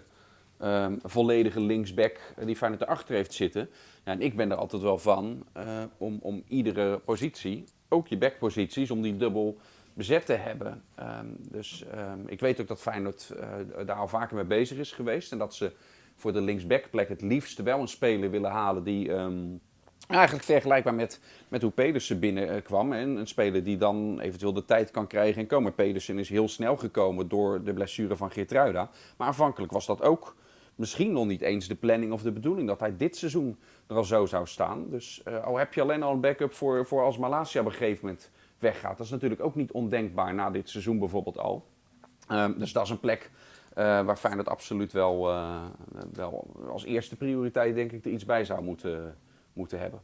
ehm, 0.59 0.95
volledige 1.03 1.59
linksback 1.59 2.19
die 2.45 2.55
Feyenoord 2.55 2.81
erachter 2.81 3.15
heeft 3.15 3.33
zitten. 3.33 3.69
En 4.03 4.21
ik 4.21 4.35
ben 4.35 4.51
er 4.51 4.57
altijd 4.57 4.81
wel 4.81 4.97
van 4.97 5.45
eh, 5.53 5.83
om, 5.97 6.19
om 6.21 6.43
iedere 6.47 6.99
positie, 6.99 7.63
ook 7.89 8.07
je 8.07 8.17
backposities, 8.17 8.91
om 8.91 9.01
die 9.01 9.17
dubbel 9.17 9.57
bezet 9.93 10.25
te 10.25 10.33
hebben. 10.33 10.83
Ehm, 10.95 11.25
dus 11.39 11.83
ehm, 11.91 12.19
ik 12.25 12.39
weet 12.39 12.61
ook 12.61 12.67
dat 12.67 12.81
Feyenoord 12.81 13.29
eh, 13.29 13.85
daar 13.85 13.97
al 13.97 14.07
vaker 14.07 14.35
mee 14.35 14.45
bezig 14.45 14.77
is 14.77 14.91
geweest. 14.91 15.31
En 15.31 15.37
dat 15.37 15.55
ze 15.55 15.71
voor 16.15 16.33
de 16.33 16.41
linksbackplek 16.41 17.09
het 17.09 17.21
liefst 17.21 17.63
wel 17.63 17.79
een 17.79 17.87
speler 17.87 18.29
willen 18.29 18.51
halen 18.51 18.83
die 18.83 19.11
eigenlijk 20.07 20.43
vergelijkbaar 20.43 20.93
met, 20.93 21.19
met 21.47 21.61
hoe 21.61 21.71
Pedersen 21.71 22.19
binnenkwam. 22.19 22.93
En 22.93 23.09
een 23.09 23.27
speler 23.27 23.63
die 23.63 23.77
dan 23.77 24.19
eventueel 24.19 24.53
de 24.53 24.65
tijd 24.65 24.91
kan 24.91 25.07
krijgen 25.07 25.41
en 25.41 25.47
komen. 25.47 25.75
Pedersen 25.75 26.19
is 26.19 26.29
heel 26.29 26.47
snel 26.47 26.77
gekomen 26.77 27.27
door 27.27 27.63
de 27.63 27.73
blessure 27.73 28.15
van 28.15 28.31
Geertruida. 28.31 28.89
Maar 29.17 29.27
aanvankelijk 29.27 29.71
was 29.71 29.85
dat 29.85 30.01
ook 30.01 30.35
misschien 30.77 31.11
nog 31.11 31.25
niet 31.25 31.41
eens 31.41 31.67
de 31.67 31.75
planning 31.75 32.11
of 32.11 32.21
de 32.21 32.31
bedoeling 32.31 32.67
dat 32.67 32.79
hij 32.79 32.97
dit 32.97 33.15
seizoen 33.15 33.57
er 33.87 33.95
al 33.95 34.03
zo 34.03 34.25
zou 34.25 34.47
staan. 34.47 34.89
Dus 34.89 35.21
eh, 35.23 35.43
al 35.43 35.57
heb 35.57 35.73
je 35.73 35.81
alleen 35.81 36.03
al 36.03 36.13
een 36.13 36.21
backup 36.21 36.53
voor, 36.53 36.85
voor 36.85 37.03
als 37.03 37.17
Malasia 37.17 37.61
op 37.61 37.65
een 37.65 37.71
gegeven 37.71 38.05
moment 38.05 38.31
weggaat. 38.59 38.97
Dat 38.97 39.05
is 39.05 39.11
natuurlijk 39.11 39.41
ook 39.41 39.55
niet 39.55 39.71
ondenkbaar 39.71 40.33
na 40.33 40.49
dit 40.49 40.69
seizoen 40.69 40.99
bijvoorbeeld 40.99 41.37
al. 41.37 41.65
Ehm, 42.27 42.59
dus 42.59 42.71
dat 42.73 42.83
is 42.83 42.89
een 42.89 42.99
plek 42.99 43.31
eh, 43.73 43.83
waar 43.83 44.17
Feyenoord 44.17 44.49
absoluut 44.49 44.91
wel, 44.91 45.29
eh, 45.29 45.65
wel 46.13 46.47
als 46.69 46.85
eerste 46.85 47.15
prioriteit 47.15 47.75
denk 47.75 47.91
ik 47.91 48.05
er 48.05 48.11
iets 48.11 48.25
bij 48.25 48.45
zou 48.45 48.63
moeten, 48.63 49.17
moeten 49.53 49.79
hebben. 49.79 49.99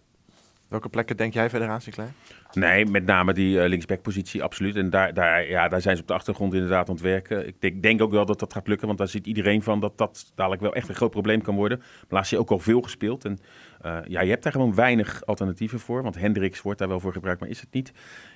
Welke 0.73 0.89
plekken 0.89 1.17
denk 1.17 1.33
jij, 1.33 1.49
Federatie 1.49 1.91
Klein? 1.91 2.13
Nee, 2.51 2.85
met 2.85 3.05
name 3.05 3.33
die 3.33 3.61
eh, 3.61 3.69
linksbackpositie, 3.69 4.43
absoluut. 4.43 4.75
En 4.75 4.89
daar, 4.89 5.13
daar, 5.13 5.49
ja, 5.49 5.67
daar 5.67 5.81
zijn 5.81 5.95
ze 5.95 6.01
op 6.01 6.07
de 6.07 6.13
achtergrond 6.13 6.53
inderdaad 6.53 6.89
aan 6.89 6.93
het 6.93 7.03
werken. 7.03 7.47
Ik 7.47 7.61
denk, 7.61 7.81
denk 7.81 8.01
ook 8.01 8.11
wel 8.11 8.25
dat 8.25 8.39
dat 8.39 8.53
gaat 8.53 8.67
lukken, 8.67 8.87
want 8.87 8.99
daar 8.99 9.07
ziet 9.07 9.27
iedereen 9.27 9.63
van 9.63 9.79
dat 9.79 9.97
dat 9.97 10.31
dadelijk 10.35 10.61
wel 10.61 10.73
echt 10.73 10.89
een 10.89 10.95
groot 10.95 11.11
probleem 11.11 11.41
kan 11.41 11.55
worden. 11.55 11.81
Maar 12.09 12.27
je 12.29 12.37
ook 12.37 12.51
al 12.51 12.59
veel 12.59 12.81
gespeeld. 12.81 13.25
En 13.25 13.39
eh, 13.81 13.97
ja, 14.07 14.21
je 14.21 14.29
hebt 14.29 14.43
daar 14.43 14.51
gewoon 14.51 14.75
weinig 14.75 15.25
alternatieven 15.25 15.79
voor, 15.79 16.03
want 16.03 16.19
Hendricks 16.19 16.61
wordt 16.61 16.79
daar 16.79 16.87
wel 16.87 16.99
voor 16.99 17.13
gebruikt, 17.13 17.39
maar 17.39 17.49
is 17.49 17.61
het 17.61 17.73
niet. 17.73 17.91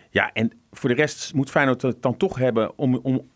Ja, 0.10 0.34
en 0.34 0.52
voor 0.72 0.90
de 0.90 0.96
rest 0.96 1.34
moet 1.34 1.50
Feyenoord 1.50 1.82
het 1.82 2.02
dan 2.02 2.18
toch 2.18 2.38
hebben 2.38 2.78
om, 2.78 2.96
om 2.96 3.28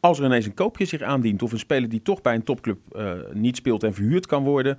als 0.00 0.18
er 0.18 0.24
ineens 0.24 0.46
een 0.46 0.54
koopje 0.54 0.84
zich 0.84 1.02
aandient 1.02 1.42
of 1.42 1.52
een 1.52 1.58
speler 1.58 1.88
die 1.88 2.02
toch 2.02 2.20
bij 2.20 2.34
een 2.34 2.44
topclub 2.44 2.78
eh, 2.92 3.12
niet 3.32 3.56
speelt 3.56 3.82
en 3.82 3.94
verhuurd 3.94 4.26
kan 4.26 4.44
worden, 4.44 4.78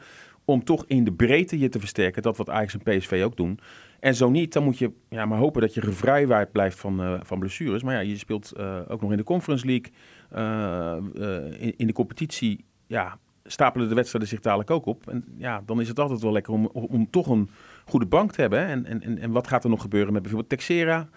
om 0.50 0.64
toch 0.64 0.86
in 0.88 1.04
de 1.04 1.14
breedte 1.14 1.60
je 1.60 1.70
te 1.70 1.80
versterken. 1.80 2.22
Dat 2.22 2.38
wat 2.38 2.50
Ajax 2.50 2.78
en 2.78 2.98
PSV 2.98 3.22
ook 3.26 3.38
doen. 3.38 3.60
En 4.00 4.16
zo 4.16 4.30
niet, 4.30 4.54
dan 4.54 4.64
moet 4.64 4.78
je 4.78 4.92
ja, 5.10 5.26
maar 5.26 5.38
hopen 5.38 5.62
dat 5.62 5.74
je 5.74 5.82
gevrijwaard 5.82 6.52
blijft 6.52 6.80
van, 6.80 7.02
eh, 7.02 7.20
van 7.22 7.40
blessures. 7.40 7.84
Maar 7.84 7.94
ja, 7.94 8.00
je 8.00 8.18
speelt 8.18 8.52
eh, 8.52 8.80
ook 8.88 9.02
nog 9.02 9.12
in 9.12 9.18
de 9.18 9.24
Conference 9.24 9.66
League. 9.66 9.92
eh, 10.30 11.62
in, 11.62 11.74
in 11.78 11.88
de 11.88 11.94
competitie 11.94 12.66
ja, 12.88 13.18
stapelen 13.44 13.90
de 13.90 13.96
wedstrijden 13.96 14.30
zich 14.30 14.40
dadelijk 14.40 14.70
ook 14.70 14.86
op. 14.86 15.10
En 15.10 15.24
ja, 15.38 15.62
dan 15.66 15.82
is 15.82 15.88
het 15.88 16.00
altijd 16.00 16.22
wel 16.22 16.32
lekker 16.32 16.54
om, 16.54 16.66
om, 16.66 17.10
toch 17.10 17.28
een 17.28 17.50
goede 17.86 18.06
bank 18.06 18.32
te 18.32 18.42
hebben. 18.42 18.66
En, 18.66 18.86
en, 18.86 19.20
en, 19.20 19.32
wat 19.32 19.48
gaat 19.48 19.64
er 19.64 19.70
nog 19.70 19.82
gebeuren 19.82 20.14
met 20.14 20.22
bijvoorbeeld 20.22 20.52
Texera? 20.52 21.10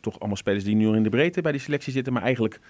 Toch 0.00 0.18
allemaal 0.18 0.36
spelers 0.36 0.64
die 0.64 0.76
nu 0.76 0.94
in 0.94 1.02
de 1.02 1.08
breedte 1.08 1.40
bij 1.40 1.52
die 1.52 1.60
selectie 1.60 1.92
zitten, 1.92 2.12
maar 2.12 2.22
eigenlijk 2.22 2.60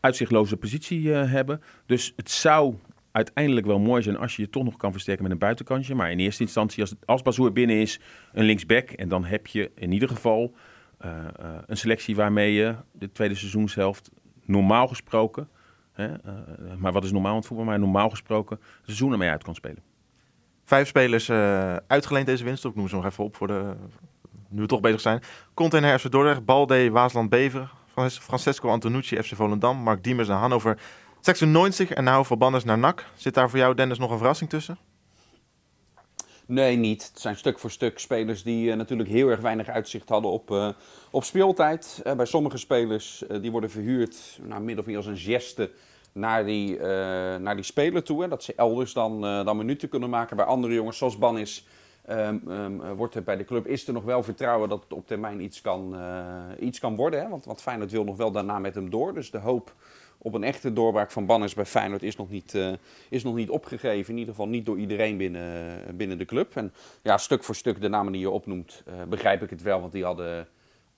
uitzichtloze 0.00 0.56
positie 0.56 1.08
hebben. 1.10 1.60
Dus 1.86 2.12
het 2.16 2.30
zou 2.30 2.74
uiteindelijk 3.14 3.66
wel 3.66 3.78
mooi 3.78 4.02
zijn 4.02 4.16
als 4.16 4.36
je 4.36 4.42
je 4.42 4.50
toch 4.50 4.64
nog 4.64 4.76
kan 4.76 4.92
versterken 4.92 5.22
met 5.22 5.32
een 5.32 5.38
buitenkantje. 5.38 5.94
Maar 5.94 6.10
in 6.10 6.18
eerste 6.18 6.42
instantie, 6.42 6.80
als, 6.80 6.94
als 7.04 7.22
Bazoer 7.22 7.52
binnen 7.52 7.76
is, 7.76 8.00
een 8.32 8.44
linksback. 8.44 8.90
En 8.90 9.08
dan 9.08 9.24
heb 9.24 9.46
je 9.46 9.70
in 9.74 9.92
ieder 9.92 10.08
geval 10.08 10.54
eh, 10.98 11.10
eh, 11.10 11.26
een 11.66 11.76
selectie 11.76 12.16
waarmee 12.16 12.52
je 12.52 12.74
de 12.92 13.12
tweede 13.12 13.34
seizoenshelft 13.34 14.10
normaal 14.44 14.88
gesproken... 14.88 15.48
Hè, 15.92 16.06
eh, 16.06 16.32
maar 16.78 16.92
wat 16.92 17.04
is 17.04 17.12
normaal 17.12 17.30
in 17.30 17.38
het 17.38 17.46
voetbal? 17.46 17.66
Maar 17.66 17.78
normaal 17.78 18.10
gesproken 18.10 18.56
het 18.56 18.84
seizoen 18.84 19.12
ermee 19.12 19.30
uit 19.30 19.42
kan 19.42 19.54
spelen. 19.54 19.82
Vijf 20.64 20.88
spelers 20.88 21.30
uitgeleend 21.86 22.26
deze 22.26 22.44
winst. 22.44 22.64
Ik 22.64 22.74
noem 22.74 22.88
ze 22.88 22.94
nog 22.94 23.04
even 23.04 23.24
op 23.24 23.36
voor 23.36 23.46
de. 23.46 23.74
Nu 24.48 24.60
we 24.60 24.66
toch 24.66 24.80
bezig 24.80 25.00
zijn. 25.00 25.20
Container 25.54 25.98
FC 25.98 26.10
Dordrecht, 26.10 26.44
Balde, 26.44 26.90
Waasland 26.90 27.30
Bever, 27.30 27.72
Frances- 27.86 28.18
Francesco 28.18 28.68
Antonucci, 28.68 29.22
FC 29.22 29.34
Volendam, 29.34 29.76
Mark 29.76 30.04
Diemers 30.04 30.28
naar 30.28 30.38
Hannover, 30.38 30.78
96 31.24 31.90
en 31.90 32.04
nou 32.04 32.24
Verbanders 32.24 32.64
naar 32.64 32.78
NAC. 32.78 33.06
Zit 33.16 33.34
daar 33.34 33.50
voor 33.50 33.58
jou, 33.58 33.74
Dennis, 33.74 33.98
nog 33.98 34.10
een 34.10 34.18
verrassing 34.18 34.50
tussen? 34.50 34.78
Nee, 36.46 36.76
niet. 36.76 37.08
Het 37.12 37.20
zijn 37.20 37.36
stuk 37.36 37.58
voor 37.58 37.70
stuk 37.70 37.98
spelers 37.98 38.42
die 38.42 38.70
eh, 38.70 38.76
natuurlijk 38.76 39.08
heel 39.08 39.28
erg 39.28 39.40
weinig 39.40 39.68
uitzicht 39.68 40.08
hadden 40.08 40.30
op, 40.30 40.50
eh, 40.50 40.68
op 41.10 41.24
speeltijd. 41.24 42.00
Eh, 42.04 42.14
bij 42.14 42.26
sommige 42.26 42.56
spelers 42.56 43.24
die 43.40 43.50
worden 43.50 43.70
verhuurd, 43.70 44.38
nou, 44.42 44.62
min 44.62 44.78
of 44.78 44.96
als 44.96 45.06
een 45.06 45.16
geste, 45.16 45.70
naar 46.12 46.44
die, 46.44 46.78
naar 47.38 47.54
die 47.54 47.64
speler 47.64 48.02
toe. 48.02 48.22
Hè, 48.22 48.28
dat 48.28 48.42
ze 48.42 48.54
elders 48.56 48.92
dan, 48.92 49.20
dan 49.20 49.56
minuten 49.56 49.88
kunnen 49.88 50.10
maken. 50.10 50.36
Bij 50.36 50.46
andere 50.46 50.74
jongens, 50.74 50.98
zoals 50.98 51.18
Banis, 51.18 51.66
ehm, 52.04 52.38
ehm, 52.48 52.80
eh, 52.80 52.92
wordt 52.92 53.14
er 53.14 53.22
bij 53.22 53.36
de 53.36 53.44
club, 53.44 53.66
is 53.66 53.86
er 53.86 53.92
nog 53.92 54.04
wel 54.04 54.22
vertrouwen 54.22 54.68
dat 54.68 54.82
het 54.82 54.92
op 54.92 55.06
termijn 55.06 55.40
iets 55.40 55.60
kan, 55.60 55.96
iets 56.58 56.78
kan 56.80 56.96
worden. 56.96 57.20
Hè? 57.20 57.28
Want, 57.28 57.44
want 57.44 57.62
Feyenoord 57.62 57.90
wil 57.90 58.04
nog 58.04 58.16
wel 58.16 58.30
daarna 58.30 58.58
met 58.58 58.74
hem 58.74 58.90
door. 58.90 59.14
Dus 59.14 59.30
de 59.30 59.38
hoop 59.38 59.74
op 60.24 60.34
een 60.34 60.44
echte 60.44 60.72
doorbraak 60.72 61.10
van 61.10 61.26
Banners 61.26 61.54
bij 61.54 61.66
Feyenoord 61.66 62.02
is 62.02 62.16
nog 62.16 62.30
niet, 62.30 62.54
eh, 62.54 62.72
is 63.08 63.22
nog 63.22 63.34
niet 63.34 63.50
opgegeven. 63.50 64.12
In 64.12 64.18
ieder 64.18 64.34
geval 64.34 64.48
niet 64.48 64.66
door 64.66 64.78
iedereen 64.78 65.16
binnen, 65.16 65.96
binnen 65.96 66.18
de 66.18 66.24
club. 66.24 66.56
En 66.56 66.72
ja, 67.02 67.18
stuk 67.18 67.44
voor 67.44 67.54
stuk, 67.54 67.80
de 67.80 67.88
namen 67.88 68.12
die 68.12 68.20
je 68.20 68.30
opnoemt, 68.30 68.82
eh, 68.86 68.94
begrijp 69.08 69.42
ik 69.42 69.50
het 69.50 69.62
wel. 69.62 69.80
Want 69.80 69.92
die 69.92 70.04
hadden 70.04 70.48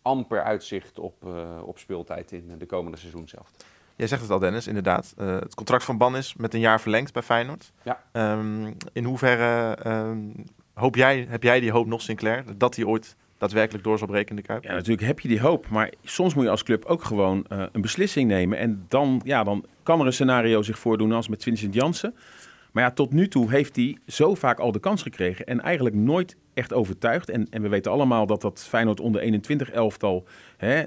amper 0.03 0.43
uitzicht 0.43 0.99
op, 0.99 1.25
eh, 1.25 1.63
op 1.65 1.79
speeltijd 1.79 2.33
in 2.33 2.55
de 2.59 2.67
komende 2.67 2.99
seizoen 2.99 3.29
zelf. 3.29 3.51
Jij 3.97 4.07
zegt 4.07 4.23
het 4.23 4.31
al, 4.31 4.39
Dennis, 4.39 4.67
inderdaad. 4.67 5.15
Eh, 5.17 5.39
het 5.39 5.55
contract 5.55 5.85
van 5.85 5.99
Ban 5.99 6.17
is 6.17 6.35
met 6.35 6.55
een 6.55 6.61
jaar 6.61 6.81
verlengd 6.81 7.13
bij 7.13 7.23
Feyenoord. 7.23 7.73
Ja. 7.83 8.03
Ehm, 8.13 8.73
in 8.93 9.05
hoeverre 9.05 9.75
ehm, 9.75 10.19
hoop 10.75 10.95
jij, 10.95 11.27
heb 11.29 11.43
jij 11.43 11.61
die 11.61 11.71
hoop 11.71 11.87
nog, 11.87 12.03
Sinclair, 12.03 12.45
dat 12.57 12.77
hij 12.77 12.85
ooit 12.85 13.17
daadwerkelijk 13.39 13.85
door 13.85 13.99
zal 13.99 14.07
breken 14.07 14.31
in 14.31 14.37
de 14.37 14.43
Kuip? 14.43 14.65
Ja, 14.65 14.73
natuurlijk 14.73 15.07
heb 15.07 15.21
je 15.21 15.29
die 15.29 15.41
hoop. 15.41 15.69
Maar 15.69 15.93
soms 16.05 16.35
moet 16.35 16.45
je 16.45 16.51
als 16.51 16.63
club 16.63 16.85
ook 16.85 17.05
gewoon 17.05 17.45
eh, 17.49 17.63
een 17.73 17.81
beslissing 17.81 18.29
nemen. 18.29 18.59
En 18.59 18.85
dan, 18.89 19.21
ja, 19.25 19.45
dan 19.45 19.65
kan 19.83 20.01
er 20.01 20.07
een 20.07 20.13
scenario 20.13 20.63
zich 20.63 20.79
voordoen 20.79 21.13
als 21.13 21.29
met 21.29 21.43
Vincent 21.43 21.75
Jansen. 21.75 22.15
Maar 22.73 22.85
ja, 22.85 22.91
tot 22.91 23.13
nu 23.13 23.29
toe 23.29 23.51
heeft 23.51 23.77
hij 23.77 23.99
zo 24.07 24.35
vaak 24.35 24.59
al 24.59 24.73
de 24.73 24.81
kans 24.81 25.03
gekregen. 25.03 25.47
En 25.47 25.61
eigenlijk 25.61 25.97
nooit 25.97 26.37
echt 26.55 26.73
overtuigd. 26.73 27.29
En, 27.29 27.47
en 27.51 27.63
we 27.63 27.69
weten 27.69 27.93
allemaal 27.93 28.27
dat 28.27 28.41
dat 28.41 28.67
Feyenoord 28.69 29.01
onder 29.01 29.21
21 29.21 29.71
elftal, 29.71 30.27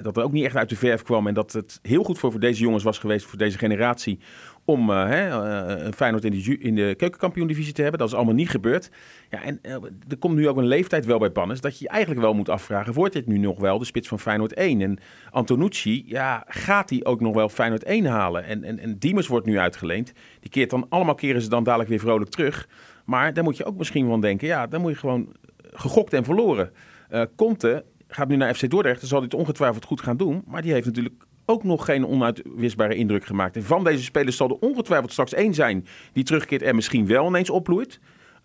dat 0.01 0.17
er 0.17 0.23
ook 0.23 0.31
niet 0.31 0.45
echt 0.45 0.55
uit 0.55 0.69
de 0.69 0.75
verf 0.75 1.01
kwam. 1.01 1.27
En 1.27 1.33
dat 1.33 1.53
het 1.53 1.79
heel 1.81 2.03
goed 2.03 2.19
voor, 2.19 2.31
voor 2.31 2.39
deze 2.39 2.61
jongens 2.61 2.83
was 2.83 2.97
geweest, 2.97 3.25
voor 3.25 3.37
deze 3.37 3.57
generatie, 3.57 4.19
om 4.65 4.89
uh, 4.89 5.07
hè, 5.07 5.27
uh, 5.27 5.91
Feyenoord 5.91 6.25
in 6.25 6.31
de, 6.31 6.57
in 6.57 6.75
de 6.75 6.95
keukenkampioen-divisie 6.97 7.73
te 7.73 7.81
hebben. 7.81 7.99
Dat 7.99 8.09
is 8.09 8.15
allemaal 8.15 8.33
niet 8.33 8.49
gebeurd. 8.49 8.91
Ja, 9.29 9.43
en 9.43 9.59
er 10.07 10.17
komt 10.19 10.35
nu 10.35 10.47
ook 10.47 10.57
een 10.57 10.67
leeftijd 10.67 11.05
wel 11.05 11.19
bij 11.19 11.29
Pannes 11.29 11.61
dat 11.61 11.77
je 11.77 11.83
je 11.83 11.89
eigenlijk 11.89 12.21
wel 12.21 12.33
moet 12.33 12.49
afvragen, 12.49 12.93
wordt 12.93 13.13
dit 13.13 13.27
nu 13.27 13.37
nog 13.37 13.59
wel 13.59 13.79
de 13.79 13.85
spits 13.85 14.07
van 14.07 14.19
Feyenoord 14.19 14.53
1? 14.53 14.81
En 14.81 14.99
Antonucci, 15.31 16.03
ja, 16.07 16.43
gaat 16.47 16.89
hij 16.89 17.05
ook 17.05 17.21
nog 17.21 17.33
wel 17.33 17.49
Feyenoord 17.49 17.83
1 17.83 18.05
halen? 18.05 18.43
En, 18.43 18.63
en, 18.63 18.79
en 18.79 18.97
Diemers 18.97 19.27
wordt 19.27 19.45
nu 19.45 19.59
uitgeleend. 19.59 20.13
Die 20.39 20.49
keert 20.49 20.69
dan, 20.69 20.85
allemaal 20.89 21.15
keren 21.15 21.41
ze 21.41 21.49
dan 21.49 21.63
dadelijk 21.63 21.89
weer 21.89 21.99
vrolijk 21.99 22.29
terug. 22.29 22.67
Maar 23.05 23.33
daar 23.33 23.43
moet 23.43 23.57
je 23.57 23.65
ook 23.65 23.77
misschien 23.77 24.07
van 24.07 24.21
denken, 24.21 24.47
ja, 24.47 24.67
dan 24.67 24.81
moet 24.81 24.91
je 24.91 24.97
gewoon 24.97 25.35
gegokt 25.73 26.13
en 26.13 26.23
verloren. 26.23 26.71
Uh, 27.11 27.21
Conte 27.35 27.85
gaat 28.07 28.27
nu 28.27 28.35
naar 28.35 28.53
FC 28.53 28.69
Dordrecht, 28.69 28.99
dan 28.99 29.09
zal 29.09 29.17
hij 29.17 29.27
het 29.31 29.39
ongetwijfeld 29.39 29.85
goed 29.85 30.01
gaan 30.01 30.17
doen. 30.17 30.43
Maar 30.45 30.61
die 30.61 30.71
heeft 30.71 30.85
natuurlijk 30.85 31.23
ook 31.49 31.63
nog 31.63 31.85
geen 31.85 32.05
onuitwisbare 32.05 32.95
indruk 32.95 33.25
gemaakt. 33.25 33.55
En 33.55 33.63
van 33.63 33.83
deze 33.83 34.03
spelers 34.03 34.37
zal 34.37 34.49
er 34.49 34.57
ongetwijfeld 34.59 35.11
straks 35.11 35.33
één 35.33 35.53
zijn 35.53 35.85
die 36.13 36.23
terugkeert 36.23 36.61
en 36.61 36.75
misschien 36.75 37.07
wel 37.07 37.27
ineens 37.27 37.49
opbloeit. 37.49 37.99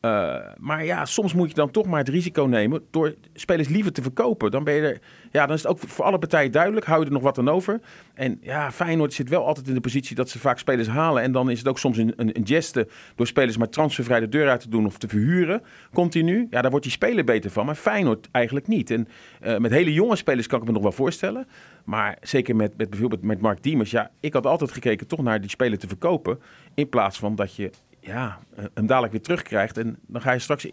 Uh, 0.05 0.37
maar 0.59 0.85
ja, 0.85 1.05
soms 1.05 1.35
moet 1.35 1.49
je 1.49 1.55
dan 1.55 1.71
toch 1.71 1.87
maar 1.87 1.99
het 1.99 2.09
risico 2.09 2.45
nemen 2.45 2.83
door 2.91 3.15
spelers 3.35 3.69
liever 3.69 3.93
te 3.93 4.03
verkopen. 4.03 4.51
Dan, 4.51 4.65
ben 4.65 4.75
je 4.75 4.81
er, 4.81 5.01
ja, 5.31 5.47
dan 5.47 5.57
is 5.57 5.63
het 5.63 5.71
ook 5.71 5.79
voor 5.79 6.05
alle 6.05 6.19
partijen 6.19 6.53
duidelijk. 6.53 6.87
Hou 6.87 7.01
je 7.01 7.07
er 7.07 7.13
nog 7.13 7.23
wat 7.23 7.39
aan 7.39 7.49
over? 7.49 7.81
En 8.15 8.39
ja, 8.43 8.73
Feyenoord 8.73 9.13
zit 9.13 9.29
wel 9.29 9.47
altijd 9.47 9.69
in 9.69 9.75
de 9.75 9.81
positie 9.81 10.17
dat 10.17 10.31
ze 10.31 10.39
vaak 10.39 10.59
spelers 10.59 10.89
halen. 10.89 11.23
En 11.23 11.33
dan 11.33 11.51
is 11.51 11.59
het 11.59 11.69
ook 11.69 11.79
soms 11.79 11.99
een, 11.99 12.13
een, 12.17 12.47
geste 12.47 12.89
door 13.15 13.27
spelers 13.27 13.57
maar 13.57 13.69
transfervrij 13.69 14.21
de 14.21 14.29
deur 14.29 14.49
uit 14.49 14.61
te 14.61 14.69
doen 14.69 14.87
of 14.87 14.99
te 14.99 15.09
verhuren. 15.09 15.63
Continu. 15.93 16.47
Ja, 16.51 16.61
daar 16.61 16.71
wordt 16.71 16.87
die 16.87 16.95
speler 16.95 17.25
beter 17.25 17.51
van. 17.51 17.67
Maar 17.67 17.75
Feyenoord 17.75 18.29
eigenlijk 18.31 18.67
niet. 18.67 18.91
En 18.91 19.09
uh, 19.43 19.57
met 19.57 19.71
hele 19.71 19.93
jonge 19.93 20.17
spelers 20.17 20.47
kan 20.47 20.61
ik 20.61 20.67
me 20.67 20.73
nog 20.73 20.83
wel 20.83 20.93
voorstellen. 20.93 21.47
Maar 21.85 22.17
zeker 22.21 22.57
met, 22.57 22.77
met 22.77 22.91
bijvoorbeeld 22.91 23.23
met 23.23 23.41
Mark 23.41 23.63
Diemers. 23.63 23.91
Ja, 23.91 24.11
ik 24.21 24.33
had 24.33 24.47
altijd 24.47 24.71
gekeken 24.73 25.07
toch 25.07 25.23
naar 25.23 25.41
die 25.41 25.51
speler 25.51 25.79
te 25.79 25.89
verkopen. 25.89 26.41
In 26.75 26.89
plaats 26.89 27.19
van 27.19 27.35
dat 27.35 27.55
je 27.55 27.71
ja, 28.07 28.39
hem 28.75 28.87
dadelijk 28.87 29.13
weer 29.13 29.23
terugkrijgt. 29.23 29.79
En 29.79 29.99
dan 30.07 30.21
ga 30.21 30.33
je 30.33 30.39
straks 30.39 30.67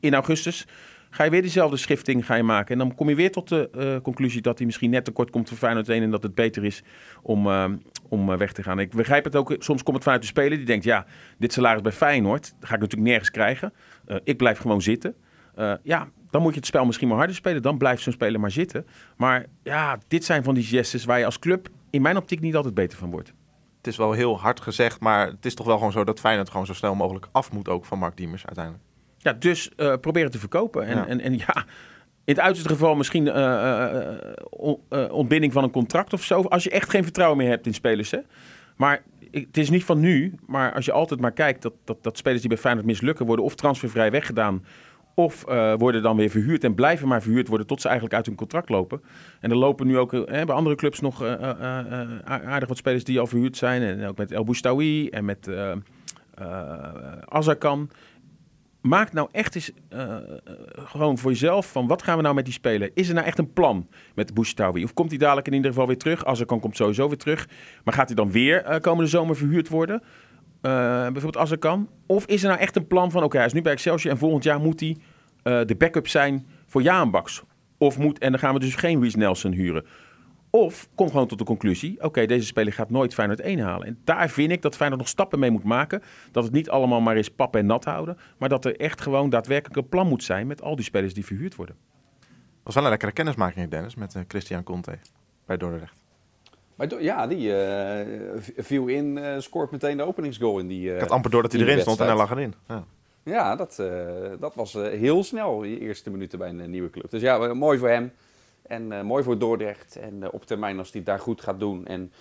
in 0.00 0.14
augustus 0.14 0.66
ga 1.16 1.24
je 1.24 1.30
weer 1.30 1.42
diezelfde 1.42 1.76
schifting 1.76 2.26
ga 2.26 2.34
je 2.34 2.42
maken. 2.42 2.72
En 2.72 2.78
dan 2.78 2.94
kom 2.94 3.08
je 3.08 3.14
weer 3.14 3.32
tot 3.32 3.48
de 3.48 3.70
uh, 3.76 3.96
conclusie 4.02 4.40
dat 4.42 4.56
hij 4.56 4.66
misschien 4.66 4.90
net 4.90 5.04
tekort 5.04 5.30
komt 5.30 5.48
voor 5.48 5.58
Feyenoord 5.58 5.88
1 5.88 6.02
en 6.02 6.10
dat 6.10 6.22
het 6.22 6.34
beter 6.34 6.64
is 6.64 6.82
om, 7.22 7.46
uh, 7.46 7.64
om 8.08 8.36
weg 8.36 8.52
te 8.52 8.62
gaan. 8.62 8.78
Ik 8.78 8.90
begrijp 8.90 9.24
het 9.24 9.36
ook, 9.36 9.56
soms 9.58 9.82
komt 9.82 9.94
het 9.94 10.04
vanuit 10.04 10.22
de 10.22 10.28
speler 10.28 10.56
die 10.56 10.66
denkt, 10.66 10.84
ja, 10.84 11.06
dit 11.38 11.52
salaris 11.52 11.82
bij 11.82 11.92
Feyenoord 11.92 12.54
ga 12.60 12.74
ik 12.74 12.80
natuurlijk 12.80 13.08
nergens 13.08 13.30
krijgen. 13.30 13.72
Ik 14.24 14.36
blijf 14.36 14.58
gewoon 14.58 14.82
zitten. 14.82 15.14
ja, 15.82 16.08
dan 16.30 16.42
moet 16.42 16.52
je 16.52 16.58
het 16.58 16.66
spel 16.66 16.84
misschien 16.84 17.08
maar 17.08 17.16
harder 17.16 17.36
spelen. 17.36 17.62
Dan 17.62 17.78
blijft 17.78 18.02
zo'n 18.02 18.12
speler 18.12 18.40
maar 18.40 18.50
zitten. 18.50 18.86
Maar 19.16 19.46
ja, 19.62 19.98
dit 20.08 20.24
zijn 20.24 20.44
van 20.44 20.54
die 20.54 20.64
gestes 20.64 21.04
waar 21.04 21.18
je 21.18 21.24
als 21.24 21.38
club 21.38 21.68
in 21.90 22.02
mijn 22.02 22.16
optiek 22.16 22.40
niet 22.40 22.56
altijd 22.56 22.74
beter 22.74 22.98
van 22.98 23.10
wordt 23.10 23.32
het 23.86 23.94
is 23.94 24.00
wel 24.00 24.12
heel 24.12 24.40
hard 24.40 24.60
gezegd, 24.60 25.00
maar 25.00 25.26
het 25.26 25.46
is 25.46 25.54
toch 25.54 25.66
wel 25.66 25.76
gewoon 25.76 25.92
zo 25.92 26.04
dat 26.04 26.20
Feyenoord 26.20 26.50
gewoon 26.50 26.66
zo 26.66 26.72
snel 26.72 26.94
mogelijk 26.94 27.28
af 27.32 27.52
moet 27.52 27.68
ook 27.68 27.84
van 27.84 27.98
Mark 27.98 28.16
Diemers 28.16 28.46
uiteindelijk. 28.46 28.84
Ja, 29.18 29.32
dus 29.32 29.70
uh, 29.76 29.94
proberen 30.00 30.30
te 30.30 30.38
verkopen. 30.38 30.86
En 30.86 30.96
ja, 30.96 31.06
en, 31.06 31.20
en, 31.20 31.36
ja 31.38 31.64
in 32.26 32.34
het 32.34 32.40
uiterste 32.40 32.68
geval 32.68 32.94
misschien 32.94 33.26
uh, 33.26 33.32
uh, 34.90 35.12
ontbinding 35.12 35.52
van 35.52 35.64
een 35.64 35.70
contract 35.70 36.12
of 36.12 36.22
zo. 36.22 36.40
Als 36.42 36.64
je 36.64 36.70
echt 36.70 36.90
geen 36.90 37.02
vertrouwen 37.02 37.38
meer 37.38 37.48
hebt 37.48 37.66
in 37.66 37.74
spelers. 37.74 38.10
Hè? 38.10 38.18
Maar 38.76 39.02
het 39.30 39.56
is 39.56 39.70
niet 39.70 39.84
van 39.84 40.00
nu, 40.00 40.34
maar 40.46 40.74
als 40.74 40.84
je 40.84 40.92
altijd 40.92 41.20
maar 41.20 41.32
kijkt 41.32 41.62
dat, 41.62 41.72
dat, 41.84 42.02
dat 42.02 42.16
spelers 42.16 42.40
die 42.40 42.50
bij 42.50 42.58
Feyenoord 42.58 42.86
mislukken 42.86 43.26
worden 43.26 43.44
of 43.44 43.54
transfervrij 43.54 44.10
weggedaan 44.10 44.64
of 45.18 45.44
uh, 45.48 45.74
worden 45.78 46.02
dan 46.02 46.16
weer 46.16 46.30
verhuurd 46.30 46.64
en 46.64 46.74
blijven 46.74 47.08
maar 47.08 47.22
verhuurd 47.22 47.48
worden 47.48 47.66
tot 47.66 47.80
ze 47.80 47.86
eigenlijk 47.86 48.16
uit 48.16 48.26
hun 48.26 48.34
contract 48.34 48.68
lopen. 48.68 49.02
En 49.40 49.50
er 49.50 49.56
lopen 49.56 49.86
nu 49.86 49.98
ook 49.98 50.12
uh, 50.12 50.24
bij 50.24 50.46
andere 50.46 50.76
clubs 50.76 51.00
nog 51.00 51.22
uh, 51.22 51.32
aardig 52.24 52.68
wat 52.68 52.76
spelers 52.76 53.04
die 53.04 53.20
al 53.20 53.26
verhuurd 53.26 53.56
zijn. 53.56 53.82
En 53.82 54.06
ook 54.06 54.16
met 54.16 54.32
El 54.32 54.44
Boustaoui 54.44 55.08
en 55.08 55.24
met 55.24 55.50
Azarkan. 57.24 57.90
Maak 58.80 59.12
nou 59.12 59.28
echt 59.32 59.54
eens 59.54 59.72
gewoon 60.74 61.18
voor 61.18 61.30
jezelf 61.30 61.72
van 61.72 61.86
wat 61.86 62.02
gaan 62.02 62.16
we 62.16 62.22
nou 62.22 62.34
met 62.34 62.44
die 62.44 62.54
speler? 62.54 62.90
Is 62.94 63.08
er 63.08 63.14
nou 63.14 63.26
echt 63.26 63.38
een 63.38 63.52
plan 63.52 63.88
met 64.14 64.34
Boustaoui? 64.34 64.84
Of 64.84 64.94
komt 64.94 65.10
hij 65.10 65.18
dadelijk 65.18 65.46
in 65.46 65.52
ieder 65.52 65.70
geval 65.70 65.86
weer 65.86 65.98
terug? 65.98 66.24
Azarkan 66.24 66.60
komt 66.60 66.76
sowieso 66.76 67.08
weer 67.08 67.18
terug. 67.18 67.48
Maar 67.84 67.94
gaat 67.94 68.06
hij 68.06 68.16
dan 68.16 68.30
weer 68.30 68.80
komende 68.80 69.10
zomer 69.10 69.36
verhuurd 69.36 69.68
worden? 69.68 70.02
Uh, 70.62 70.72
bijvoorbeeld 71.02 71.36
als 71.36 71.50
er 71.50 71.58
kan? 71.58 71.88
Of 72.06 72.26
is 72.26 72.42
er 72.42 72.48
nou 72.48 72.60
echt 72.60 72.76
een 72.76 72.86
plan 72.86 73.10
van, 73.10 73.22
oké, 73.22 73.36
hij 73.36 73.46
is 73.46 73.52
nu 73.52 73.62
bij 73.62 73.72
Excelsior 73.72 74.12
en 74.12 74.18
volgend 74.18 74.44
jaar 74.44 74.60
moet 74.60 74.80
hij 74.80 74.96
uh, 75.44 75.60
de 75.66 75.74
backup 75.76 76.08
zijn 76.08 76.46
voor 76.66 76.82
Jaan 76.82 77.10
Baks? 77.10 77.42
Of 77.78 77.98
moet, 77.98 78.18
en 78.18 78.30
dan 78.30 78.40
gaan 78.40 78.54
we 78.54 78.60
dus 78.60 78.74
geen 78.74 79.00
Reece 79.00 79.18
Nelson 79.18 79.52
huren. 79.52 79.84
Of 80.50 80.88
kom 80.94 81.10
gewoon 81.10 81.26
tot 81.26 81.38
de 81.38 81.44
conclusie, 81.44 82.02
oké, 82.02 82.26
deze 82.26 82.46
speler 82.46 82.72
gaat 82.72 82.90
nooit 82.90 83.14
Feyenoord 83.14 83.40
1 83.40 83.58
halen. 83.58 83.86
En 83.86 83.98
daar 84.04 84.28
vind 84.28 84.50
ik 84.50 84.62
dat 84.62 84.76
Feyenoord 84.76 85.00
nog 85.00 85.10
stappen 85.10 85.38
mee 85.38 85.50
moet 85.50 85.64
maken. 85.64 86.02
Dat 86.32 86.44
het 86.44 86.52
niet 86.52 86.70
allemaal 86.70 87.00
maar 87.00 87.16
is 87.16 87.28
pap 87.28 87.56
en 87.56 87.66
nat 87.66 87.84
houden. 87.84 88.16
Maar 88.38 88.48
dat 88.48 88.64
er 88.64 88.76
echt 88.76 89.00
gewoon 89.00 89.30
daadwerkelijk 89.30 89.76
een 89.76 89.88
plan 89.88 90.06
moet 90.06 90.24
zijn 90.24 90.46
met 90.46 90.62
al 90.62 90.76
die 90.76 90.84
spelers 90.84 91.14
die 91.14 91.24
verhuurd 91.24 91.54
worden. 91.54 91.76
was 92.62 92.74
wel 92.74 92.84
een 92.84 92.90
lekkere 92.90 93.12
kennismaking, 93.12 93.70
Dennis, 93.70 93.94
met 93.94 94.14
uh, 94.14 94.22
Christian 94.28 94.62
Conte 94.62 94.98
bij 95.46 95.56
Dordrecht. 95.56 96.05
Maar 96.76 97.02
ja, 97.02 97.26
die 97.26 97.48
uh, 97.48 98.42
viel 98.56 98.86
in, 98.86 99.16
uh, 99.16 99.38
scoort 99.38 99.70
meteen 99.70 99.96
de 99.96 100.02
openingsgoal 100.02 100.58
in 100.58 100.66
die. 100.66 100.88
Uh, 100.88 100.94
ik 100.94 101.00
had 101.00 101.10
amper 101.10 101.30
door 101.30 101.42
dat 101.42 101.52
hij 101.52 101.60
erin 101.60 101.80
stond 101.80 102.00
en 102.00 102.06
hij 102.06 102.16
lag 102.16 102.30
erin. 102.30 102.54
Ja, 102.68 102.84
ja 103.22 103.56
dat, 103.56 103.82
dat 104.40 104.54
was 104.54 104.72
heel 104.72 105.24
snel, 105.24 105.58
die 105.58 105.80
eerste 105.80 106.10
minuten 106.10 106.38
bij 106.38 106.48
een 106.48 106.70
nieuwe 106.70 106.90
club. 106.90 107.10
Dus 107.10 107.20
ja, 107.20 107.54
mooi 107.54 107.78
voor 107.78 107.88
hem. 107.88 108.12
En 108.62 109.06
mooi 109.06 109.22
voor 109.22 109.38
Dordrecht. 109.38 109.96
En 109.96 110.32
op 110.32 110.46
termijn, 110.46 110.78
als 110.78 110.92
hij 110.92 111.02
daar 111.02 111.18
goed 111.18 111.40
gaat 111.40 111.58
doen 111.58 111.86
en, 111.86 112.12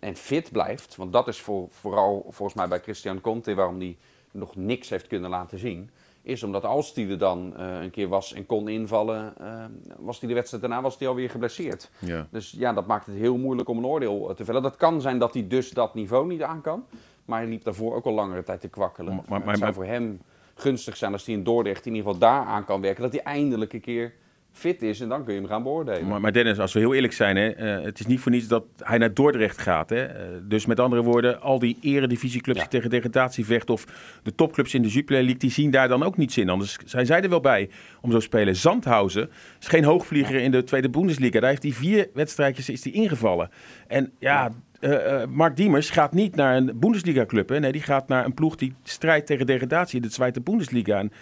en 0.00 0.16
fit 0.16 0.52
blijft. 0.52 0.96
Want 0.96 1.12
dat 1.12 1.28
is 1.28 1.40
voor, 1.40 1.68
vooral 1.70 2.26
volgens 2.28 2.58
mij 2.58 2.68
bij 2.68 2.80
Christian 2.80 3.20
Conte 3.20 3.54
waarom 3.54 3.78
hij 3.78 3.96
nog 4.30 4.56
niks 4.56 4.88
heeft 4.88 5.06
kunnen 5.06 5.30
laten 5.30 5.58
zien 5.58 5.90
is 6.22 6.42
omdat 6.42 6.64
als 6.64 6.94
hij 6.94 7.08
er 7.08 7.18
dan 7.18 7.54
uh, 7.58 7.80
een 7.82 7.90
keer 7.90 8.08
was 8.08 8.32
en 8.32 8.46
kon 8.46 8.68
invallen, 8.68 9.34
uh, 9.40 9.64
was 9.98 10.20
hij 10.20 10.28
de 10.28 10.34
wedstrijd 10.34 10.62
daarna 10.62 10.82
was 10.82 10.98
hij 10.98 11.08
alweer 11.08 11.30
geblesseerd. 11.30 11.90
Ja. 11.98 12.26
Dus 12.30 12.50
ja, 12.50 12.72
dat 12.72 12.86
maakt 12.86 13.06
het 13.06 13.14
heel 13.14 13.36
moeilijk 13.36 13.68
om 13.68 13.78
een 13.78 13.86
oordeel 13.86 14.34
te 14.34 14.44
vellen. 14.44 14.62
Dat 14.62 14.76
kan 14.76 15.00
zijn 15.00 15.18
dat 15.18 15.34
hij 15.34 15.48
dus 15.48 15.70
dat 15.70 15.94
niveau 15.94 16.26
niet 16.26 16.42
aan 16.42 16.60
kan, 16.60 16.84
maar 17.24 17.40
hij 17.40 17.48
liep 17.48 17.64
daarvoor 17.64 17.94
ook 17.94 18.04
al 18.04 18.12
langere 18.12 18.42
tijd 18.42 18.60
te 18.60 18.68
kwakkelen. 18.68 19.14
Maar, 19.14 19.24
maar, 19.28 19.40
maar 19.40 19.48
het 19.48 19.58
zou 19.58 19.72
voor 19.72 19.84
hem 19.84 20.20
gunstig 20.54 20.96
zijn 20.96 21.12
als 21.12 21.26
hij 21.26 21.34
in 21.34 21.42
Dordrecht 21.44 21.86
in 21.86 21.94
ieder 21.94 22.12
geval 22.12 22.28
daar 22.28 22.44
aan 22.44 22.64
kan 22.64 22.80
werken, 22.80 23.02
dat 23.02 23.12
hij 23.12 23.22
eindelijk 23.22 23.72
een 23.72 23.80
keer 23.80 24.14
fit 24.52 24.82
is 24.82 25.00
en 25.00 25.08
dan 25.08 25.24
kun 25.24 25.34
je 25.34 25.40
hem 25.40 25.48
gaan 25.48 25.62
beoordelen. 25.62 26.06
Maar, 26.06 26.20
maar 26.20 26.32
Dennis, 26.32 26.58
als 26.58 26.72
we 26.72 26.78
heel 26.78 26.94
eerlijk 26.94 27.12
zijn, 27.12 27.36
hè, 27.36 27.78
uh, 27.78 27.84
het 27.84 28.00
is 28.00 28.06
niet 28.06 28.20
voor 28.20 28.32
niets 28.32 28.48
dat 28.48 28.64
hij 28.76 28.98
naar 28.98 29.14
Dordrecht 29.14 29.58
gaat. 29.58 29.90
Hè? 29.90 30.04
Uh, 30.04 30.38
dus 30.42 30.66
met 30.66 30.80
andere 30.80 31.02
woorden, 31.02 31.40
al 31.40 31.58
die 31.58 31.78
eredivisieclubs 31.80 32.58
ja. 32.58 32.64
die 32.64 32.72
tegen 32.72 32.90
degradatie 32.90 33.44
vechten 33.44 33.74
of 33.74 33.84
de 34.22 34.34
topclubs 34.34 34.74
in 34.74 34.82
de 34.82 34.88
Jupiler 34.88 35.20
League, 35.20 35.40
die 35.40 35.50
zien 35.50 35.70
daar 35.70 35.88
dan 35.88 36.02
ook 36.02 36.16
niets 36.16 36.38
in. 36.38 36.48
Anders 36.48 36.78
zijn 36.84 37.06
zij 37.06 37.22
er 37.22 37.28
wel 37.28 37.40
bij 37.40 37.70
om 38.00 38.10
zo 38.10 38.18
te 38.18 38.24
spelen. 38.24 38.56
Zandhausen 38.56 39.30
is 39.60 39.66
geen 39.66 39.84
hoogvlieger 39.84 40.36
ja. 40.36 40.40
in 40.40 40.50
de 40.50 40.64
tweede 40.64 40.90
Bundesliga. 40.90 41.40
Daar 41.40 41.50
heeft 41.50 41.62
hij 41.62 41.72
vier 41.72 42.08
wedstrijdjes 42.14 42.68
is 42.68 42.82
die 42.82 42.92
ingevallen. 42.92 43.50
En 43.86 44.12
ja, 44.18 44.50
uh, 44.80 45.24
Mark 45.28 45.56
Diemers 45.56 45.90
gaat 45.90 46.12
niet 46.12 46.36
naar 46.36 46.56
een 46.56 46.72
Bundesliga-club. 46.74 47.50
Nee, 47.50 47.72
die 47.72 47.82
gaat 47.82 48.08
naar 48.08 48.24
een 48.24 48.34
ploeg 48.34 48.56
die 48.56 48.74
strijdt 48.82 49.26
tegen 49.26 49.46
degradatie 49.46 49.96
in 49.96 50.02
de 50.02 50.08
Tweede 50.08 50.40
Bundesliga. 50.40 50.98
En 50.98 51.12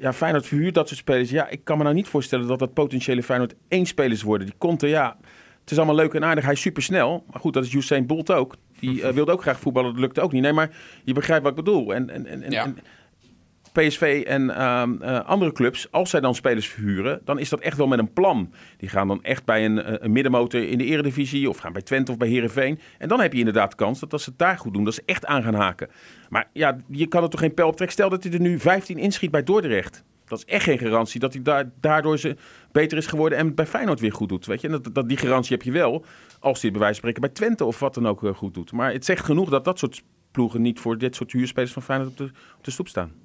ja, 0.00 0.12
Feyenoord 0.12 0.46
verhuurt 0.46 0.74
dat 0.74 0.88
soort 0.88 1.00
spelers. 1.00 1.30
Ja, 1.30 1.48
ik 1.48 1.64
kan 1.64 1.76
me 1.76 1.82
nou 1.82 1.94
niet 1.94 2.08
voorstellen 2.08 2.46
dat 2.46 2.58
dat 2.58 2.74
potentiële 2.74 3.22
Feyenoord 3.22 3.54
één 3.68 3.86
spelers 3.86 4.22
worden. 4.22 4.46
Die 4.46 4.56
komt 4.58 4.82
er, 4.82 4.88
ja, 4.88 5.16
het 5.60 5.70
is 5.70 5.76
allemaal 5.76 5.96
leuk 5.96 6.14
en 6.14 6.24
aardig. 6.24 6.44
Hij 6.44 6.52
is 6.52 6.60
super 6.60 6.82
snel. 6.82 7.24
Maar 7.30 7.40
goed, 7.40 7.52
dat 7.52 7.64
is 7.64 7.72
Usain 7.72 8.06
Bolt 8.06 8.30
ook. 8.30 8.56
Die 8.80 9.00
uh, 9.00 9.08
wilde 9.08 9.32
ook 9.32 9.42
graag 9.42 9.60
voetballen, 9.60 9.92
dat 9.92 10.00
lukte 10.00 10.20
ook 10.20 10.32
niet. 10.32 10.42
Nee, 10.42 10.52
maar 10.52 10.70
je 11.04 11.12
begrijpt 11.12 11.42
wat 11.42 11.58
ik 11.58 11.64
bedoel. 11.64 11.94
En, 11.94 12.10
en, 12.10 12.26
en, 12.26 12.50
ja. 12.50 12.64
en 12.64 12.78
PSV 13.74 14.22
en 14.26 14.42
uh, 14.42 14.82
uh, 15.02 15.24
andere 15.24 15.52
clubs, 15.52 15.90
als 15.90 16.10
zij 16.10 16.20
dan 16.20 16.34
spelers 16.34 16.68
verhuren, 16.68 17.20
dan 17.24 17.38
is 17.38 17.48
dat 17.48 17.60
echt 17.60 17.76
wel 17.76 17.86
met 17.86 17.98
een 17.98 18.12
plan. 18.12 18.52
Die 18.76 18.88
gaan 18.88 19.08
dan 19.08 19.22
echt 19.22 19.44
bij 19.44 19.64
een, 19.64 20.04
een 20.04 20.12
middenmotor 20.12 20.68
in 20.68 20.78
de 20.78 20.84
eredivisie 20.84 21.48
of 21.48 21.58
gaan 21.58 21.72
bij 21.72 21.82
Twente 21.82 22.10
of 22.10 22.16
bij 22.16 22.28
Herenveen. 22.28 22.78
En 22.98 23.08
dan 23.08 23.20
heb 23.20 23.32
je 23.32 23.38
inderdaad 23.38 23.74
kans 23.74 24.00
dat 24.00 24.12
als 24.12 24.22
ze 24.22 24.30
het 24.30 24.38
daar 24.38 24.58
goed 24.58 24.74
doen, 24.74 24.84
dat 24.84 24.94
ze 24.94 25.02
echt 25.06 25.26
aan 25.26 25.42
gaan 25.42 25.54
haken. 25.54 25.88
Maar 26.28 26.48
ja, 26.52 26.76
je 26.88 27.06
kan 27.06 27.22
er 27.22 27.28
toch 27.28 27.40
geen 27.40 27.54
pijl 27.54 27.68
op 27.68 27.76
trekken. 27.76 27.96
Stel 27.96 28.10
dat 28.10 28.22
hij 28.22 28.32
er 28.32 28.40
nu 28.40 28.58
15 28.58 28.98
inschiet 28.98 29.30
bij 29.30 29.42
Dordrecht. 29.42 30.04
Dat 30.24 30.38
is 30.38 30.44
echt 30.44 30.64
geen 30.64 30.78
garantie 30.78 31.20
dat 31.20 31.32
hij 31.32 31.42
da 31.42 31.70
daardoor 31.80 32.18
ze 32.18 32.36
beter 32.72 32.98
is 32.98 33.06
geworden 33.06 33.38
en 33.38 33.54
bij 33.54 33.66
Feyenoord 33.66 34.00
weer 34.00 34.12
goed 34.12 34.28
doet. 34.28 34.46
Weet 34.46 34.60
je? 34.60 34.66
En 34.66 34.72
dat, 34.72 34.94
dat, 34.94 35.08
die 35.08 35.16
garantie 35.16 35.56
heb 35.56 35.64
je 35.64 35.72
wel 35.72 36.04
als 36.40 36.62
hij 36.62 36.70
bij 36.70 36.80
wijze 36.80 37.00
van 37.00 37.10
spreken 37.10 37.20
bij 37.20 37.30
Twente 37.30 37.64
of 37.64 37.78
wat 37.78 37.94
dan 37.94 38.08
ook 38.08 38.22
uh, 38.22 38.34
goed 38.34 38.54
doet. 38.54 38.72
Maar 38.72 38.92
het 38.92 39.04
zegt 39.04 39.24
genoeg 39.24 39.50
dat 39.50 39.64
dat 39.64 39.78
soort 39.78 40.02
ploegen 40.30 40.62
niet 40.62 40.80
voor 40.80 40.98
dit 40.98 41.14
soort 41.16 41.32
huurspelers 41.32 41.72
van 41.72 41.82
Feyenoord 41.82 42.20
op 42.20 42.64
de 42.64 42.70
stoep 42.70 42.88
staan. 42.88 43.23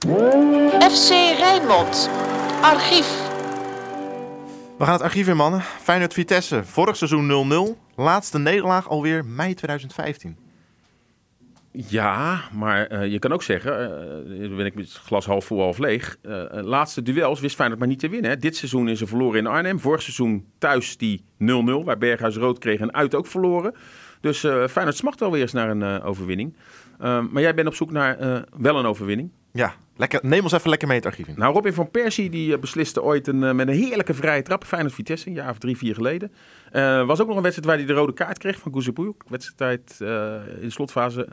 FC 0.00 1.10
Rijnmond. 1.38 2.10
Archief. 2.62 3.28
We 4.78 4.84
gaan 4.84 4.92
het 4.92 5.02
archief 5.02 5.28
in, 5.28 5.36
mannen. 5.36 5.60
Feyenoord 5.60 6.12
Vitesse. 6.12 6.64
Vorig 6.64 6.96
seizoen 6.96 7.76
0-0. 7.76 7.78
Laatste 7.96 8.38
nederlaag 8.38 8.88
alweer 8.88 9.24
mei 9.24 9.54
2015. 9.54 10.36
Ja, 11.70 12.40
maar 12.52 12.86
eh, 12.86 13.12
je 13.12 13.18
kan 13.18 13.32
ook 13.32 13.42
zeggen, 13.42 13.72
uh, 14.42 14.56
ben 14.56 14.66
ik 14.66 14.74
met 14.74 14.84
het 14.84 14.96
glas 14.96 15.26
half 15.26 15.44
vol, 15.44 15.60
half 15.60 15.78
leeg. 15.78 16.16
Uh, 16.22 16.44
laatste 16.50 17.02
duels 17.02 17.40
wist 17.40 17.54
Feyenoord 17.54 17.80
maar 17.80 17.88
niet 17.88 17.98
te 17.98 18.08
winnen. 18.08 18.30
Hè. 18.30 18.36
Dit 18.36 18.56
seizoen 18.56 18.88
is 18.88 19.00
er 19.00 19.08
verloren 19.08 19.38
in 19.38 19.46
Arnhem. 19.46 19.80
Vorig 19.80 20.02
seizoen 20.02 20.46
thuis 20.58 20.96
die 20.96 21.24
0-0, 21.38 21.44
waar 21.84 21.98
Berghuis 21.98 22.36
rood 22.36 22.58
kreeg 22.58 22.80
en 22.80 22.94
uit 22.94 23.14
ook 23.14 23.26
verloren. 23.26 23.74
Dus 24.20 24.44
uh, 24.44 24.66
Feyenoord 24.66 24.96
smacht 24.96 25.20
wel 25.20 25.30
weer 25.30 25.42
eens 25.42 25.52
naar 25.52 25.70
een 25.70 26.02
overwinning. 26.02 26.56
Ehm, 26.98 27.26
maar 27.30 27.42
jij 27.42 27.54
bent 27.54 27.68
op 27.68 27.74
zoek 27.74 27.90
naar 27.90 28.44
wel 28.56 28.78
een 28.78 28.86
overwinning. 28.86 29.30
Ja, 29.52 29.74
lekker, 29.96 30.20
neem 30.22 30.42
ons 30.42 30.52
even 30.52 30.70
lekker 30.70 30.88
mee 30.88 30.96
het 30.96 31.06
archief 31.06 31.26
in. 31.26 31.34
Nou, 31.36 31.54
Robin 31.54 31.72
van 31.72 31.90
Persie 31.90 32.30
die 32.30 32.58
besliste 32.58 33.02
ooit 33.02 33.26
een, 33.26 33.56
met 33.56 33.68
een 33.68 33.74
heerlijke 33.74 34.14
vrije 34.14 34.42
trap. 34.42 34.64
Feyenoord-Vitesse, 34.64 35.28
een 35.28 35.34
jaar 35.34 35.50
of 35.50 35.58
drie, 35.58 35.76
vier 35.76 35.94
geleden. 35.94 36.32
was 37.06 37.20
ook 37.20 37.26
nog 37.26 37.36
een 37.36 37.42
wedstrijd 37.42 37.68
waar 37.68 37.76
hij 37.76 37.86
de 37.86 37.92
rode 37.92 38.12
kaart 38.12 38.38
kreeg 38.38 38.58
van 38.58 38.72
Goezepoejoek. 38.72 39.24
Wedstrijd 39.28 39.96
in 40.00 40.06
de 40.60 40.66
slotfase 40.70 41.28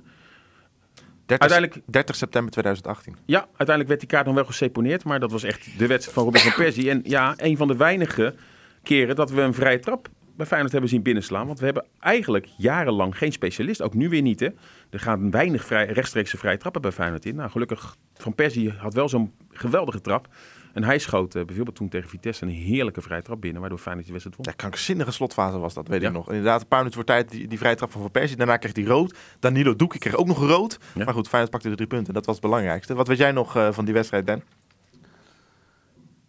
30, 1.27 1.49
uiteindelijk, 1.49 1.91
30 1.91 2.15
september 2.15 2.51
2018. 2.51 3.15
Ja, 3.25 3.39
uiteindelijk 3.39 3.87
werd 3.87 3.99
die 3.99 4.09
kaart 4.09 4.25
nog 4.25 4.35
wel 4.35 4.45
geseponeerd. 4.45 5.03
Maar 5.03 5.19
dat 5.19 5.31
was 5.31 5.43
echt 5.43 5.77
de 5.77 5.87
wedstrijd 5.87 6.15
van 6.15 6.23
Robin 6.23 6.41
van 6.41 6.53
Persie. 6.63 6.89
En 6.89 7.01
ja, 7.03 7.33
een 7.37 7.57
van 7.57 7.67
de 7.67 7.75
weinige 7.75 8.35
keren 8.83 9.15
dat 9.15 9.31
we 9.31 9.41
een 9.41 9.53
vrije 9.53 9.79
trap 9.79 10.09
bij 10.37 10.45
Feyenoord 10.45 10.71
hebben 10.71 10.89
zien 10.89 11.01
binnenslaan. 11.01 11.47
Want 11.47 11.59
we 11.59 11.65
hebben 11.65 11.85
eigenlijk 11.99 12.47
jarenlang 12.57 13.17
geen 13.17 13.31
specialist. 13.31 13.81
Ook 13.81 13.93
nu 13.93 14.09
weer 14.09 14.21
niet. 14.21 14.39
Hè. 14.39 14.49
Er 14.89 14.99
gaan 14.99 15.31
weinig 15.31 15.65
vrij, 15.65 15.85
rechtstreekse 15.85 16.37
vrije 16.37 16.57
trappen 16.57 16.81
bij 16.81 16.91
Feyenoord 16.91 17.25
in. 17.25 17.35
Nou, 17.35 17.49
gelukkig, 17.49 17.95
Van 18.13 18.35
Persie 18.35 18.71
had 18.71 18.93
wel 18.93 19.09
zo'n 19.09 19.33
geweldige 19.51 20.01
trap. 20.01 20.27
En 20.73 20.83
hij 20.83 20.99
schoot 20.99 21.35
uh, 21.35 21.45
bijvoorbeeld 21.45 21.75
toen 21.75 21.89
tegen 21.89 22.09
Vitesse 22.09 22.45
een 22.45 22.51
heerlijke 22.51 23.01
vrije 23.01 23.21
trap 23.21 23.41
binnen, 23.41 23.59
waardoor 23.61 23.79
Feyenoord 23.79 24.05
de 24.05 24.11
wedstrijd 24.11 24.37
won. 24.37 24.47
Ja, 24.49 24.57
krankzinnige 24.57 25.11
slotfase 25.11 25.57
was 25.57 25.73
dat, 25.73 25.87
weet 25.87 26.03
ik 26.03 26.11
nog. 26.11 26.27
Inderdaad, 26.27 26.61
een 26.61 26.67
paar 26.67 26.77
minuten 26.79 26.99
voor 26.99 27.07
tijd 27.15 27.29
die, 27.29 27.47
die 27.47 27.57
vrije 27.57 27.75
trap 27.75 27.91
van 27.91 28.01
Van 28.01 28.11
Persie. 28.11 28.37
Daarna 28.37 28.57
kreeg 28.57 28.75
hij 28.75 28.83
rood. 28.83 29.17
Danilo 29.39 29.75
Doekie 29.75 29.99
kreeg 29.99 30.15
ook 30.15 30.27
nog 30.27 30.39
rood. 30.39 30.79
Maar 30.95 31.13
goed, 31.13 31.27
Feyenoord 31.27 31.51
pakte 31.51 31.69
de 31.69 31.75
drie 31.75 31.87
punten. 31.87 32.13
Dat 32.13 32.25
was 32.25 32.35
het 32.35 32.43
belangrijkste. 32.43 32.93
Wat 32.93 33.07
weet 33.07 33.17
jij 33.17 33.31
nog 33.31 33.57
uh, 33.57 33.71
van 33.71 33.85
die 33.85 33.93
wedstrijd, 33.93 34.27
Dan? 34.27 34.41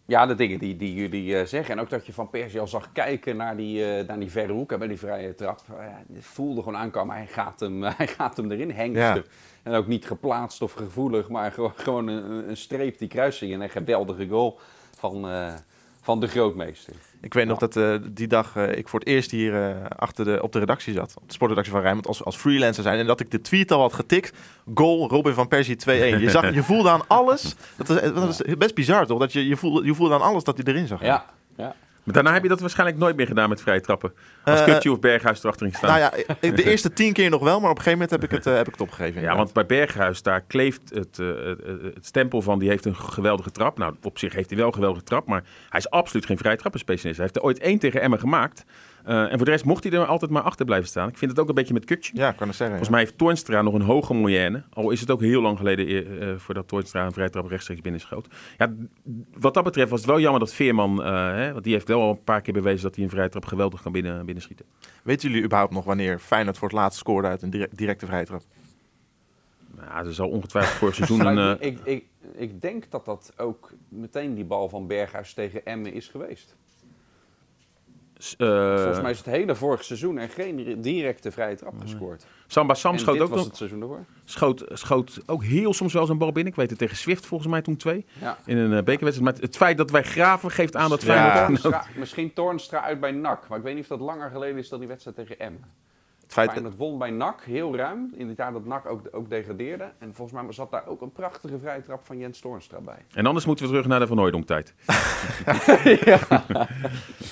Ja, 0.09 0.25
de 0.25 0.35
dingen 0.35 0.59
die, 0.59 0.75
die 0.75 0.93
jullie 0.93 1.25
uh, 1.33 1.45
zeggen. 1.45 1.75
En 1.75 1.81
ook 1.81 1.89
dat 1.89 2.05
je 2.05 2.13
Van 2.13 2.29
Persie 2.29 2.59
al 2.59 2.67
zag 2.67 2.91
kijken 2.91 3.37
naar 3.37 3.57
die, 3.57 3.99
uh, 3.99 4.07
naar 4.07 4.19
die 4.19 4.31
verre 4.31 4.53
hoek 4.53 4.77
bij 4.77 4.87
die 4.87 4.97
vrije 4.97 5.35
trap. 5.35 5.61
Het 6.13 6.25
voelde 6.25 6.63
gewoon 6.63 6.77
aankomen. 6.77 7.15
Hij 7.15 7.27
gaat 7.27 7.59
hem, 7.59 7.83
hij 7.97 8.07
gaat 8.07 8.37
hem 8.37 8.51
erin 8.51 8.71
hengsten. 8.71 9.15
Ja. 9.15 9.23
En 9.63 9.73
ook 9.73 9.87
niet 9.87 10.05
geplaatst 10.05 10.61
of 10.61 10.73
gevoelig, 10.73 11.29
maar 11.29 11.53
gewoon 11.75 12.07
een, 12.07 12.49
een 12.49 12.57
streep 12.57 12.97
die 12.97 13.07
kruising. 13.07 13.53
En 13.53 13.61
een 13.61 13.69
geweldige 13.69 14.27
goal 14.27 14.59
van, 14.97 15.27
van 16.01 16.19
de 16.19 16.27
grootmeester. 16.27 16.93
Ik 17.21 17.33
weet 17.33 17.47
nog 17.47 17.59
dat 17.59 17.75
uh, 17.75 17.95
die 18.11 18.27
dag 18.27 18.55
uh, 18.55 18.77
ik 18.77 18.87
voor 18.87 18.99
het 18.99 19.07
eerst 19.07 19.31
hier 19.31 19.87
achter 19.97 20.25
de, 20.25 20.39
op 20.41 20.51
de 20.51 20.59
redactie 20.59 20.93
zat. 20.93 21.13
Op 21.21 21.27
de 21.27 21.33
sportredactie 21.33 21.73
van 21.73 21.81
Rijnmond 21.81 22.07
als, 22.07 22.23
als 22.23 22.35
freelancer 22.35 22.83
zijn. 22.83 22.99
En 22.99 23.05
dat 23.05 23.19
ik 23.19 23.31
de 23.31 23.41
tweet 23.41 23.71
al 23.71 23.81
had 23.81 23.93
getikt. 23.93 24.37
Goal 24.73 25.09
Robin 25.09 25.33
van 25.33 25.47
Persie 25.47 25.75
2-1. 25.75 25.85
Je, 25.85 26.29
zag, 26.29 26.53
je 26.53 26.63
voelde 26.63 26.89
aan 26.89 27.07
alles. 27.07 27.55
Dat 27.77 27.89
is, 27.89 28.13
dat 28.13 28.41
is 28.45 28.57
best 28.57 28.75
bizar 28.75 29.05
toch? 29.05 29.19
Dat 29.19 29.33
je, 29.33 29.47
je, 29.47 29.57
voelde, 29.57 29.85
je 29.85 29.95
voelde 29.95 30.13
aan 30.13 30.21
alles 30.21 30.43
dat 30.43 30.57
hij 30.57 30.73
erin 30.73 30.87
zag. 30.87 31.01
Ja, 31.01 31.25
ja. 31.57 31.75
Maar 32.09 32.23
daarna 32.23 32.33
heb 32.33 32.43
je 32.43 32.49
dat 32.49 32.59
waarschijnlijk 32.59 32.99
nooit 32.99 33.15
meer 33.15 33.27
gedaan 33.27 33.49
met 33.49 33.61
vrije 33.61 33.81
trappen. 33.81 34.13
Als 34.43 34.59
uh, 34.59 34.65
Kutje 34.65 34.91
of 34.91 34.99
Berghuis 34.99 35.43
erachterin 35.43 35.73
staan. 35.73 35.89
Nou 35.89 35.99
ja, 35.99 36.35
de 36.55 36.63
eerste 36.71 36.93
tien 36.93 37.13
keer 37.13 37.29
nog 37.29 37.41
wel, 37.41 37.59
maar 37.59 37.69
op 37.69 37.77
een 37.77 37.83
gegeven 37.83 37.91
moment 37.91 38.09
heb 38.09 38.23
ik 38.23 38.31
het, 38.31 38.47
uh, 38.47 38.53
heb 38.55 38.67
ik 38.67 38.71
het 38.71 38.81
opgegeven. 38.81 39.21
Ja, 39.21 39.35
want 39.35 39.53
bij 39.53 39.65
Berghuis, 39.65 40.21
daar 40.21 40.41
kleeft 40.41 40.81
het, 40.93 41.17
uh, 41.17 41.29
het 41.93 42.05
stempel 42.05 42.41
van, 42.41 42.59
die 42.59 42.69
heeft 42.69 42.85
een 42.85 42.95
geweldige 42.95 43.51
trap. 43.51 43.77
Nou, 43.77 43.95
op 44.01 44.17
zich 44.17 44.33
heeft 44.33 44.49
hij 44.49 44.57
wel 44.57 44.67
een 44.67 44.73
geweldige 44.73 45.03
trap, 45.03 45.27
maar 45.27 45.43
hij 45.69 45.79
is 45.79 45.89
absoluut 45.89 46.25
geen 46.25 46.37
vrije 46.37 46.57
trappenspecialist. 46.57 47.17
Hij 47.17 47.25
heeft 47.25 47.37
er 47.37 47.43
ooit 47.43 47.59
één 47.59 47.79
tegen 47.79 48.01
Emmen 48.01 48.19
gemaakt. 48.19 48.65
Uh, 49.09 49.31
en 49.31 49.35
voor 49.35 49.45
de 49.45 49.51
rest 49.51 49.65
mocht 49.65 49.83
hij 49.83 49.93
er 49.93 50.05
altijd 50.05 50.31
maar 50.31 50.41
achter 50.41 50.65
blijven 50.65 50.87
staan. 50.87 51.09
Ik 51.09 51.17
vind 51.17 51.31
het 51.31 51.39
ook 51.39 51.49
een 51.49 51.55
beetje 51.55 51.73
met 51.73 51.85
Kutje. 51.85 52.11
Ja, 52.15 52.31
kan 52.31 52.47
het 52.47 52.57
zeggen. 52.57 52.77
Volgens 52.77 52.89
mij 52.89 52.99
heeft 52.99 53.17
Toornstra 53.17 53.61
nog 53.61 53.73
een 53.73 53.81
hoge 53.81 54.13
moyenne. 54.13 54.63
Al 54.73 54.89
is 54.89 54.99
het 54.99 55.11
ook 55.11 55.21
heel 55.21 55.41
lang 55.41 55.57
geleden 55.57 55.87
uh, 55.87 56.35
voordat 56.37 56.67
Toornstra 56.67 57.05
een 57.05 57.11
vrije 57.11 57.29
trap 57.29 57.47
rechtstreeks 57.47 57.81
binnen 57.81 58.01
schoot. 58.01 58.27
Ja, 58.57 58.73
wat 59.37 59.53
dat 59.53 59.63
betreft 59.63 59.89
was 59.89 59.99
het 59.99 60.09
wel 60.09 60.19
jammer 60.19 60.39
dat 60.39 60.53
Veerman, 60.53 60.99
uh, 60.99 61.05
hè, 61.31 61.51
want 61.51 61.63
die 61.63 61.73
heeft 61.73 61.87
wel 61.87 62.01
al 62.01 62.09
een 62.09 62.23
paar 62.23 62.41
keer 62.41 62.53
bewezen 62.53 62.81
dat 62.81 62.95
hij 62.95 63.03
een 63.03 63.09
vrije 63.09 63.29
trap 63.29 63.45
geweldig 63.45 63.81
kan 63.81 63.91
binnen, 63.91 64.25
binnenschieten. 64.25 64.65
Weten 65.03 65.29
jullie 65.29 65.43
überhaupt 65.43 65.73
nog 65.73 65.85
wanneer 65.85 66.19
Feyenoord 66.19 66.57
voor 66.57 66.67
het 66.67 66.77
laatst 66.77 66.99
scoorde 66.99 67.27
uit 67.27 67.41
een 67.41 67.49
direct, 67.49 67.77
directe 67.77 68.05
vrije 68.05 68.25
trap? 68.25 68.41
Ja, 69.77 69.97
er 69.97 70.13
zal 70.13 70.29
ongetwijfeld 70.29 70.77
voor 70.77 70.93
seizoen 71.03 71.25
een... 71.25 71.57
ik, 71.59 71.79
ik, 71.83 72.05
ik 72.33 72.61
denk 72.61 72.85
dat 72.89 73.05
dat 73.05 73.33
ook 73.37 73.71
meteen 73.87 74.35
die 74.35 74.45
bal 74.45 74.69
van 74.69 74.87
Berghuis 74.87 75.33
tegen 75.33 75.65
Emmen 75.65 75.93
is 75.93 76.07
geweest. 76.07 76.55
Uh, 78.37 78.75
Volgens 78.75 79.01
mij 79.01 79.11
is 79.11 79.17
het 79.17 79.25
hele 79.25 79.55
vorig 79.55 79.83
seizoen 79.83 80.17
er 80.17 80.29
geen 80.29 80.81
directe 80.81 81.31
vrije 81.31 81.55
trap 81.55 81.73
gescoord. 81.81 82.25
Samba 82.47 82.73
Sam 82.73 82.93
en 82.93 82.99
schoot 82.99 83.19
ook 83.19 83.29
was 83.29 83.37
nog. 83.37 83.47
het 83.47 83.57
seizoen 83.57 83.81
ervoor. 83.81 84.05
Schoot, 84.25 84.63
schoot 84.73 85.21
ook 85.25 85.43
heel 85.43 85.73
soms 85.73 85.93
wel 85.93 86.05
zo'n 86.05 86.17
bal 86.17 86.31
binnen. 86.31 86.51
Ik 86.51 86.57
weet 86.59 86.69
het 86.69 86.79
tegen 86.79 86.97
Swift 86.97 87.25
volgens 87.25 87.49
mij 87.49 87.61
toen 87.61 87.77
twee. 87.77 88.05
Ja. 88.21 88.37
In 88.45 88.57
een 88.57 88.71
uh, 88.71 88.83
bekerwedstrijd. 88.83 89.21
Maar 89.33 89.43
het 89.43 89.57
feit 89.57 89.77
dat 89.77 89.91
wij 89.91 90.03
graven 90.03 90.51
geeft 90.51 90.75
aan 90.75 90.89
dat 90.89 91.01
Ja. 91.01 91.45
Feyenoord... 91.45 91.95
Misschien 91.95 92.33
Toornstra 92.33 92.81
uit 92.81 92.99
bij 92.99 93.11
NAC. 93.11 93.47
Maar 93.47 93.57
ik 93.57 93.63
weet 93.63 93.73
niet 93.73 93.83
of 93.83 93.89
dat 93.89 93.99
langer 93.99 94.29
geleden 94.29 94.57
is 94.57 94.69
dan 94.69 94.79
die 94.79 94.87
wedstrijd 94.87 95.17
tegen 95.17 95.39
Emmen. 95.39 95.63
Het 96.29 96.37
feit, 96.37 96.51
Feyenoord 96.51 96.77
won 96.77 96.97
bij 96.97 97.09
NAC 97.09 97.41
heel 97.43 97.75
ruim. 97.75 98.11
In 98.15 98.27
het 98.27 98.37
jaar 98.37 98.51
dat 98.51 98.65
NAC 98.65 98.85
ook, 98.85 99.01
ook 99.11 99.29
degradeerde. 99.29 99.91
En 99.99 100.13
volgens 100.13 100.41
mij 100.41 100.51
zat 100.51 100.71
daar 100.71 100.87
ook 100.87 101.01
een 101.01 101.11
prachtige 101.11 101.59
vrije 101.59 101.81
trap 101.81 102.05
van 102.05 102.17
Jens 102.17 102.39
Toornstra 102.39 102.79
bij. 102.79 103.05
En 103.13 103.25
anders 103.25 103.45
moeten 103.45 103.65
we 103.65 103.71
terug 103.71 103.87
naar 103.87 103.99
de 103.99 104.07
Van 104.07 104.17
Hooijdonk 104.17 104.45
tijd. 104.45 104.73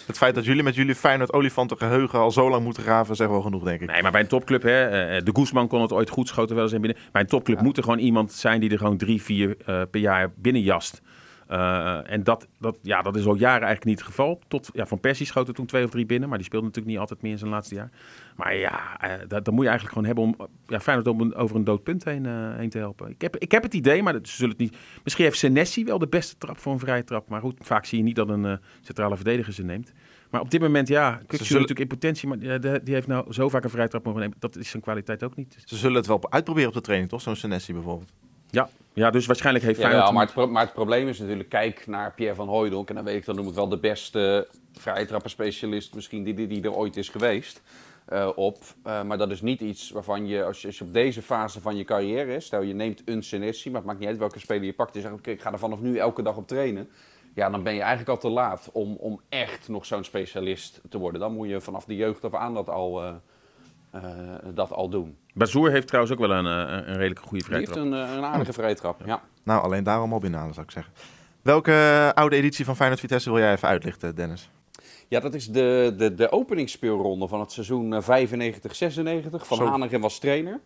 het 0.07 0.17
feit 0.17 0.35
dat 0.35 0.45
jullie 0.45 0.63
met 0.63 0.75
jullie 0.75 0.95
Feyenoord 0.95 1.33
olifanten 1.33 1.77
geheugen 1.77 2.19
al 2.19 2.31
zo 2.31 2.49
lang 2.49 2.63
moeten 2.63 2.83
graven, 2.83 3.15
zegt 3.15 3.29
wel 3.29 3.41
genoeg, 3.41 3.63
denk 3.63 3.81
ik. 3.81 3.89
Nee, 3.89 4.01
maar 4.01 4.11
bij 4.11 4.21
een 4.21 4.27
topclub, 4.27 4.61
hè, 4.61 4.85
eh, 4.85 5.23
de 5.23 5.31
Guzman 5.33 5.67
kon 5.67 5.81
het 5.81 5.93
ooit 5.93 6.09
goed, 6.09 6.27
schoten 6.27 6.55
wel 6.55 6.63
eens 6.63 6.73
in 6.73 6.81
binnen. 6.81 7.01
Bij 7.11 7.21
een 7.21 7.27
topclub 7.27 7.61
moet 7.61 7.77
er 7.77 7.83
gewoon 7.83 7.99
iemand 7.99 8.31
zijn 8.31 8.59
die 8.59 8.69
er 8.69 8.77
gewoon 8.77 8.97
drie, 8.97 9.21
vier 9.21 9.57
eh, 9.65 9.81
per 9.91 10.01
jaar 10.01 10.31
binnenjast. 10.35 11.01
Uh, 11.51 12.11
en 12.11 12.23
dat, 12.23 12.47
dat, 12.59 12.77
ja, 12.81 13.01
dat 13.01 13.15
is 13.15 13.25
al 13.25 13.35
jaren 13.35 13.67
eigenlijk 13.67 13.85
niet 13.85 13.97
het 13.97 14.07
geval. 14.07 14.41
Tot, 14.47 14.69
ja, 14.73 14.85
van 14.85 14.99
Persie 14.99 15.25
schoten 15.25 15.53
toen 15.53 15.65
twee 15.65 15.83
of 15.83 15.89
drie 15.89 16.05
binnen, 16.05 16.29
maar 16.29 16.37
die 16.37 16.47
speelde 16.47 16.65
natuurlijk 16.65 16.93
niet 16.93 17.01
altijd 17.01 17.21
meer 17.21 17.31
in 17.31 17.37
zijn 17.37 17.49
laatste 17.49 17.75
jaar. 17.75 17.89
Maar 18.35 18.55
ja, 18.55 19.05
uh, 19.05 19.13
dat, 19.27 19.45
dat 19.45 19.53
moet 19.53 19.63
je 19.63 19.69
eigenlijk 19.69 19.97
gewoon 19.97 20.05
hebben 20.05 20.23
om 20.23 20.49
ja, 20.67 20.79
Feyenoord 20.79 21.07
om 21.07 21.21
een, 21.21 21.35
over 21.35 21.55
een 21.55 21.63
dood 21.63 21.83
punt 21.83 22.03
heen, 22.03 22.25
uh, 22.25 22.55
heen 22.55 22.69
te 22.69 22.77
helpen. 22.77 23.09
Ik 23.09 23.21
heb, 23.21 23.37
ik 23.37 23.51
heb 23.51 23.63
het 23.63 23.73
idee, 23.73 24.03
maar 24.03 24.13
dat, 24.13 24.27
ze 24.27 24.35
zullen 24.35 24.51
het 24.51 24.59
niet... 24.59 24.77
Misschien 25.03 25.25
heeft 25.25 25.37
Senesi 25.37 25.85
wel 25.85 25.99
de 25.99 26.07
beste 26.07 26.37
trap 26.37 26.57
voor 26.57 26.73
een 26.73 26.79
vrije 26.79 27.03
trap. 27.03 27.29
Maar 27.29 27.41
goed, 27.41 27.59
vaak 27.59 27.85
zie 27.85 27.97
je 27.97 28.03
niet 28.03 28.15
dat 28.15 28.29
een 28.29 28.59
centrale 28.81 29.15
verdediger 29.15 29.53
ze 29.53 29.63
neemt. 29.63 29.93
Maar 30.29 30.41
op 30.41 30.51
dit 30.51 30.61
moment, 30.61 30.87
ja, 30.87 31.11
Kukje 31.11 31.45
zullen... 31.45 31.61
natuurlijk 31.61 31.91
in 31.91 31.99
potentie, 31.99 32.27
maar 32.27 32.39
die, 32.39 32.83
die 32.83 32.93
heeft 32.93 33.07
nou 33.07 33.33
zo 33.33 33.49
vaak 33.49 33.63
een 33.63 33.69
vrije 33.69 33.87
trap 33.87 34.05
mogen 34.05 34.21
nemen. 34.21 34.37
Dat 34.39 34.55
is 34.55 34.69
zijn 34.69 34.83
kwaliteit 34.83 35.23
ook 35.23 35.35
niet. 35.35 35.57
Ze 35.65 35.75
zullen 35.75 35.97
het 35.97 36.07
wel 36.07 36.31
uitproberen 36.31 36.69
op 36.69 36.75
de 36.75 36.81
training, 36.81 37.09
toch? 37.09 37.21
Zo'n 37.21 37.35
Senesi 37.35 37.73
bijvoorbeeld. 37.73 38.13
Ja, 38.49 38.69
ja, 38.93 39.09
dus 39.09 39.25
waarschijnlijk 39.25 39.65
heeft 39.65 39.79
Ja, 39.79 39.83
Feyenoord... 39.83 40.07
wel, 40.09 40.17
maar, 40.17 40.25
het 40.25 40.33
pro- 40.35 40.47
maar 40.47 40.63
het 40.63 40.73
probleem 40.73 41.07
is 41.07 41.19
natuurlijk, 41.19 41.49
kijk 41.49 41.87
naar 41.87 42.13
Pierre 42.13 42.35
van 42.35 42.47
Hooijdonk. 42.47 42.89
En 42.89 42.95
dan 42.95 43.03
weet 43.03 43.15
ik, 43.15 43.25
dan 43.25 43.35
noem 43.35 43.47
ik 43.47 43.53
wel 43.53 43.67
de 43.69 43.77
beste 43.79 44.47
vrije 44.73 45.05
trappenspecialist 45.05 45.95
misschien 45.95 46.23
die, 46.23 46.33
die, 46.33 46.47
die 46.47 46.63
er 46.63 46.73
ooit 46.73 46.97
is 46.97 47.09
geweest. 47.09 47.61
eh, 48.05 48.29
op. 48.35 48.57
Eh, 48.83 49.03
maar 49.03 49.17
dat 49.17 49.31
is 49.31 49.41
niet 49.41 49.61
iets 49.61 49.89
waarvan 49.91 50.27
je, 50.27 50.43
als 50.43 50.61
je, 50.61 50.67
als 50.67 50.77
je 50.77 50.83
op 50.85 50.93
deze 50.93 51.21
fase 51.21 51.61
van 51.61 51.75
je 51.75 51.83
carrière 51.83 52.35
is, 52.35 52.45
stel 52.45 52.61
je 52.61 52.73
neemt 52.73 53.01
een 53.05 53.23
Senesi, 53.23 53.69
maar 53.69 53.77
het 53.79 53.87
maakt 53.87 53.99
niet 53.99 54.07
uit 54.09 54.17
welke 54.17 54.39
speler 54.39 54.63
je 54.63 54.73
pakt. 54.73 54.93
Je 54.93 55.01
zegt, 55.01 55.13
oké, 55.13 55.29
ik 55.31 55.41
ga 55.41 55.51
er 55.51 55.59
vanaf 55.59 55.79
nu 55.81 55.97
elke 55.97 56.21
dag 56.21 56.35
op 56.37 56.47
trainen. 56.47 56.89
Ja, 57.35 57.49
dan 57.49 57.63
ben 57.63 57.73
je 57.73 57.79
eigenlijk 57.79 58.09
al 58.09 58.17
te 58.17 58.29
laat 58.29 58.69
om, 58.73 58.95
om 58.99 59.21
echt 59.29 59.67
nog 59.67 59.85
zo'n 59.85 60.03
specialist 60.03 60.81
te 60.89 60.97
worden. 60.97 61.21
Dan 61.21 61.33
moet 61.33 61.49
je 61.49 61.61
vanaf 61.61 61.85
de 61.85 61.95
jeugd 61.95 62.23
af 62.25 62.33
aan 62.33 62.53
dat 62.53 62.69
al, 62.69 63.03
eh, 63.03 63.13
dat 64.53 64.71
al 64.71 64.89
doen. 64.89 65.17
Bazoer 65.33 65.71
heeft 65.71 65.87
trouwens 65.87 66.13
ook 66.13 66.19
wel 66.27 66.31
een, 66.31 66.45
eh, 66.45 66.87
een 66.87 66.95
redelijk 66.97 67.19
goede 67.19 67.35
Die 67.35 67.43
vrije 67.43 67.59
heeft 67.59 67.71
trap. 67.73 67.85
een, 67.85 67.93
eh, 67.93 68.15
een 68.15 68.23
aardige 68.23 68.53
vrije 68.53 68.75
trap, 68.75 69.01
ja. 69.05 69.21
Nou, 69.43 69.63
alleen 69.63 69.83
daarom 69.83 70.13
al 70.13 70.19
binnenhalen, 70.19 70.53
zou 70.53 70.65
ik 70.65 70.71
zeggen. 70.71 70.93
Welke 71.41 71.71
eh, 71.71 72.09
oude 72.09 72.35
editie 72.35 72.65
van 72.65 72.75
Feyenoord 72.75 72.99
Vitesse 73.01 73.29
wil 73.29 73.39
jij 73.39 73.51
even 73.51 73.67
uitlichten, 73.67 74.15
Dennis? 74.15 74.49
Ja, 75.07 75.19
dat 75.19 75.33
is 75.33 75.47
de, 75.47 75.93
de, 75.97 76.13
de 76.13 76.31
openingsspeelronde 76.31 77.27
van 77.27 77.39
het 77.39 77.51
seizoen 77.51 77.93
eh, 77.93 78.01
95-96. 78.01 79.47
Van 79.47 79.57
Zo. 79.57 79.65
Hanegem 79.65 80.01
was 80.01 80.19
trainer. 80.19 80.59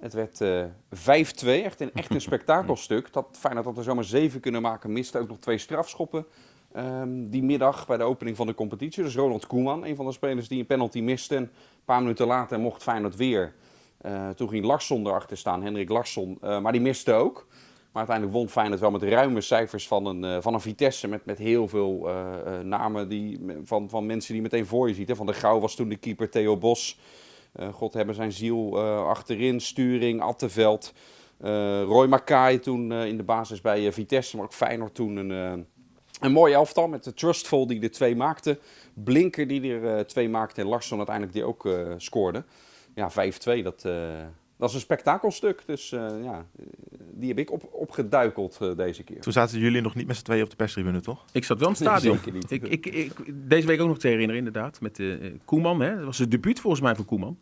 Het 0.00 0.12
werd 0.12 0.40
eh 0.40 0.64
5-2, 0.88 1.64
echt 1.64 1.80
een, 1.80 1.90
echt 1.94 2.14
een 2.14 2.20
spektakelstuk. 2.30 3.12
Dat 3.12 3.26
Feyenoord 3.38 3.66
had 3.66 3.76
er 3.76 3.82
zomaar 3.82 4.04
zeven 4.04 4.40
kunnen 4.40 4.62
maken. 4.62 4.92
Miste 4.92 5.18
ook 5.18 5.28
nog 5.28 5.38
twee 5.38 5.58
strafschoppen 5.58 6.26
ehm, 6.74 7.28
die 7.28 7.42
middag 7.42 7.86
bij 7.86 7.96
de 7.96 8.04
opening 8.04 8.36
van 8.36 8.46
de 8.46 8.54
competitie. 8.54 9.02
Dus 9.02 9.14
Ronald 9.14 9.46
Koeman, 9.46 9.84
een 9.86 9.96
van 9.96 10.06
de 10.06 10.12
spelers 10.12 10.48
die 10.48 10.58
een 10.58 10.66
penalty 10.66 11.00
miste. 11.00 11.36
En 11.36 11.42
een 11.42 11.50
paar 11.84 12.00
minuten 12.00 12.26
later 12.26 12.60
mocht 12.60 12.82
Feyenoord 12.82 13.16
weer. 13.16 13.54
Eh, 14.00 14.28
toen 14.28 14.48
ging 14.48 14.64
Larsson 14.64 15.06
erachter 15.06 15.36
staan, 15.36 15.62
Hendrik 15.62 15.88
Larsson. 15.88 16.38
eh, 16.40 16.60
maar 16.60 16.72
die 16.72 16.80
miste 16.80 17.12
ook. 17.12 17.46
Maar 17.92 18.06
uiteindelijk 18.08 18.36
won 18.36 18.48
Feyenoord 18.48 18.80
wel 18.80 18.90
met 18.90 19.02
ruime 19.02 19.40
cijfers 19.40 19.88
van 19.88 20.06
een, 20.06 20.24
eh, 20.24 20.36
van 20.40 20.54
een 20.54 20.60
Vitesse. 20.60 21.08
Met, 21.08 21.24
met 21.24 21.38
heel 21.38 21.68
veel 21.68 22.08
namen 22.62 23.08
die, 23.08 23.40
van, 23.64 23.88
van 23.88 24.06
mensen 24.06 24.32
die 24.32 24.42
meteen 24.42 24.66
voor 24.66 24.88
je 24.88 24.94
ziet. 24.94 25.10
Van 25.14 25.26
der 25.26 25.34
Gouw 25.34 25.60
was 25.60 25.74
toen 25.74 25.88
de 25.88 25.96
keeper, 25.96 26.30
Theo 26.30 26.56
Bos. 26.56 26.98
God 27.72 27.92
hebben 27.94 28.14
zijn 28.14 28.32
ziel 28.32 28.80
achterin. 29.06 29.60
Sturing, 29.60 30.20
Atteveld. 30.22 30.92
eh, 31.40 31.82
Roy 31.82 32.06
Makai 32.06 32.58
toen 32.58 32.92
in 32.92 33.16
de 33.16 33.22
basis 33.22 33.60
bij 33.60 33.92
Vitesse. 33.92 34.36
Maar 34.36 34.44
ook 34.44 34.52
Feyenoord 34.52 34.94
toen 34.94 35.16
een, 35.16 35.66
een 36.22 36.32
mooi 36.32 36.52
elftal. 36.52 36.88
Met 36.88 37.04
de 37.04 37.14
Trustful 37.14 37.66
die 37.66 37.80
er 37.82 37.90
twee 37.90 38.16
maakte. 38.16 38.58
Blinker 38.94 39.46
die 39.48 39.72
er 39.74 39.96
eh, 39.96 40.04
twee 40.04 40.28
maakte. 40.28 40.60
En 40.60 40.66
Larsson 40.66 40.96
uiteindelijk 40.96 41.36
die 41.36 41.44
ook 41.44 41.66
eh, 41.66 41.92
scoorde. 41.96 42.44
Ja, 42.94 43.10
5-2. 43.10 43.14
Dat, 43.62 43.84
eh, 43.84 43.92
dat 44.56 44.68
is 44.68 44.74
een 44.74 44.80
spektakelstuk. 44.80 45.62
Dus 45.66 45.92
eh, 45.92 46.06
ja, 46.22 46.46
die 47.12 47.28
heb 47.28 47.38
ik 47.38 47.52
op, 47.52 47.68
opgeduikeld 47.72 48.58
eh, 48.60 48.76
deze 48.76 49.02
keer. 49.02 49.20
Toen 49.20 49.32
zaten 49.32 49.58
jullie 49.58 49.80
nog 49.80 49.94
niet 49.94 50.06
met 50.06 50.16
z'n 50.16 50.22
tweeën 50.24 50.42
op 50.42 50.50
de 50.50 50.56
perstribune, 50.56 51.00
toch? 51.00 51.24
Ik 51.32 51.44
zat 51.44 51.58
wel 51.58 51.68
in 51.68 51.74
het 51.74 51.82
Nee, 51.84 51.90
stadion. 51.90 52.16
zeker 52.16 52.32
niet. 52.32 52.50
Ik, 52.50 52.62
ik, 52.68 52.86
ik, 52.86 53.12
deze 53.48 53.66
week 53.66 53.80
ook 53.80 53.88
nog 53.88 53.98
te 53.98 54.08
herinneren, 54.08 54.36
inderdaad. 54.44 54.80
Met 54.80 55.00
Koeman. 55.44 55.80
Hè. 55.80 55.96
Dat 55.96 56.04
was 56.04 56.18
het 56.18 56.30
debuut 56.30 56.60
volgens 56.60 56.82
mij 56.82 56.94
van 56.94 57.04
Koeman. 57.04 57.38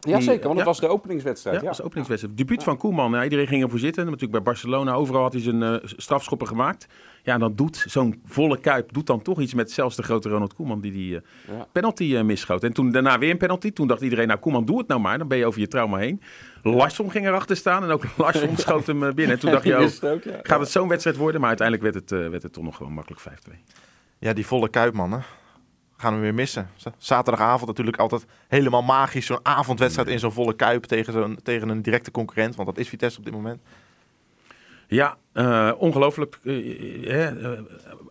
Ja, 0.00 0.20
zeker, 0.20 0.42
want 0.42 0.52
ja. 0.52 0.56
het 0.56 0.64
was 0.64 0.80
de 0.80 0.88
openingswedstrijd. 0.88 1.56
Ja, 1.56 1.62
Ja, 1.62 1.68
dat 1.68 1.68
was 1.68 1.76
de 1.76 1.82
openingswedstrijd. 1.84 2.36
Debuut 2.36 2.62
van 2.62 2.76
Koeman. 2.76 3.12
Ja, 3.12 3.22
iedereen 3.24 3.46
ging 3.46 3.62
ervoor 3.62 3.78
zitten. 3.78 4.04
Natuurlijk 4.04 4.32
bij 4.32 4.42
Barcelona. 4.42 4.92
Overal 4.92 5.22
had 5.22 5.32
hij 5.32 5.42
zijn 5.42 5.62
eh, 5.62 5.74
strafschoppen 5.82 6.46
gemaakt. 6.46 6.86
Ja, 7.22 7.34
en 7.34 7.40
dan 7.40 7.54
doet 7.54 7.84
zo'n 7.88 8.20
volle 8.24 8.58
kuip 8.60 8.92
doet 8.92 9.06
dan 9.06 9.22
toch 9.22 9.40
iets 9.40 9.54
met 9.54 9.70
zelfs 9.70 9.96
de 9.96 10.02
grote 10.02 10.28
Ronald 10.28 10.54
Koeman 10.54 10.80
die 10.80 10.92
die 10.92 11.16
eh, 11.16 11.22
Ja. 11.56 11.66
penalty 11.72 12.16
eh, 12.16 12.22
misschoot. 12.22 12.64
En 12.64 12.72
toen 12.72 12.90
daarna 12.90 13.18
weer 13.18 13.30
een 13.30 13.36
penalty. 13.38 13.72
Toen 13.72 13.86
dacht 13.86 14.00
iedereen, 14.00 14.26
nou 14.26 14.40
Koeman, 14.40 14.64
doe 14.64 14.78
het 14.78 14.86
nou 14.88 15.00
maar. 15.00 15.18
Dan 15.18 15.28
ben 15.28 15.38
je 15.38 15.46
over 15.46 15.60
je 15.60 15.68
trauma 15.68 15.98
heen. 15.98 16.22
Larsson 16.62 17.10
ging 17.10 17.26
erachter 17.26 17.56
staan 17.56 17.82
en 17.84 17.90
ook 17.90 18.04
Larsson 18.16 18.56
schoot 18.56 18.86
hem 18.86 18.98
binnen. 19.00 19.30
En 19.30 19.38
toen 19.38 19.50
dacht 19.50 19.64
je, 19.70 19.76
oh, 19.76 20.22
ja. 20.24 20.38
gaat 20.42 20.60
het 20.60 20.70
zo'n 20.70 20.88
wedstrijd 20.88 21.16
worden? 21.16 21.40
Maar 21.40 21.48
uiteindelijk 21.48 21.92
werd 21.92 22.10
het, 22.10 22.30
werd 22.30 22.42
het 22.42 22.52
toch 22.52 22.64
nog 22.64 22.76
gewoon 22.76 22.92
makkelijk 22.92 23.22
5-2. 23.50 23.52
Ja, 24.18 24.32
die 24.32 24.46
volle 24.46 24.68
kuip, 24.68 24.94
mannen. 24.94 25.24
Gaan 26.00 26.14
we 26.14 26.20
weer 26.20 26.34
missen. 26.34 26.70
Zaterdagavond 26.98 27.66
natuurlijk 27.66 27.96
altijd 27.96 28.26
helemaal 28.48 28.82
magisch. 28.82 29.26
Zo'n 29.26 29.38
avondwedstrijd 29.42 30.08
in 30.08 30.18
zo'n 30.18 30.32
volle 30.32 30.54
kuip 30.54 30.84
tegen, 30.84 31.12
zo'n, 31.12 31.38
tegen 31.42 31.68
een 31.68 31.82
directe 31.82 32.10
concurrent. 32.10 32.54
Want 32.54 32.68
dat 32.68 32.78
is 32.78 32.88
Vitesse 32.88 33.18
op 33.18 33.24
dit 33.24 33.34
moment. 33.34 33.62
Ja, 34.86 35.16
eh, 35.32 35.72
ongelooflijk. 35.78 36.38
eh, 36.44 37.26
eh, 37.26 37.58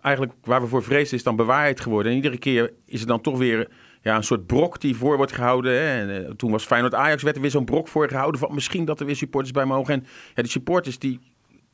eigenlijk 0.02 0.34
waar 0.44 0.62
we 0.62 0.68
voor 0.68 0.84
vrezen 0.84 1.18
is 1.18 1.24
dan 1.24 1.36
bewaarheid 1.36 1.80
geworden. 1.80 2.12
En 2.12 2.18
iedere 2.18 2.38
keer 2.38 2.74
is 2.86 3.02
er 3.02 3.08
dan 3.08 3.22
toch 3.22 3.38
weer 3.38 3.68
ja, 4.02 4.16
een 4.16 4.24
soort 4.24 4.46
brok 4.46 4.80
die 4.80 4.96
voor 4.96 5.18
wordt 5.18 5.34
gehouden. 5.34 5.72
Hè. 5.72 6.24
En, 6.24 6.38
toen 6.38 6.52
was 6.52 6.66
Feyenoord-Ajax, 6.66 7.24
werd 7.24 7.36
er 7.36 7.42
weer 7.42 7.52
zo'n 7.52 7.66
brok 7.66 7.88
voor 7.88 8.08
gehouden 8.08 8.40
van 8.40 8.54
misschien 8.54 8.86
dat 8.86 9.00
er 9.00 9.06
weer 9.06 9.16
supporters 9.16 9.54
bij 9.54 9.66
mogen. 9.66 9.94
En 9.94 10.06
ja, 10.36 10.42
die 10.42 10.52
supporters 10.52 11.00
die 11.00 11.20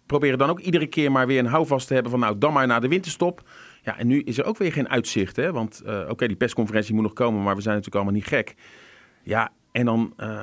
proberen 0.06 0.38
dan 0.38 0.50
ook 0.50 0.60
iedere 0.60 0.88
keer 0.88 1.12
maar 1.12 1.28
weer 1.28 1.40
een 1.40 1.46
houvast 1.46 1.88
te 1.88 1.94
hebben 1.94 2.12
van 2.12 2.20
nou 2.20 2.38
dan 2.38 2.54
maar 2.54 2.68
naar 2.68 2.82
de 2.82 2.88
winterstop. 2.88 3.44
Ja, 3.86 3.98
en 3.98 4.08
nu 4.08 4.22
is 4.22 4.38
er 4.38 4.46
ook 4.46 4.58
weer 4.58 4.72
geen 4.72 4.90
uitzicht. 4.90 5.36
Hè? 5.36 5.52
Want 5.52 5.82
eh, 5.82 6.06
oké, 6.10 6.28
die 6.28 6.36
persconferentie 6.36 6.94
moet 6.94 7.04
nog 7.04 7.14
komen, 7.14 7.44
maar 7.44 7.56
we 7.56 7.62
zijn 7.62 7.76
natuurlijk 7.76 8.04
allemaal 8.04 8.20
niet 8.22 8.30
gek. 8.30 8.56
Ja, 9.24 9.52
en 9.72 9.86
dan 9.86 10.14
eh, 10.18 10.42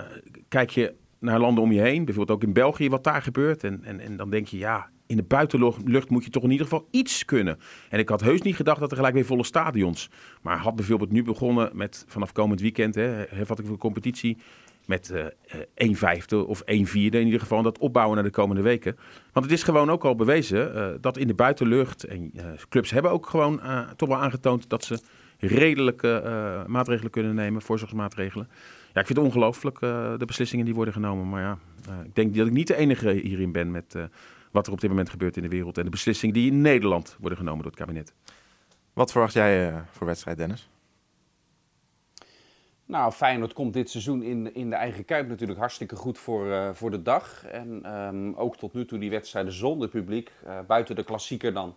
kijk 0.48 0.70
je 0.70 0.94
naar 1.18 1.38
landen 1.38 1.64
om 1.64 1.72
je 1.72 1.81
heen, 1.81 2.05
bijvoorbeeld 2.05 2.38
ook 2.38 2.44
in 2.46 2.52
België, 2.52 2.88
wat 2.88 3.05
daar 3.05 3.22
gebeurt. 3.22 3.64
En, 3.64 3.85
en, 3.85 4.00
en 4.00 4.16
dan 4.16 4.31
denk 4.31 4.46
je, 4.46 4.59
ja, 4.59 4.90
in 5.07 5.16
de 5.16 5.22
buitenlucht 5.22 6.11
moet 6.11 6.24
je 6.24 6.31
toch 6.31 6.42
in 6.42 6.50
ieder 6.50 6.66
geval 6.66 6.88
iets 6.90 7.24
kunnen. 7.24 7.59
En 7.88 7.98
ik 7.98 8.09
had 8.09 8.20
heus 8.20 8.42
niet 8.42 8.57
gedacht 8.57 8.81
dat 8.81 8.90
er 8.90 8.96
gelijk 8.96 9.14
weer 9.14 9.24
volle 9.24 9.44
stadions. 9.44 10.11
Maar 10.42 10.59
had 10.59 10.76
bijvoorbeeld 10.76 11.12
nu 11.12 11.22
begonnen 11.22 11.70
met 11.72 12.05
vanaf 12.09 12.33
komend 12.33 12.61
weekend, 12.61 12.94
hè, 12.94 13.24
hervat 13.28 13.59
ik 13.59 13.66
de 13.66 13.76
competitie, 13.76 14.38
met 14.86 15.12
1 15.74 15.94
vijfde 15.94 16.46
of 16.46 16.60
1 16.60 16.86
vierde 16.86 17.18
in 17.18 17.24
ieder 17.24 17.40
geval. 17.40 17.62
Dat 17.62 17.78
opbouwen 17.78 18.14
naar 18.14 18.24
de 18.24 18.30
komende 18.30 18.62
weken. 18.62 18.96
Want 19.32 19.44
het 19.46 19.54
is 19.54 19.62
gewoon 19.62 19.90
ook 19.90 20.04
al 20.04 20.14
bewezen 20.14 20.74
eh, 20.74 20.88
dat 21.00 21.16
in 21.16 21.26
de 21.26 21.34
buitenlucht, 21.34 22.04
en 22.04 22.32
clubs 22.68 22.90
hebben 22.90 23.10
ook 23.10 23.26
gewoon 23.26 23.60
toch 23.96 24.08
wel 24.08 24.18
aangetoond 24.18 24.68
dat 24.68 24.84
ze 24.84 25.00
redelijke 25.38 26.64
maatregelen 26.66 27.10
kunnen 27.10 27.34
nemen, 27.34 27.62
voorzorgsmaatregelen. 27.62 28.48
Ja, 28.92 29.00
ik 29.00 29.06
vind 29.06 29.18
het 29.18 29.26
ongelooflijk, 29.26 29.80
de 29.80 30.24
beslissingen 30.26 30.64
die 30.64 30.74
worden 30.74 30.94
genomen. 30.94 31.28
Maar 31.28 31.42
ja, 31.42 31.58
ik 32.04 32.14
denk 32.14 32.34
dat 32.34 32.46
ik 32.46 32.52
niet 32.52 32.66
de 32.66 32.76
enige 32.76 33.10
hierin 33.10 33.52
ben 33.52 33.70
met 33.70 33.96
wat 34.50 34.66
er 34.66 34.72
op 34.72 34.80
dit 34.80 34.90
moment 34.90 35.10
gebeurt 35.10 35.36
in 35.36 35.42
de 35.42 35.48
wereld. 35.48 35.78
En 35.78 35.84
de 35.84 35.90
beslissingen 35.90 36.34
die 36.34 36.50
in 36.50 36.60
Nederland 36.60 37.16
worden 37.20 37.38
genomen 37.38 37.62
door 37.62 37.70
het 37.70 37.80
kabinet. 37.80 38.14
Wat 38.92 39.12
verwacht 39.12 39.32
jij 39.32 39.82
voor 39.90 40.06
wedstrijd, 40.06 40.36
Dennis? 40.36 40.70
Nou, 42.92 43.12
Feyenoord 43.12 43.52
komt 43.52 43.72
dit 43.72 43.90
seizoen 43.90 44.22
in, 44.22 44.55
in 44.55 44.70
de 44.70 44.76
eigen 44.76 45.05
Kuip 45.05 45.28
natuurlijk 45.28 45.59
hartstikke 45.59 45.96
goed 45.96 46.18
voor, 46.18 46.52
eh, 46.52 46.70
voor 46.72 46.90
de 46.90 47.02
dag. 47.02 47.44
En 47.46 47.81
ehm, 47.85 48.33
ook 48.35 48.57
tot 48.57 48.72
nu 48.74 48.85
toe 48.85 48.98
die 48.98 49.11
wedstrijden 49.11 49.52
zonder 49.52 49.88
publiek, 49.88 50.33
eh, 50.44 50.59
buiten 50.66 50.96
de 50.96 51.05
klassieker 51.05 51.52
dan. 51.52 51.74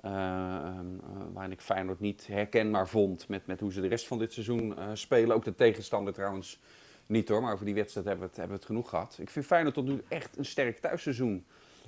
eh, 0.00 0.10
ehm, 0.12 0.68
eh, 0.68 1.22
waarin 1.32 1.52
ik 1.52 1.60
Feyenoord 1.60 2.00
niet 2.00 2.26
herkenbaar 2.26 2.88
vond 2.88 3.28
met, 3.28 3.46
met 3.46 3.60
hoe 3.60 3.72
ze 3.72 3.80
de 3.80 3.88
rest 3.88 4.06
van 4.06 4.18
dit 4.18 4.32
seizoen 4.32 4.74
spelen. 4.92 5.36
Ook 5.36 5.44
de 5.44 5.54
tegenstander 5.54 6.12
trouwens 6.12 6.58
niet 7.06 7.28
hoor, 7.28 7.42
maar 7.42 7.52
over 7.52 7.64
die 7.64 7.74
wedstrijd 7.74 8.06
hebben 8.06 8.24
we 8.24 8.30
het, 8.30 8.38
hebben 8.40 8.56
we 8.56 8.62
het 8.62 8.70
genoeg 8.70 8.88
gehad. 8.88 9.18
Ik 9.20 9.30
vind 9.30 9.46
Feyenoord 9.46 9.74
tot 9.74 9.86
nu 9.86 10.02
echt 10.08 10.38
een 10.38 10.44
sterk 10.44 10.78
thuisseizoen 10.78 11.44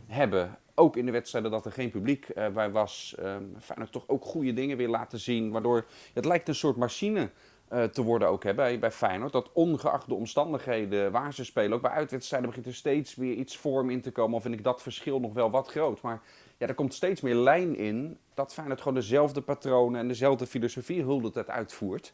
hebben. 0.07 0.59
Ook 0.75 0.97
in 0.97 1.07
de 1.07 1.13
wedstrijden 1.13 1.51
dat 1.51 1.67
er 1.67 1.73
geen 1.73 1.91
publiek 1.91 2.27
bij 2.55 2.71
was. 2.71 3.15
ehm 3.19 3.43
Feyenoord 3.61 3.93
toch 3.93 4.09
ook 4.09 4.25
goede 4.25 4.53
dingen 4.53 4.77
weer 4.77 4.89
laten 4.89 5.19
zien. 5.19 5.51
Waardoor 5.51 5.85
het 6.13 6.25
lijkt 6.25 6.49
een 6.49 6.55
soort 6.55 6.77
machine 6.77 7.31
te 7.93 8.03
worden 8.03 8.29
ook 8.29 8.45
hè, 8.45 8.55
bij, 8.55 8.79
bij 8.79 8.91
Feyenoord. 8.91 9.33
Dat 9.33 9.51
ongeacht 9.53 10.09
de 10.09 10.15
omstandigheden 10.15 11.13
waar 11.13 11.35
ze 11.35 11.45
spelen, 11.45 11.73
ook 11.73 11.83
bij 11.83 11.91
uitwedstrijden 11.91 12.49
begint 12.49 12.67
er 12.67 12.75
steeds 12.75 13.15
weer 13.15 13.35
iets 13.35 13.57
vorm 13.57 13.91
in 13.91 14.01
te 14.01 14.11
komen. 14.11 14.35
Al 14.35 14.41
vind 14.41 14.55
ik 14.55 14.65
dat 14.65 14.83
verschil 14.83 15.21
nog 15.21 15.33
wel 15.33 15.51
wat 15.51 15.69
groot. 15.69 16.01
Maar 16.01 16.23
ja, 16.57 16.67
er 16.67 16.75
komt 16.75 16.95
steeds 16.95 17.21
meer 17.21 17.35
lijn 17.35 17.77
in 17.77 18.19
dat 18.35 18.55
Feyenoord 18.55 18.79
gewoon 18.79 18.95
dezelfde 18.95 19.41
patronen 19.41 20.01
en 20.01 20.09
dezelfde 20.09 20.47
filosofie 20.47 21.03
hulde 21.03 21.31
het 21.33 21.51
uitvoert. 21.51 22.13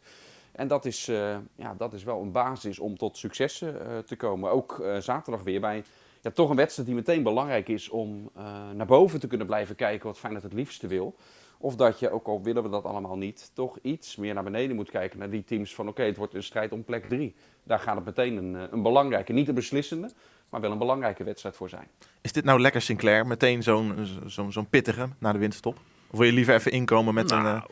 En 0.52 0.68
dat 0.68 0.84
is, 0.84 1.08
eh, 1.08 1.36
ja, 1.54 1.74
dat 1.74 1.92
is 1.92 2.04
wel 2.04 2.20
een 2.20 2.32
basis 2.32 2.78
om 2.78 2.96
tot 2.96 3.16
successen 3.16 3.86
eh, 3.86 3.98
te 3.98 4.16
komen. 4.16 4.50
Ook 4.50 4.78
eh, 4.80 4.96
zaterdag 4.98 5.42
weer 5.42 5.60
bij 5.60 5.84
ja, 6.20 6.30
toch 6.30 6.50
een 6.50 6.56
wedstrijd 6.56 6.88
die 6.88 6.96
meteen 6.96 7.22
belangrijk 7.22 7.68
is 7.68 7.88
om 7.88 8.30
eh, 8.34 8.44
naar 8.74 8.86
boven 8.86 9.20
te 9.20 9.26
kunnen 9.26 9.46
blijven 9.46 9.74
kijken 9.76 10.06
wat 10.06 10.18
Feyenoord 10.18 10.44
het 10.44 10.52
liefste 10.52 10.86
wil. 10.86 11.14
Of 11.58 11.76
dat 11.76 11.98
je, 11.98 12.10
ook 12.10 12.26
al 12.26 12.42
willen 12.42 12.62
we 12.62 12.68
dat 12.68 12.84
allemaal 12.84 13.16
niet, 13.16 13.50
toch 13.54 13.78
iets 13.82 14.16
meer 14.16 14.34
naar 14.34 14.44
beneden 14.44 14.76
moet 14.76 14.90
kijken 14.90 15.18
naar 15.18 15.30
die 15.30 15.44
teams 15.44 15.74
van 15.74 15.88
oké, 15.88 16.02
het 16.02 16.16
wordt 16.16 16.34
een 16.34 16.42
strijd 16.42 16.72
om 16.72 16.84
plek 16.84 17.08
drie. 17.08 17.34
Daar 17.62 17.78
gaat 17.78 17.96
het 17.96 18.04
meteen 18.04 18.36
een, 18.36 18.56
eh, 18.56 18.62
een 18.70 18.82
belangrijke, 18.82 19.32
niet 19.32 19.48
een 19.48 19.54
beslissende, 19.54 20.10
maar 20.50 20.60
wel 20.60 20.70
een 20.70 20.78
belangrijke 20.78 21.24
wedstrijd 21.24 21.56
voor 21.56 21.68
zijn. 21.68 21.86
Is 22.20 22.32
dit 22.32 22.44
nou 22.44 22.60
lekker 22.60 22.82
Sinclair? 22.82 23.26
Meteen 23.26 23.62
zo'n 23.62 24.06
zo'n 24.26 24.52
zo'n 24.52 24.68
pittige 24.68 25.08
na 25.18 25.32
de 25.32 25.38
winterstop? 25.38 25.78
Of 26.10 26.18
wil 26.18 26.26
je 26.26 26.32
liever 26.32 26.54
even 26.54 26.72
inkomen 26.72 27.14
met 27.14 27.30
een... 27.30 27.42
Nou, 27.42 27.56
eh, 27.56 27.62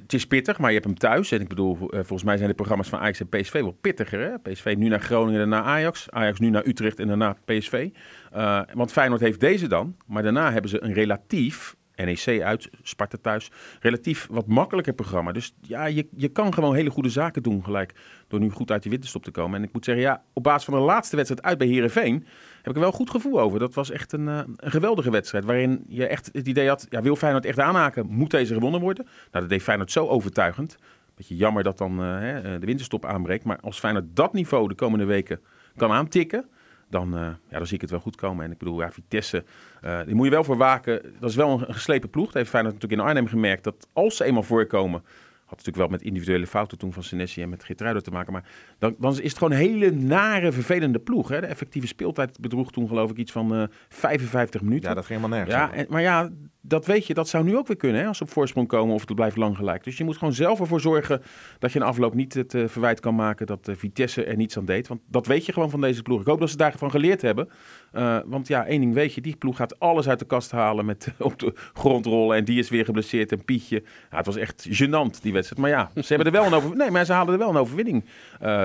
Het 0.00 0.12
is 0.12 0.26
pittig, 0.26 0.58
maar 0.58 0.68
je 0.68 0.74
hebt 0.74 0.86
hem 0.88 0.98
thuis. 0.98 1.30
En 1.32 1.40
ik 1.40 1.48
bedoel, 1.48 1.74
eh, 1.74 1.88
volgens 1.90 2.22
mij 2.22 2.36
zijn 2.36 2.48
de 2.48 2.54
programma's 2.54 2.88
van 2.88 2.98
Ajax 2.98 3.20
en 3.20 3.28
PSV 3.28 3.52
wel 3.52 3.76
pittiger. 3.80 4.20
Hè? 4.20 4.38
PSV 4.38 4.74
nu 4.78 4.88
naar 4.88 5.00
Groningen 5.00 5.40
en 5.40 5.50
daarna 5.50 5.66
Ajax. 5.66 6.10
Ajax 6.10 6.38
nu 6.38 6.50
naar 6.50 6.66
Utrecht 6.66 6.98
en 6.98 7.06
daarna 7.06 7.36
PSV. 7.44 7.88
Eh, 8.32 8.60
want 8.74 8.92
Feyenoord 8.92 9.20
heeft 9.20 9.40
deze 9.40 9.66
dan. 9.68 9.96
Maar 10.06 10.22
daarna 10.22 10.52
hebben 10.52 10.70
ze 10.70 10.82
een 10.82 10.92
relatief, 10.92 11.76
NEC 11.96 12.42
uit, 12.42 12.70
Sparta 12.82 13.18
thuis, 13.20 13.50
relatief 13.80 14.26
wat 14.30 14.46
makkelijker 14.46 14.92
programma. 14.92 15.32
Dus 15.32 15.54
ja, 15.60 15.84
je, 15.84 16.08
je 16.16 16.28
kan 16.28 16.54
gewoon 16.54 16.74
hele 16.74 16.90
goede 16.90 17.08
zaken 17.08 17.42
doen 17.42 17.64
gelijk. 17.64 17.94
Door 18.28 18.40
nu 18.40 18.50
goed 18.50 18.70
uit 18.70 18.82
die 18.82 18.90
winterstop 18.90 19.24
te 19.24 19.30
komen. 19.30 19.58
En 19.58 19.64
ik 19.64 19.72
moet 19.72 19.84
zeggen, 19.84 20.04
ja, 20.04 20.22
op 20.32 20.42
basis 20.42 20.64
van 20.64 20.74
de 20.74 20.80
laatste 20.80 21.16
wedstrijd 21.16 21.46
uit 21.46 21.58
bij 21.58 21.66
Herenveen 21.66 22.26
heb 22.56 22.70
ik 22.70 22.74
er 22.74 22.80
wel 22.80 22.88
een 22.88 22.94
goed 22.96 23.10
gevoel 23.10 23.40
over. 23.40 23.58
Dat 23.58 23.74
was 23.74 23.90
echt 23.90 24.12
een, 24.12 24.28
eh, 24.28 24.40
een 24.56 24.70
geweldige 24.70 25.10
wedstrijd. 25.10 25.44
Waarin 25.44 25.84
je 25.88 26.06
echt 26.06 26.30
het 26.32 26.46
idee 26.46 26.68
had, 26.68 26.86
ja, 26.90 27.02
wil 27.02 27.16
Feyenoord 27.16 27.44
echt 27.44 27.58
aanhaken, 27.58 28.06
moet 28.06 28.30
deze 28.30 28.54
gewonnen 28.54 28.80
worden. 28.80 29.04
Nou, 29.04 29.14
dat 29.30 29.48
deed 29.48 29.62
Feyenoord 29.62 29.90
zo 29.90 30.06
overtuigend. 30.06 30.76
Beetje 31.14 31.36
jammer 31.36 31.62
dat 31.62 31.78
dan 31.78 32.00
eh, 32.00 32.36
eh, 32.36 32.60
de 32.60 32.66
winterstop 32.66 33.04
aanbreekt. 33.04 33.44
Maar 33.44 33.58
als 33.60 33.78
Feyenoord 33.78 34.06
dat 34.16 34.32
niveau 34.32 34.68
de 34.68 34.74
komende 34.74 35.04
weken 35.04 35.40
kan 35.76 35.90
aantikken, 35.90 36.48
dan, 36.92 37.16
eh, 37.16 37.20
ja, 37.20 37.56
dan 37.58 37.66
zie 37.66 37.74
ik 37.74 37.80
het 37.80 37.90
wel 37.90 38.00
goed 38.00 38.16
komen. 38.16 38.44
En 38.44 38.50
ik 38.50 38.58
bedoel, 38.58 38.80
ja, 38.80 38.92
Vitesse, 38.92 39.44
eh 39.80 40.00
die 40.04 40.14
moet 40.14 40.24
je 40.24 40.30
wel 40.30 40.44
voor 40.44 40.56
waken. 40.56 41.02
Dat 41.20 41.30
is 41.30 41.36
wel 41.36 41.50
een, 41.50 41.74
geslepen 41.74 42.10
ploeg. 42.10 42.26
Dat 42.26 42.34
heeft 42.34 42.50
Feyenoord 42.50 42.74
natuurlijk 42.74 43.00
in 43.02 43.08
Arnhem 43.08 43.26
gemerkt. 43.26 43.64
Dat 43.64 43.88
als 43.92 44.16
ze 44.16 44.24
eenmaal 44.24 44.42
voorkomen, 44.42 45.00
had 45.44 45.50
natuurlijk 45.50 45.76
wel 45.76 45.88
met 45.88 46.02
individuele 46.02 46.46
fouten 46.46 46.78
toen 46.78 46.92
van 46.92 47.02
Senesi 47.02 47.42
en 47.42 47.48
met 47.48 47.64
Geertruiden 47.64 48.02
te 48.02 48.10
maken. 48.10 48.32
Maar 48.32 48.44
dan, 48.78 48.94
dan 48.98 49.12
is 49.12 49.28
het 49.28 49.38
gewoon 49.38 49.52
een 49.52 49.66
hele 49.66 49.90
nare, 49.90 50.52
vervelende 50.52 50.98
ploeg. 50.98 51.28
Hè? 51.28 51.40
De 51.40 51.46
effectieve 51.46 51.86
speeltijd 51.86 52.40
bedroeg 52.40 52.72
toen 52.72 52.88
geloof 52.88 53.10
ik 53.10 53.16
iets 53.16 53.32
van 53.32 53.54
eh 53.54 53.62
55 53.88 54.62
minuten. 54.62 54.88
ja, 54.88 54.94
dat 54.94 55.06
ging 55.06 55.20
helemaal 55.20 55.38
nergens. 55.38 55.56
Ja, 55.56 55.78
en, 55.78 55.86
maar 55.88 56.02
ja, 56.02 56.30
dat 56.64 56.86
weet 56.86 57.06
je, 57.06 57.14
dat 57.14 57.28
zou 57.28 57.44
nu 57.44 57.56
ook 57.56 57.66
weer 57.66 57.76
kunnen 57.76 58.00
hè, 58.00 58.06
als 58.06 58.16
ze 58.16 58.22
op 58.22 58.30
voorsprong 58.30 58.68
komen 58.68 58.94
of 58.94 59.00
het 59.00 59.14
blijft 59.14 59.36
lang 59.36 59.56
gelijk. 59.56 59.84
Dus 59.84 59.96
je 59.96 60.04
moet 60.04 60.16
gewoon 60.16 60.34
zelf 60.34 60.60
ervoor 60.60 60.80
zorgen 60.80 61.22
dat 61.58 61.72
je 61.72 61.78
in 61.78 61.84
afloop 61.84 62.14
niet 62.14 62.34
het 62.34 62.54
eh, 62.54 62.64
verwijt 62.66 63.00
kan 63.00 63.14
maken 63.14 63.46
dat 63.46 63.68
eh, 63.68 63.74
Vitesse 63.76 64.24
er 64.24 64.36
niets 64.36 64.56
aan 64.56 64.64
deed. 64.64 64.88
Want 64.88 65.00
dat 65.08 65.26
weet 65.26 65.46
je 65.46 65.52
gewoon 65.52 65.70
van 65.70 65.80
deze 65.80 66.02
ploeg. 66.02 66.20
Ik 66.20 66.26
hoop 66.26 66.40
dat 66.40 66.50
ze 66.50 66.56
daarvan 66.56 66.90
geleerd 66.90 67.22
hebben. 67.22 67.48
Eh, 67.92 68.18
want 68.24 68.48
ja, 68.48 68.66
één 68.66 68.80
ding 68.80 68.94
weet 68.94 69.14
je, 69.14 69.20
die 69.20 69.36
ploeg 69.36 69.56
gaat 69.56 69.78
alles 69.78 70.08
uit 70.08 70.18
de 70.18 70.24
kast 70.24 70.50
halen 70.50 70.84
met 70.84 71.12
op 71.18 71.38
de 71.38 71.52
grond 71.72 72.06
rollen. 72.06 72.36
En 72.36 72.44
die 72.44 72.58
is 72.58 72.68
weer 72.68 72.84
geblesseerd 72.84 73.32
en 73.32 73.44
Pietje. 73.44 73.82
Het 74.08 74.26
was 74.26 74.36
echt 74.36 74.68
gênant, 74.68 75.22
die 75.22 75.32
wedstrijd. 75.32 75.60
Maar 75.60 75.70
ja, 75.70 75.90
ze 76.02 76.14
hebben 76.14 76.26
er 76.26 76.40
wel 76.40 76.46
een 76.46 76.54
over... 76.54 76.76
Nee, 76.82 76.90
maar 76.90 77.04
ze 77.04 77.12
halen 77.12 77.32
er 77.32 77.38
wel 77.38 77.48
een 77.48 77.56
overwinning 77.56 78.04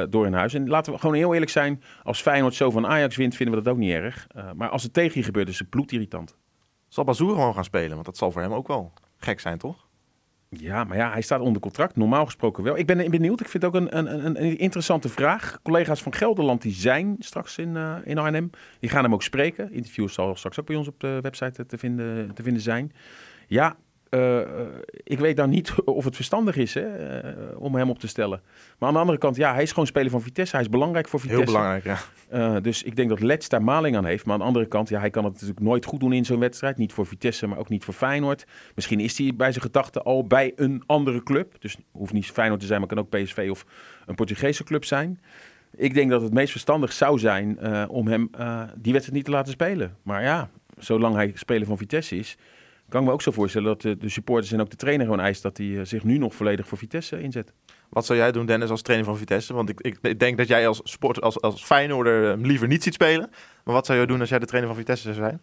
door 0.10 0.26
in 0.26 0.34
huis. 0.34 0.54
En 0.54 0.68
laten 0.68 0.94
we 0.94 1.00
gewoon 1.00 1.16
heel 1.16 1.34
eerlijk 1.34 1.52
zijn, 1.52 1.82
als 2.04 2.22
Feyenoord 2.22 2.54
zo 2.54 2.72
van 2.72 2.88
Ajax 2.88 3.16
wint, 3.16 3.36
vinden 3.36 3.56
we 3.56 3.64
dat 3.64 3.74
ook 3.74 3.80
niet 3.80 3.92
erg. 3.92 4.28
Maar 4.56 4.70
als 4.70 4.84
het 4.84 4.94
tegen 4.94 5.20
je 5.20 5.26
gebeurt, 5.26 5.50
is 5.50 5.60
het 5.60 5.70
bloedirritant. 5.70 6.36
Zal 6.88 7.04
Bazoer 7.04 7.34
gewoon 7.34 7.54
gaan 7.54 7.64
spelen? 7.64 7.94
Want 7.94 8.06
dat 8.06 8.18
zal 8.18 8.32
voor 8.32 8.42
hem 8.42 8.54
ook 8.54 8.68
wel 8.68 8.94
gek 9.18 9.40
zijn, 9.40 9.58
toch? 9.58 9.88
Ja, 10.50 10.84
maar 10.84 10.98
ja, 10.98 11.12
hij 11.12 11.22
staat 11.22 11.40
onder 11.40 11.62
contract. 11.62 11.96
Normaal 11.96 12.26
gesproken 12.26 12.64
wel. 12.64 12.78
Ik 12.78 12.86
ben 12.86 13.12
benieuwd. 13.12 13.40
Ik 13.40 13.48
vind 13.50 13.64
het 13.64 13.76
ook 13.76 13.82
een, 13.82 13.98
een, 13.98 14.26
een, 14.26 14.58
interessante 14.58 15.10
vraag. 15.10 15.60
Collega's 15.64 16.02
van 16.02 16.14
Gelderland 16.14 16.62
die 16.62 16.74
zijn 16.74 17.16
straks 17.20 17.58
in, 17.58 17.76
eh, 17.78 17.96
in 18.04 18.18
Arnhem. 18.18 18.50
Die 18.80 18.90
gaan 18.90 19.04
hem 19.04 19.14
ook 19.14 19.24
spreken. 19.24 19.72
Interviews 19.72 20.14
zal 20.14 20.36
straks 20.36 20.60
ook 20.60 20.66
bij 20.66 20.76
ons 20.76 20.88
op 20.88 21.00
de 21.00 21.20
website 21.22 21.66
te 21.66 21.78
vinden, 21.78 22.34
te 22.34 22.44
vinden 22.44 22.62
zijn. 22.62 22.92
Ja, 23.48 23.76
eh, 24.10 24.42
eh, 24.42 24.68
ik 25.04 25.20
weet 25.20 25.38
dan 25.38 25.50
niet 25.50 25.74
of 25.86 26.06
het 26.06 26.16
verstandig 26.16 26.56
is 26.56 26.74
hè, 26.74 27.18
eh, 27.20 27.62
om 27.62 27.76
hem 27.76 27.90
op 27.90 28.00
te 28.00 28.08
stellen. 28.08 28.42
Maar 28.78 28.88
aan 28.88 28.94
de 28.94 29.00
andere 29.00 29.18
kant, 29.18 29.36
ja, 29.36 29.54
hij 29.54 29.64
is 29.64 29.70
gewoon 29.70 29.88
speler 29.88 30.12
van 30.12 30.22
Vitesse. 30.22 30.56
Hij 30.56 30.66
is 30.66 30.72
belangrijk 30.72 31.08
voor 31.08 31.20
Vitesse. 31.20 31.44
Heel 31.44 31.52
belangrijk, 31.52 31.84
ja. 32.30 32.60
Dus 32.60 32.84
ik 32.84 32.96
denk 32.96 33.10
dat 33.10 33.20
Lets 33.20 33.50
daar 33.50 33.64
maling 33.64 33.98
aan 33.98 34.06
heeft. 34.06 34.26
Maar 34.26 34.34
aan 34.34 34.40
de 34.40 34.46
andere 34.46 34.66
kant, 34.66 34.90
ja, 34.90 35.00
hij 35.00 35.10
kan 35.10 35.24
het 35.24 35.34
natuurlijk 35.34 35.60
nooit 35.60 35.86
goed 35.86 36.00
doen 36.00 36.14
in 36.14 36.26
zo'n 36.26 36.40
wedstrijd. 36.40 36.78
Niet 36.78 36.94
voor 36.94 37.06
Vitesse, 37.06 37.48
maar 37.48 37.58
ook 37.58 37.70
niet 37.70 37.84
voor 37.84 37.94
Feyenoord. 37.94 38.46
Misschien 38.76 39.00
is 39.00 39.18
hij 39.18 39.36
bij 39.36 39.52
zijn 39.52 39.64
gedachten 39.64 40.04
al 40.04 40.28
bij 40.28 40.52
een 40.56 40.84
andere 40.86 41.24
club. 41.24 41.56
Dus 41.60 41.78
hoeft 41.92 42.14
niet 42.14 42.32
Feyenoord 42.32 42.60
te 42.60 42.66
zijn, 42.66 42.80
maar 42.80 42.90
kan 42.90 43.00
ook 43.00 43.10
PSV 43.10 43.48
of 43.50 43.66
een 44.06 44.16
Portugese 44.16 44.64
club 44.64 44.86
zijn. 44.86 45.22
Ik 45.76 45.94
denk 45.94 46.10
dat 46.10 46.22
het 46.22 46.34
meest 46.34 46.52
verstandig 46.52 46.94
zou 46.94 47.20
zijn 47.20 47.60
om 47.90 48.08
hem 48.08 48.30
die 48.76 48.92
wedstrijd 48.92 49.12
niet 49.12 49.26
te 49.26 49.32
laten 49.32 49.52
spelen. 49.52 49.96
Maar 50.04 50.24
ja, 50.24 50.50
zolang 50.78 51.16
hij 51.16 51.32
speler 51.36 51.68
van 51.68 51.78
Vitesse 51.78 52.16
is, 52.16 52.38
kan 52.90 53.02
ik 53.02 53.08
me 53.08 53.14
ook 53.14 53.22
zo 53.22 53.32
voorstellen 53.32 53.68
dat 53.68 53.82
de, 53.82 53.98
de 53.98 54.10
supporters 54.10 54.52
en 54.52 54.62
ook 54.62 54.70
de 54.70 54.76
trainer 54.76 55.06
gewoon 55.06 55.22
eist 55.22 55.42
dat 55.42 55.58
hij 55.58 55.78
eh, 55.78 55.86
zich 55.86 56.04
nu 56.04 56.18
nog 56.18 56.36
volledig 56.36 56.68
voor 56.68 56.78
Vitesse 56.78 57.22
inzet. 57.22 57.54
Wat 57.90 58.06
zou 58.06 58.20
jij 58.20 58.32
doen, 58.32 58.46
Dennis, 58.46 58.70
als 58.70 58.82
trainer 58.82 59.08
van 59.08 59.18
Vitesse? 59.18 59.54
Want 59.54 59.70
ik, 59.70 59.82
ik, 59.82 59.98
ik 60.02 60.20
denk 60.20 60.38
dat 60.38 60.48
jij 60.48 60.68
als 60.68 60.82
sport, 60.84 61.22
als, 61.22 61.42
als 61.42 61.64
Feyenoorder 61.64 62.24
hem 62.24 62.46
liever 62.46 62.68
niet 62.68 62.84
ziet 62.84 62.94
spelen. 62.94 63.30
Maar 63.64 63.74
wat 63.74 63.86
zou 63.86 63.98
jij 63.98 64.08
doen 64.08 64.20
als 64.20 64.30
jij 64.30 64.40
de 64.40 64.46
trainer 64.46 64.70
van 64.70 64.80
Vitesse 64.80 65.14
zou 65.14 65.16
zijn? 65.16 65.42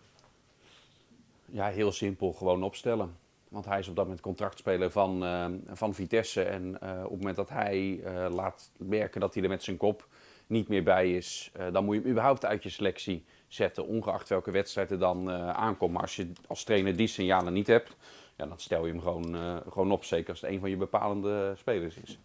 Ja, 1.45 1.69
heel 1.69 1.93
simpel, 1.93 2.33
gewoon 2.33 2.63
opstellen. 2.63 3.17
Want 3.49 3.65
hij 3.65 3.79
is 3.79 3.89
op 3.89 3.97
dat 3.97 4.05
moment 4.05 4.23
contractspeler 4.23 4.91
van, 4.91 5.25
eh, 5.25 5.47
van 5.73 5.95
Vitesse. 5.95 6.43
En 6.43 6.81
eh, 6.81 6.91
op 6.97 7.11
het 7.11 7.19
moment 7.19 7.37
dat 7.37 7.49
hij 7.49 8.01
eh, 8.05 8.27
laat 8.35 8.71
merken 8.79 9.21
dat 9.21 9.35
hij 9.35 9.43
er 9.43 9.49
met 9.49 9.63
zijn 9.63 9.77
kop 9.77 10.07
niet 10.47 10.69
meer 10.69 10.83
bij 10.83 11.13
is, 11.13 11.51
eh, 11.53 11.67
dan 11.73 11.85
moet 11.85 11.95
je 11.95 12.01
hem 12.01 12.11
überhaupt 12.11 12.45
uit 12.45 12.63
je 12.63 12.69
selectie 12.69 13.25
zetten, 13.49 13.87
ongeacht 13.87 14.29
welke 14.29 14.51
wedstrijd 14.51 14.91
er 14.91 14.99
dan 14.99 15.31
eh, 15.31 15.49
aankomt. 15.49 15.93
Maar 15.93 16.03
als 16.03 16.17
je 16.17 16.33
als 16.47 16.65
trainer 16.65 16.97
die 16.97 17.07
signalen 17.07 17.53
niet 17.53 17.67
hebt, 17.67 17.97
ja, 18.37 18.47
dan 18.47 18.59
stel 18.59 18.87
je 18.87 18.93
hem 18.93 19.01
gewoon, 19.01 19.35
eh, 19.35 19.57
gewoon 19.69 19.91
op. 19.91 20.05
Zeker 20.05 20.31
als 20.31 20.41
het 20.41 20.51
een 20.51 20.61
van 20.61 20.71
je 20.71 20.77
bepalende 20.77 21.55
spelers 21.57 21.97
is. 21.97 22.19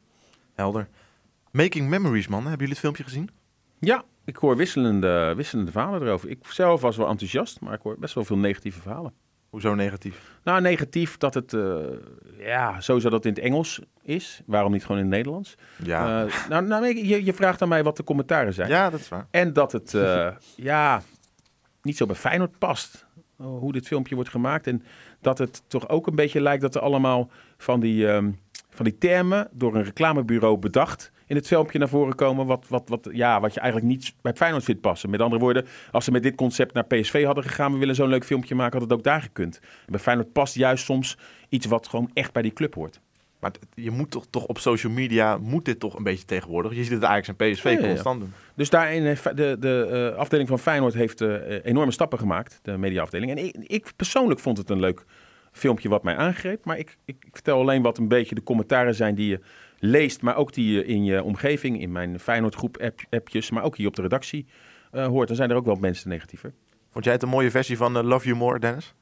Helder. 0.53 0.87
Making 1.51 1.89
Memories, 1.89 2.27
man. 2.27 2.39
Hebben 2.39 2.57
jullie 2.57 2.73
het 2.73 2.79
filmpje 2.79 3.03
gezien? 3.03 3.29
Ja, 3.79 4.03
ik 4.25 4.35
hoor 4.35 4.55
wisselende, 4.55 5.33
wisselende 5.35 5.71
verhalen 5.71 6.01
erover. 6.01 6.29
Ik 6.29 6.47
zelf 6.47 6.81
was 6.81 6.97
wel 6.97 7.07
enthousiast, 7.07 7.59
maar 7.59 7.73
ik 7.73 7.81
hoor 7.81 7.99
best 7.99 8.13
wel 8.13 8.23
veel 8.23 8.37
negatieve 8.37 8.81
verhalen. 8.81 9.13
Hoezo 9.49 9.75
negatief? 9.75 10.37
Nou, 10.43 10.61
negatief 10.61 11.17
dat 11.17 11.33
het, 11.33 11.53
eh, 11.53 11.75
ja, 12.37 12.81
sowieso 12.81 13.09
dat 13.09 13.23
het 13.23 13.37
in 13.37 13.43
het 13.43 13.51
Engels 13.51 13.81
is. 14.01 14.41
Waarom 14.45 14.71
niet 14.71 14.81
gewoon 14.81 14.97
in 14.97 15.03
het 15.03 15.13
Nederlands? 15.15 15.55
Ja, 15.83 16.25
Eh, 16.25 16.49
nou, 16.49 16.65
nou, 16.65 16.85
je, 17.05 17.25
je 17.25 17.33
vraagt 17.33 17.61
aan 17.61 17.67
mij 17.69 17.83
wat 17.83 17.97
de 17.97 18.03
commentaren 18.03 18.53
zijn. 18.53 18.69
ja 18.69 18.89
dat 18.89 18.99
is 18.99 19.09
waar. 19.09 19.27
En 19.31 19.53
dat 19.53 19.71
het, 19.71 19.93
eh, 19.93 20.29
ja, 20.55 21.01
niet 21.81 21.97
zo 21.97 22.05
bij 22.05 22.15
Feyenoord 22.15 22.57
past. 22.57 23.07
hoe 23.35 23.71
dit 23.71 23.87
filmpje 23.87 24.15
wordt 24.15 24.29
gemaakt. 24.29 24.67
En 24.67 24.83
dat 25.21 25.37
het 25.37 25.61
toch 25.67 25.89
ook 25.89 26.07
een 26.07 26.15
beetje 26.15 26.41
lijkt 26.41 26.61
dat 26.61 26.75
er 26.75 26.81
allemaal 26.81 27.29
van 27.57 27.79
die, 27.79 28.07
ehm, 28.07 28.31
van 28.69 28.85
die 28.85 28.97
termen 28.97 29.47
door 29.51 29.75
een 29.75 29.83
reclamebureau 29.83 30.57
bedacht 30.57 31.11
in 31.29 31.35
het 31.35 31.47
filmpje 31.47 31.79
naar 31.79 31.89
voren 31.89 32.15
komen. 32.15 32.45
Wat, 32.45 32.65
wat, 32.67 32.83
wat, 32.89 33.09
ja, 33.11 33.39
wat 33.39 33.53
je 33.53 33.59
eigenlijk 33.59 33.91
niet 33.91 34.13
bij 34.21 34.33
Feyenoord 34.33 34.63
vindt 34.63 34.81
passen. 34.81 35.09
Met 35.09 35.21
andere 35.21 35.41
woorden, 35.41 35.65
als 35.91 36.05
ze 36.05 36.11
met 36.11 36.23
dit 36.23 36.35
concept 36.35 36.73
naar 36.73 36.85
PSV 36.85 37.25
hadden 37.25 37.43
gegaan, 37.43 37.73
we 37.73 37.77
willen 37.77 37.95
zo'n 37.95 38.09
leuk 38.09 38.25
filmpje 38.25 38.55
maken, 38.55 38.79
had 38.79 38.89
het 38.89 38.97
ook 38.97 39.03
daar 39.03 39.21
gekund. 39.21 39.59
En 39.59 39.91
bij 39.91 39.99
Feyenoord 39.99 40.33
past 40.33 40.55
juist 40.55 40.85
soms 40.85 41.17
iets 41.49 41.65
wat 41.65 41.87
gewoon 41.87 42.09
echt 42.13 42.33
bij 42.33 42.41
die 42.41 42.53
club 42.53 42.73
hoort. 42.73 42.99
Maar 43.39 43.51
je 43.73 43.91
moet 43.91 44.11
toch, 44.11 44.25
toch 44.29 44.45
op 44.45 44.57
social 44.57 44.91
media, 44.91 45.37
moet 45.37 45.65
dit 45.65 45.79
toch 45.79 45.95
een 45.95 46.03
beetje 46.03 46.25
tegenwoordig. 46.25 46.75
Je 46.75 46.83
ziet 46.83 46.91
het 46.91 47.03
Ajax 47.03 47.27
en 47.27 47.35
PSV 47.35 47.63
Ja, 47.63 47.69
ja, 47.69 47.79
ja. 47.79 47.87
constant 47.87 48.19
doen. 48.19 48.33
Dus 48.55 48.69
daarin 48.69 49.03
heeft 49.03 49.23
de, 49.23 49.55
de 49.59 50.09
eh, 50.11 50.19
afdeling 50.19 50.49
van 50.49 50.59
Feyenoord 50.59 50.93
heeft 50.93 51.21
eh, 51.21 51.65
enorme 51.65 51.91
stappen 51.91 52.19
gemaakt, 52.19 52.59
de 52.61 52.77
mediaafdeling. 52.77 53.31
En 53.31 53.37
ik, 53.37 53.55
ik 53.57 53.91
persoonlijk 53.95 54.39
vond 54.39 54.57
het 54.57 54.69
een 54.69 54.79
leuk 54.79 55.05
filmpje 55.51 55.89
wat 55.89 56.03
mij 56.03 56.15
aangreep. 56.15 56.65
Maar 56.65 56.77
ik, 56.77 56.97
ik, 57.05 57.15
ik 57.25 57.33
vertel 57.33 57.59
alleen 57.59 57.81
wat 57.81 57.97
een 57.97 58.07
beetje 58.07 58.35
de 58.35 58.43
commentaren 58.43 58.95
zijn 58.95 59.15
die 59.15 59.27
je 59.27 59.39
leest, 59.79 60.21
maar 60.21 60.35
ook 60.35 60.53
die 60.53 60.71
je 60.71 60.85
in 60.85 61.03
je 61.03 61.23
omgeving, 61.23 61.81
in 61.81 61.91
mijn 61.91 62.19
Feyenoord 62.19 62.55
groep 62.55 62.77
app, 62.77 62.99
appjes, 63.09 63.49
maar 63.49 63.63
ook 63.63 63.77
hier 63.77 63.87
op 63.87 63.95
de 63.95 64.01
redactie 64.01 64.45
eh, 64.91 65.07
hoort. 65.07 65.27
Dan 65.27 65.37
zijn 65.37 65.49
er 65.49 65.55
ook 65.55 65.65
wel 65.65 65.75
mensen 65.75 66.09
negatiever. 66.09 66.53
Vond 66.89 67.05
jij 67.05 67.13
het 67.13 67.23
een 67.23 67.29
mooie 67.29 67.51
versie 67.51 67.77
van 67.77 67.97
eh, 67.97 68.03
Love 68.03 68.25
You 68.25 68.37
More, 68.37 68.59
Dennis? 68.59 68.93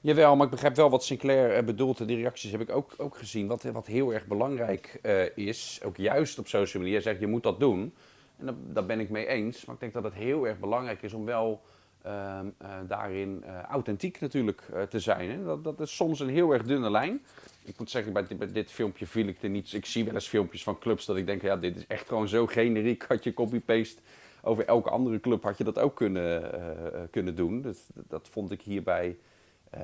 Jawel, 0.00 0.36
maar 0.36 0.44
ik 0.44 0.52
begrijp 0.52 0.76
wel 0.76 0.90
wat 0.90 1.04
Sinclair 1.04 1.54
eh, 1.54 1.64
bedoelt. 1.64 2.00
En 2.00 2.06
die 2.06 2.16
reacties 2.16 2.50
heb 2.50 2.60
ik 2.60 2.70
ook, 2.70 2.94
ook 2.96 3.16
gezien. 3.16 3.46
Wat, 3.46 3.62
wat 3.62 3.86
heel 3.86 4.14
erg 4.14 4.26
belangrijk 4.26 4.98
eh, 5.02 5.36
is, 5.36 5.80
ook 5.84 5.96
juist 5.96 6.38
op 6.38 6.48
social 6.48 6.82
media, 6.82 7.00
zegt 7.00 7.20
je 7.20 7.26
moet 7.26 7.42
dat 7.42 7.60
doen. 7.60 7.94
En 8.38 8.46
daar, 8.46 8.54
daar 8.72 8.86
ben 8.86 9.00
ik 9.00 9.10
mee 9.10 9.26
eens. 9.26 9.64
Maar 9.64 9.74
ik 9.74 9.80
denk 9.80 9.92
dat 9.92 10.04
het 10.04 10.14
heel 10.14 10.46
erg 10.46 10.58
belangrijk 10.58 11.02
is 11.02 11.12
om 11.12 11.24
wel 11.24 11.62
ehm, 12.02 12.46
eh, 12.58 12.70
daarin 12.88 13.42
eh, 13.44 13.62
authentiek 13.62 14.20
natuurlijk 14.20 14.62
eh, 14.72 14.82
te 14.82 15.00
zijn. 15.00 15.30
Hè? 15.30 15.44
Dat, 15.44 15.64
dat 15.64 15.80
is 15.80 15.96
soms 15.96 16.20
een 16.20 16.28
heel 16.28 16.52
erg 16.52 16.62
dunne 16.62 16.90
lijn. 16.90 17.24
Ik 17.66 17.78
moet 17.78 17.90
zeggen, 17.90 18.12
bij 18.12 18.26
dit, 18.26 18.54
dit 18.54 18.70
filmpje 18.70 19.06
viel 19.06 19.26
ik 19.26 19.42
er 19.42 19.48
niet... 19.48 19.72
Ik 19.72 19.86
zie 19.86 20.04
wel 20.04 20.14
eens 20.14 20.28
filmpjes 20.28 20.62
van 20.62 20.78
clubs 20.78 21.04
dat 21.04 21.16
ik 21.16 21.26
denk, 21.26 21.42
ja, 21.42 21.56
dit 21.56 21.76
is 21.76 21.86
echt 21.86 22.08
gewoon 22.08 22.28
zo 22.28 22.46
generiek. 22.46 23.04
Had 23.08 23.24
je 23.24 23.34
copy-paste 23.34 24.00
over 24.42 24.66
elke 24.66 24.90
andere 24.90 25.20
club, 25.20 25.42
had 25.42 25.58
je 25.58 25.64
dat 25.64 25.78
ook 25.78 25.96
kunnen, 25.96 26.52
eh, 26.52 26.86
eh, 26.86 27.08
kunnen 27.10 27.34
doen. 27.34 27.62
Dus 27.62 27.78
dat 27.94 28.28
vond 28.28 28.50
ik 28.50 28.62
hierbij... 28.62 29.16
eh, 29.70 29.80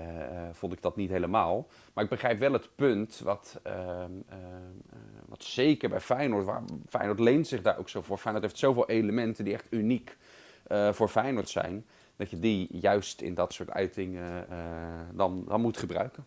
vond 0.52 0.72
ik 0.72 0.82
dat 0.82 0.96
niet 0.96 1.10
helemaal. 1.10 1.68
Maar 1.92 2.04
ik 2.04 2.10
begrijp 2.10 2.38
wel 2.38 2.52
het 2.52 2.68
punt, 2.74 3.20
wat, 3.24 3.60
ehm, 3.62 3.78
ehm, 3.78 4.10
eh, 4.28 4.96
wat 5.28 5.44
zeker 5.44 5.88
bij 5.88 6.00
Feyenoord, 6.00 6.44
waar 6.44 6.62
Feyenoord 6.88 7.18
leent 7.18 7.46
zich 7.46 7.62
daar 7.62 7.78
ook 7.78 7.88
zo 7.88 8.02
voor. 8.02 8.18
Feyenoord 8.18 8.44
heeft 8.44 8.58
zoveel 8.58 8.88
elementen 8.88 9.44
die 9.44 9.54
echt 9.54 9.66
uniek 9.70 10.16
voor 10.90 11.08
Feyenoord 11.08 11.48
zijn, 11.48 11.86
dat 12.16 12.30
je 12.30 12.38
die 12.38 12.68
juist 12.70 13.20
in 13.20 13.34
dat 13.34 13.52
soort 13.52 13.70
uitingen 13.70 14.46
dan, 15.14 15.44
dan 15.48 15.60
moet 15.60 15.78
gebruiken. 15.78 16.24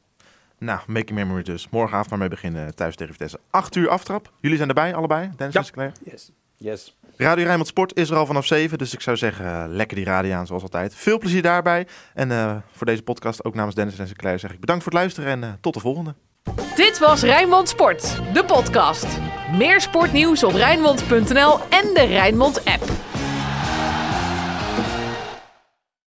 Nou, 0.60 0.80
Making 0.88 1.12
Memory 1.18 1.44
dus. 1.44 1.68
Morgenavond 1.70 2.10
maar 2.10 2.20
mee 2.20 2.30
beginnen 2.30 2.76
thuis 2.76 2.96
tegen 2.96 3.14
Vitesse. 3.14 3.40
8 3.50 3.76
uur 3.76 3.90
aftrap. 3.90 4.32
Jullie 4.40 4.58
zijn 4.58 4.70
erbij, 4.70 4.96
allebei. 4.96 5.30
Dennis 5.38 5.54
Ja. 5.54 5.60
en 5.60 5.66
Sinclair. 5.66 5.92
Yes. 6.04 6.32
Yes. 6.58 6.98
Radio 7.18 7.44
Rijnmond 7.44 7.68
Sport 7.68 7.96
is 7.98 8.10
er 8.10 8.18
al 8.18 8.26
vanaf 8.26 8.46
7. 8.46 8.78
Dus 8.78 8.94
ik 8.94 9.02
zou 9.02 9.18
zeggen, 9.18 9.46
eh, 9.46 9.64
lekker 9.68 9.96
die 9.96 10.06
radio 10.06 10.36
aan 10.36 10.48
zoals 10.48 10.64
altijd. 10.64 10.96
Veel 10.96 11.18
plezier 11.18 11.42
daarbij. 11.42 11.88
En 12.14 12.32
eh, 12.32 12.56
voor 12.72 12.86
deze 12.86 13.02
podcast, 13.02 13.44
ook 13.46 13.56
namens 13.56 13.76
Dennis 13.76 14.00
en 14.00 14.08
Sinclair, 14.08 14.40
zeg 14.40 14.52
ik 14.54 14.60
bedankt 14.60 14.84
voor 14.84 14.92
het 14.92 15.02
luisteren 15.02 15.30
en 15.32 15.44
eh, 15.44 15.50
tot 15.62 15.74
de 15.74 15.80
volgende. 15.80 16.14
Dit 16.76 17.00
was 17.00 17.22
Rijnmond 17.22 17.70
Sport, 17.70 18.20
de 18.34 18.46
podcast. 18.46 19.08
Meer 19.58 19.82
sportnieuws 19.82 20.44
op 20.44 20.52
Rijnmond.nl 20.52 21.60
en 21.70 21.94
de 21.94 22.06
Rijnmond 22.08 22.66
app. 22.66 22.84